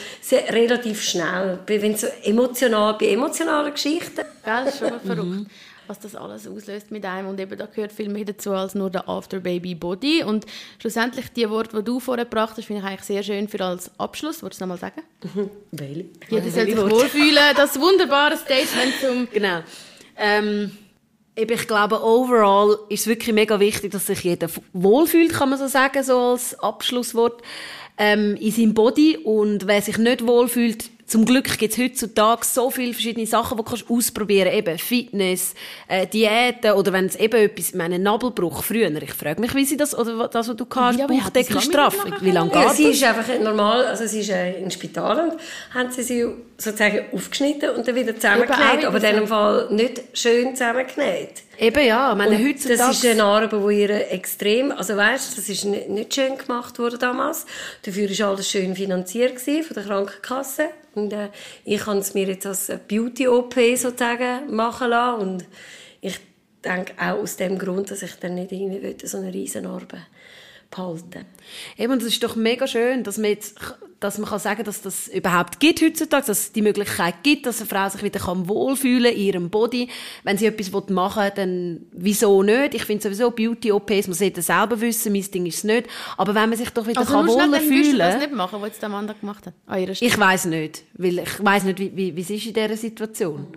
relativ 0.49 1.01
schnell. 1.01 1.59
Wenn 1.65 1.95
so 1.95 2.07
emotional, 2.23 2.95
bei 2.99 3.07
emotionalen 3.07 3.73
Geschichten. 3.73 4.21
Ja, 4.45 4.63
das 4.63 4.75
ist 4.75 4.79
schon 4.79 4.99
verrückt. 4.99 5.27
Mhm. 5.27 5.47
was 5.87 5.99
das 5.99 6.15
alles 6.15 6.47
auslöst 6.47 6.91
mit 6.91 7.05
einem 7.05 7.27
und 7.27 7.39
eben 7.39 7.57
da 7.57 7.65
gehört 7.65 7.91
viel 7.91 8.09
mehr 8.09 8.25
dazu 8.25 8.51
als 8.51 8.73
nur 8.73 8.89
der 8.89 9.07
After 9.09 9.39
Baby 9.39 9.75
Body 9.75 10.23
und 10.23 10.45
schlussendlich 10.79 11.31
die 11.33 11.49
Worte, 11.49 11.77
die 11.77 11.83
du 11.83 11.99
vorher 11.99 12.25
gebracht 12.25 12.55
hast, 12.57 12.65
finde 12.65 12.81
ich 12.81 12.87
eigentlich 12.87 13.03
sehr 13.03 13.23
schön 13.23 13.47
für 13.47 13.63
als 13.63 13.91
Abschluss. 13.99 14.41
Wolltest 14.41 14.61
du 14.61 14.65
es 14.65 14.69
nochmal 14.69 14.77
sagen? 14.77 15.01
Weil. 15.71 16.05
Jeder 16.29 16.49
soll 16.49 16.65
sich 16.65 16.77
wohlfühlen. 16.77 17.53
Das 17.55 17.79
wunderbare 17.79 18.37
Statement 18.37 18.93
zum... 19.01 19.27
Genau. 19.31 19.59
Ähm, 20.15 20.71
ich 21.35 21.67
glaube, 21.67 22.03
overall 22.03 22.77
ist 22.89 23.01
es 23.01 23.07
wirklich 23.07 23.33
mega 23.33 23.59
wichtig, 23.59 23.91
dass 23.91 24.07
sich 24.07 24.23
jeder 24.23 24.47
wohlfühlt, 24.73 25.33
kann 25.33 25.49
man 25.49 25.59
so 25.59 25.67
sagen, 25.67 26.03
so 26.03 26.17
als 26.17 26.59
Abschlusswort, 26.59 27.41
ähm, 27.97 28.35
in 28.35 28.51
seinem 28.51 28.73
Body. 28.73 29.17
Und 29.17 29.67
wer 29.67 29.81
sich 29.81 29.97
nicht 29.97 30.25
wohlfühlt, 30.25 30.89
zum 31.13 31.26
Glück 31.26 31.60
gibt 31.60 31.73
es 31.73 31.78
heutzutage 31.78 32.43
so 32.43 32.71
viele 32.71 32.91
verschiedene 32.91 33.28
Sachen, 33.28 33.56
die 33.56 33.63
du 33.63 33.93
ausprobieren 33.95 34.49
kannst. 34.49 34.58
Eben 34.58 34.80
Fitness, 34.80 35.54
äh, 35.88 36.08
Diäten 36.08 36.71
oder 36.71 36.91
wenn 36.91 37.06
es 37.06 37.15
eben 37.15 37.36
etwas, 37.36 37.69
ich 37.69 37.76
meine, 37.76 37.99
Nabelbruch 37.99 38.63
früher. 38.63 38.89
Ich 38.99 39.13
frage 39.13 39.39
mich, 39.39 39.54
wie 39.54 39.63
sie 39.63 39.78
das, 39.78 39.95
oder 39.95 40.28
das, 40.28 40.47
was 40.47 40.56
du 40.56 40.65
kannst, 40.65 40.99
ja, 40.99 41.06
Bauchdeckelstraff. 41.06 41.95
Wie 42.19 42.32
lange 42.32 42.49
geht 42.49 42.60
ja, 42.60 42.67
das? 42.67 42.78
Sie 42.78 42.86
ist 42.86 43.04
einfach 43.04 43.28
normal, 43.39 43.86
also 43.86 44.08
sie 44.08 44.21
ist 44.21 44.32
äh, 44.32 44.54
im 44.54 44.71
Spital 44.71 45.30
und 45.30 45.39
haben 45.71 45.91
sie 45.91 46.02
sie 46.02 46.26
sozusagen 46.58 47.06
aufgeschnitten 47.13 47.69
und 47.69 47.88
dann 47.88 47.93
wieder 47.93 48.15
zusammengenäht, 48.15 48.84
aber 48.84 48.97
in 48.97 49.15
dem 49.17 49.28
Fall 49.28 49.67
nicht 49.69 50.02
schön 50.13 50.56
zusammengenäht. 50.56 51.43
Eben 51.59 51.85
ja, 51.85 52.15
meine, 52.15 52.37
heutzutage... 52.37 52.77
Das 52.77 52.97
ist 52.97 53.05
eine 53.05 53.15
Narbe, 53.15 53.63
die 53.67 53.81
ihr 53.81 54.11
extrem, 54.11 54.71
also 54.71 54.97
weißt, 54.97 55.37
das 55.37 55.49
ist 55.49 55.65
nicht, 55.65 56.13
schön 56.13 56.37
gemacht 56.37 56.79
worden 56.79 56.99
damals. 56.99 57.45
Dafür 57.83 58.09
war 58.09 58.29
alles 58.29 58.49
schön 58.49 58.75
finanziert 58.75 59.39
von 59.39 59.73
der 59.75 59.83
Krankenkasse. 59.83 60.69
Und 60.95 61.13
äh, 61.13 61.29
ich 61.65 61.81
kann 61.81 61.99
es 61.99 62.13
mir 62.13 62.27
jetzt 62.27 62.45
als 62.45 62.71
Beauty-OP 62.87 63.55
sozusagen 63.75 64.55
machen 64.55 64.89
lassen. 64.89 65.21
Und 65.21 65.45
ich 66.01 66.19
denke 66.63 66.93
auch 66.97 67.19
aus 67.19 67.35
dem 67.35 67.57
Grund, 67.57 67.91
dass 67.91 68.01
ich 68.01 68.15
dann 68.15 68.35
nicht 68.35 68.51
irgendwie 68.51 68.95
so 69.05 69.17
eine 69.17 69.33
riesen 69.33 69.63
Narbe 69.63 69.99
behalten. 70.73 71.25
Eben, 71.77 71.99
das 71.99 72.07
ist 72.07 72.23
doch 72.23 72.36
mega 72.36 72.67
schön, 72.67 73.03
dass 73.03 73.17
man 73.17 73.29
jetzt, 73.29 73.59
dass 73.99 74.17
man 74.17 74.29
kann 74.29 74.39
sagen, 74.39 74.63
dass 74.63 74.81
das 74.81 75.07
überhaupt 75.07 75.59
gibt 75.59 75.81
heutzutage, 75.81 76.25
dass 76.25 76.39
es 76.39 76.51
die 76.51 76.62
Möglichkeit 76.62 77.15
gibt, 77.23 77.45
dass 77.45 77.59
eine 77.59 77.69
Frau 77.69 77.88
sich 77.89 78.03
wieder 78.03 78.19
kann 78.19 78.47
wohlfühlen 78.47 79.13
in 79.13 79.19
ihrem 79.19 79.49
Body. 79.49 79.89
Wenn 80.23 80.38
sie 80.38 80.47
etwas 80.47 80.71
machen 80.89 81.23
will, 81.23 81.31
dann 81.36 81.86
wieso 81.91 82.43
nicht? 82.43 82.73
Ich 82.73 82.86
finde 82.86 83.03
sowieso 83.03 83.31
Beauty-OPs, 83.31 84.07
man 84.07 84.13
sollte 84.13 84.41
selber 84.41 84.79
wissen, 84.81 85.13
mein 85.13 85.29
Ding 85.31 85.45
ist 85.45 85.57
es 85.57 85.63
nicht. 85.63 85.88
Aber 86.17 86.36
wenn 86.36 86.49
man 86.49 86.57
sich 86.57 86.69
doch 86.71 86.88
wieder 86.88 87.01
also 87.01 87.13
kann 87.13 87.27
wohler 87.27 87.62
fühlen 87.62 87.99
kann. 87.99 88.19
nicht 88.19 88.33
machen, 88.33 88.62
was 88.62 88.69
jetzt 88.69 88.83
Amanda 88.83 89.13
gemacht 89.13 89.45
hat? 89.45 89.53
Ah, 89.67 89.77
ich 89.77 90.19
weiß 90.19 90.45
nicht, 90.45 90.83
weil 90.93 91.19
ich 91.19 91.43
weiß 91.43 91.63
nicht, 91.63 91.79
wie, 91.79 91.95
wie, 91.95 92.15
wie 92.15 92.21
es 92.21 92.29
ist 92.29 92.45
in 92.45 92.53
dieser 92.53 92.77
Situation. 92.77 93.47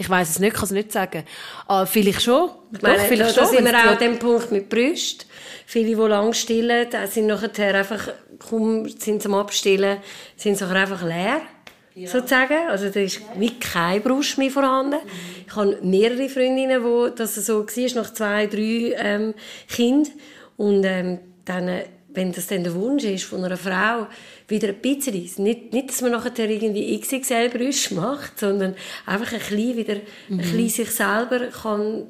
Ich 0.00 0.08
weiß 0.08 0.30
es 0.30 0.38
nicht, 0.38 0.54
kann 0.54 0.64
es 0.64 0.70
nicht 0.70 0.92
sagen. 0.92 1.24
Ah, 1.68 1.84
vielleicht 1.84 2.22
schon. 2.22 2.48
Ich 2.72 2.80
meine, 2.80 2.96
Doch, 2.96 3.04
vielleicht 3.04 3.36
da, 3.36 3.44
schon. 3.44 3.54
Sind 3.54 3.66
wir 3.66 3.78
auch 3.78 3.92
an 3.92 3.98
dem 3.98 4.18
Punkt 4.18 4.50
mit 4.50 4.70
Brüsten. 4.70 5.28
Viele, 5.66 5.88
die 5.88 5.94
lang 5.94 6.32
stillen, 6.32 6.88
sind 7.06 7.26
nachher 7.26 7.74
einfach, 7.74 8.08
kaum 8.38 8.88
sind 8.88 9.20
zum 9.20 9.34
Abstillen, 9.34 9.98
sind 10.38 10.56
sie 10.56 10.64
einfach 10.64 11.02
leer. 11.02 11.42
Ja. 11.94 12.08
Sozusagen. 12.08 12.70
Also 12.70 12.88
da 12.88 12.98
ist 12.98 13.20
wie 13.36 13.58
keine 13.58 14.00
Brust 14.00 14.38
mehr 14.38 14.50
vorhanden. 14.50 15.00
Mhm. 15.04 15.44
Ich 15.46 15.54
habe 15.54 15.78
mehrere 15.82 16.30
Freundinnen, 16.30 16.82
wo 16.82 17.08
das 17.08 17.34
so 17.34 17.66
war, 17.66 18.02
nach 18.02 18.14
zwei, 18.14 18.46
drei 18.46 18.94
ähm, 18.96 19.34
Kindern. 19.68 20.12
Und 20.56 20.82
ähm, 20.84 21.18
dann, 21.44 21.82
wenn 22.08 22.32
das 22.32 22.46
dann 22.46 22.64
der 22.64 22.74
Wunsch 22.74 23.04
ist 23.04 23.24
von 23.24 23.44
einer 23.44 23.58
Frau, 23.58 24.06
wieder 24.50 24.68
ein 24.68 24.80
bisschen, 24.80 25.14
nicht, 25.14 25.72
nicht 25.72 25.88
dass 25.88 26.02
man 26.02 26.12
nachher 26.12 26.50
irgendwie 26.50 26.98
XXL-Brüste 26.98 27.94
macht, 27.94 28.38
sondern 28.38 28.74
einfach 29.06 29.32
ein 29.32 29.38
bisschen 29.38 29.76
wieder 29.76 29.94
mhm. 29.94 30.02
ein 30.28 30.38
bisschen 30.38 30.68
sich 30.68 30.90
selber 30.90 31.46
kann 31.46 32.06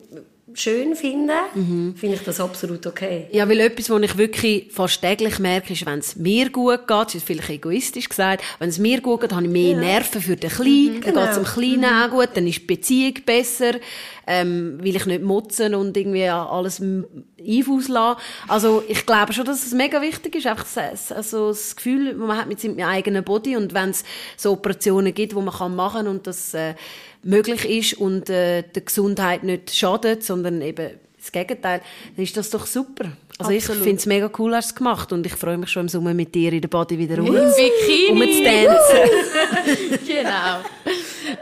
schön 0.54 0.96
finden, 0.96 1.30
mhm. 1.54 1.94
finde 1.96 2.16
ich 2.16 2.22
das 2.22 2.40
absolut 2.40 2.86
okay. 2.86 3.26
Ja, 3.32 3.48
weil 3.48 3.60
etwas, 3.60 3.90
was 3.90 4.02
ich 4.02 4.16
wirklich 4.16 4.66
fast 4.70 5.00
täglich 5.00 5.38
merke, 5.38 5.72
ist, 5.72 5.86
wenn 5.86 5.98
es 5.98 6.16
mir 6.16 6.50
gut 6.50 6.86
geht, 6.86 7.06
das 7.06 7.14
ist 7.14 7.26
vielleicht 7.26 7.50
egoistisch 7.50 8.08
gesagt, 8.08 8.42
wenn 8.58 8.68
es 8.68 8.78
mir 8.78 9.00
gut 9.00 9.20
geht, 9.20 9.32
habe 9.32 9.44
ich 9.44 9.50
mehr 9.50 9.72
ja. 9.72 9.80
Nerven 9.80 10.20
für 10.20 10.36
den 10.36 10.50
Kleinen, 10.50 10.96
mhm, 10.96 11.00
genau. 11.00 11.14
dann 11.14 11.34
geht 11.34 11.44
es 11.44 11.52
dem 11.52 11.62
Kleinen 11.62 11.80
mhm. 11.80 12.02
auch 12.02 12.10
gut, 12.10 12.28
dann 12.34 12.46
ist 12.46 12.60
die 12.60 12.66
Beziehung 12.66 13.14
besser. 13.24 13.72
Ähm, 14.30 14.78
will 14.80 14.94
ich 14.94 15.06
nicht 15.06 15.22
motzen 15.22 15.74
und 15.74 15.96
irgendwie 15.96 16.28
alles 16.28 16.80
Einfuß 16.80 17.88
lassen. 17.88 18.20
Also 18.46 18.84
ich 18.86 19.04
glaube 19.04 19.32
schon, 19.32 19.44
dass 19.44 19.66
es 19.66 19.72
mega 19.72 20.00
wichtig 20.00 20.36
ist, 20.36 20.46
einfach 20.46 20.66
das, 20.72 21.10
also 21.10 21.48
das 21.48 21.74
Gefühl, 21.74 22.14
man 22.14 22.36
hat 22.36 22.46
mit 22.46 22.60
seinem 22.60 22.78
eigenen 22.78 23.24
Body 23.24 23.56
und 23.56 23.74
wenn 23.74 23.90
es 23.90 24.04
so 24.36 24.52
Operationen 24.52 25.12
gibt, 25.12 25.34
wo 25.34 25.40
man 25.40 25.52
kann 25.52 25.74
machen 25.74 26.06
und 26.06 26.28
das 26.28 26.54
äh, 26.54 26.74
möglich 27.24 27.68
ist 27.68 27.94
und 27.94 28.30
äh, 28.30 28.62
der 28.62 28.82
Gesundheit 28.82 29.42
nicht 29.42 29.74
schadet, 29.74 30.22
sondern 30.22 30.62
eben 30.62 30.92
das 31.18 31.32
Gegenteil, 31.32 31.82
dann 32.14 32.24
ist 32.24 32.36
das 32.36 32.50
doch 32.50 32.66
super. 32.66 33.12
Also 33.36 33.52
Absolut. 33.52 33.78
ich 33.78 33.84
finde 33.84 33.96
es 33.96 34.06
mega 34.06 34.30
cool, 34.38 34.54
hast 34.54 34.70
du 34.70 34.72
es 34.72 34.74
gemacht 34.76 35.12
und 35.12 35.26
ich 35.26 35.32
freue 35.32 35.58
mich 35.58 35.70
schon 35.70 35.82
im 35.82 35.88
Sommer 35.88 36.14
mit 36.14 36.34
dir 36.34 36.52
in 36.52 36.60
der 36.60 36.68
Body 36.68 36.98
wieder 36.98 37.18
rum, 37.18 37.34
Im 37.34 37.34
Bikini. 37.34 38.22
rumzutanzen. 38.22 40.06
genau. 40.06 40.60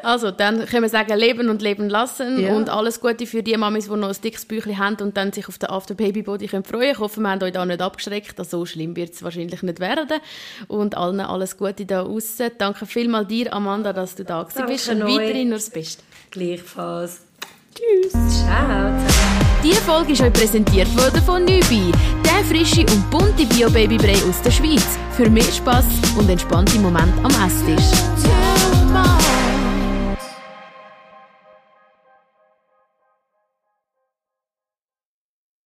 Also, 0.02 0.30
dann 0.30 0.66
können 0.66 0.82
wir 0.82 0.88
sagen, 0.88 1.16
leben 1.16 1.48
und 1.48 1.62
leben 1.62 1.88
lassen 1.88 2.40
ja. 2.40 2.52
und 2.52 2.68
alles 2.68 3.00
Gute 3.00 3.26
für 3.26 3.42
die 3.42 3.56
Mamis, 3.56 3.88
die 3.88 3.96
noch 3.96 4.08
ein 4.08 4.20
dickes 4.22 4.44
Büchlein 4.44 4.78
haben 4.78 4.96
und 5.00 5.16
dann 5.16 5.32
sich 5.32 5.48
auf 5.48 5.58
den 5.58 5.70
After 5.70 5.94
Baby 5.94 6.22
Body 6.22 6.48
freuen 6.48 6.62
können. 6.62 6.82
Ich 6.82 6.98
hoffe, 6.98 7.20
wir 7.20 7.30
haben 7.30 7.42
euch 7.42 7.52
da 7.52 7.64
nicht 7.64 7.80
abgeschreckt. 7.80 8.38
Also, 8.38 8.58
so 8.58 8.66
schlimm 8.66 8.96
wird 8.96 9.14
es 9.14 9.22
wahrscheinlich 9.22 9.62
nicht 9.62 9.80
werden. 9.80 10.20
Und 10.66 10.96
allen 10.96 11.20
alles 11.20 11.56
Gute 11.56 11.86
da 11.86 12.02
außen. 12.02 12.52
Danke 12.58 12.86
vielmals 12.86 13.28
dir, 13.28 13.52
Amanda, 13.52 13.92
dass 13.92 14.14
du 14.14 14.24
da 14.24 14.42
bist 14.42 14.88
und 14.88 15.02
weiterhin 15.02 15.48
nur 15.48 15.58
das 15.58 15.70
Beste. 15.70 16.02
Gleichfalls. 16.30 17.20
Tschüss. 17.74 18.12
Ciao. 18.12 18.92
Diese 19.62 19.80
Folge 19.82 20.12
ist 20.12 20.22
euch 20.22 20.32
präsentiert 20.32 20.88
worden 20.96 21.22
von 21.22 21.44
Nübi, 21.44 21.92
der 22.24 22.44
frische 22.44 22.80
und 22.80 23.10
bunte 23.10 23.44
Bio-Baby-Brei 23.46 24.16
aus 24.28 24.40
der 24.42 24.50
Schweiz. 24.50 24.98
Für 25.16 25.28
mehr 25.28 25.42
Spass 25.42 25.86
und 26.16 26.28
entspannte 26.28 26.78
Momente 26.78 27.18
am 27.22 27.32
Esstisch. 27.46 28.37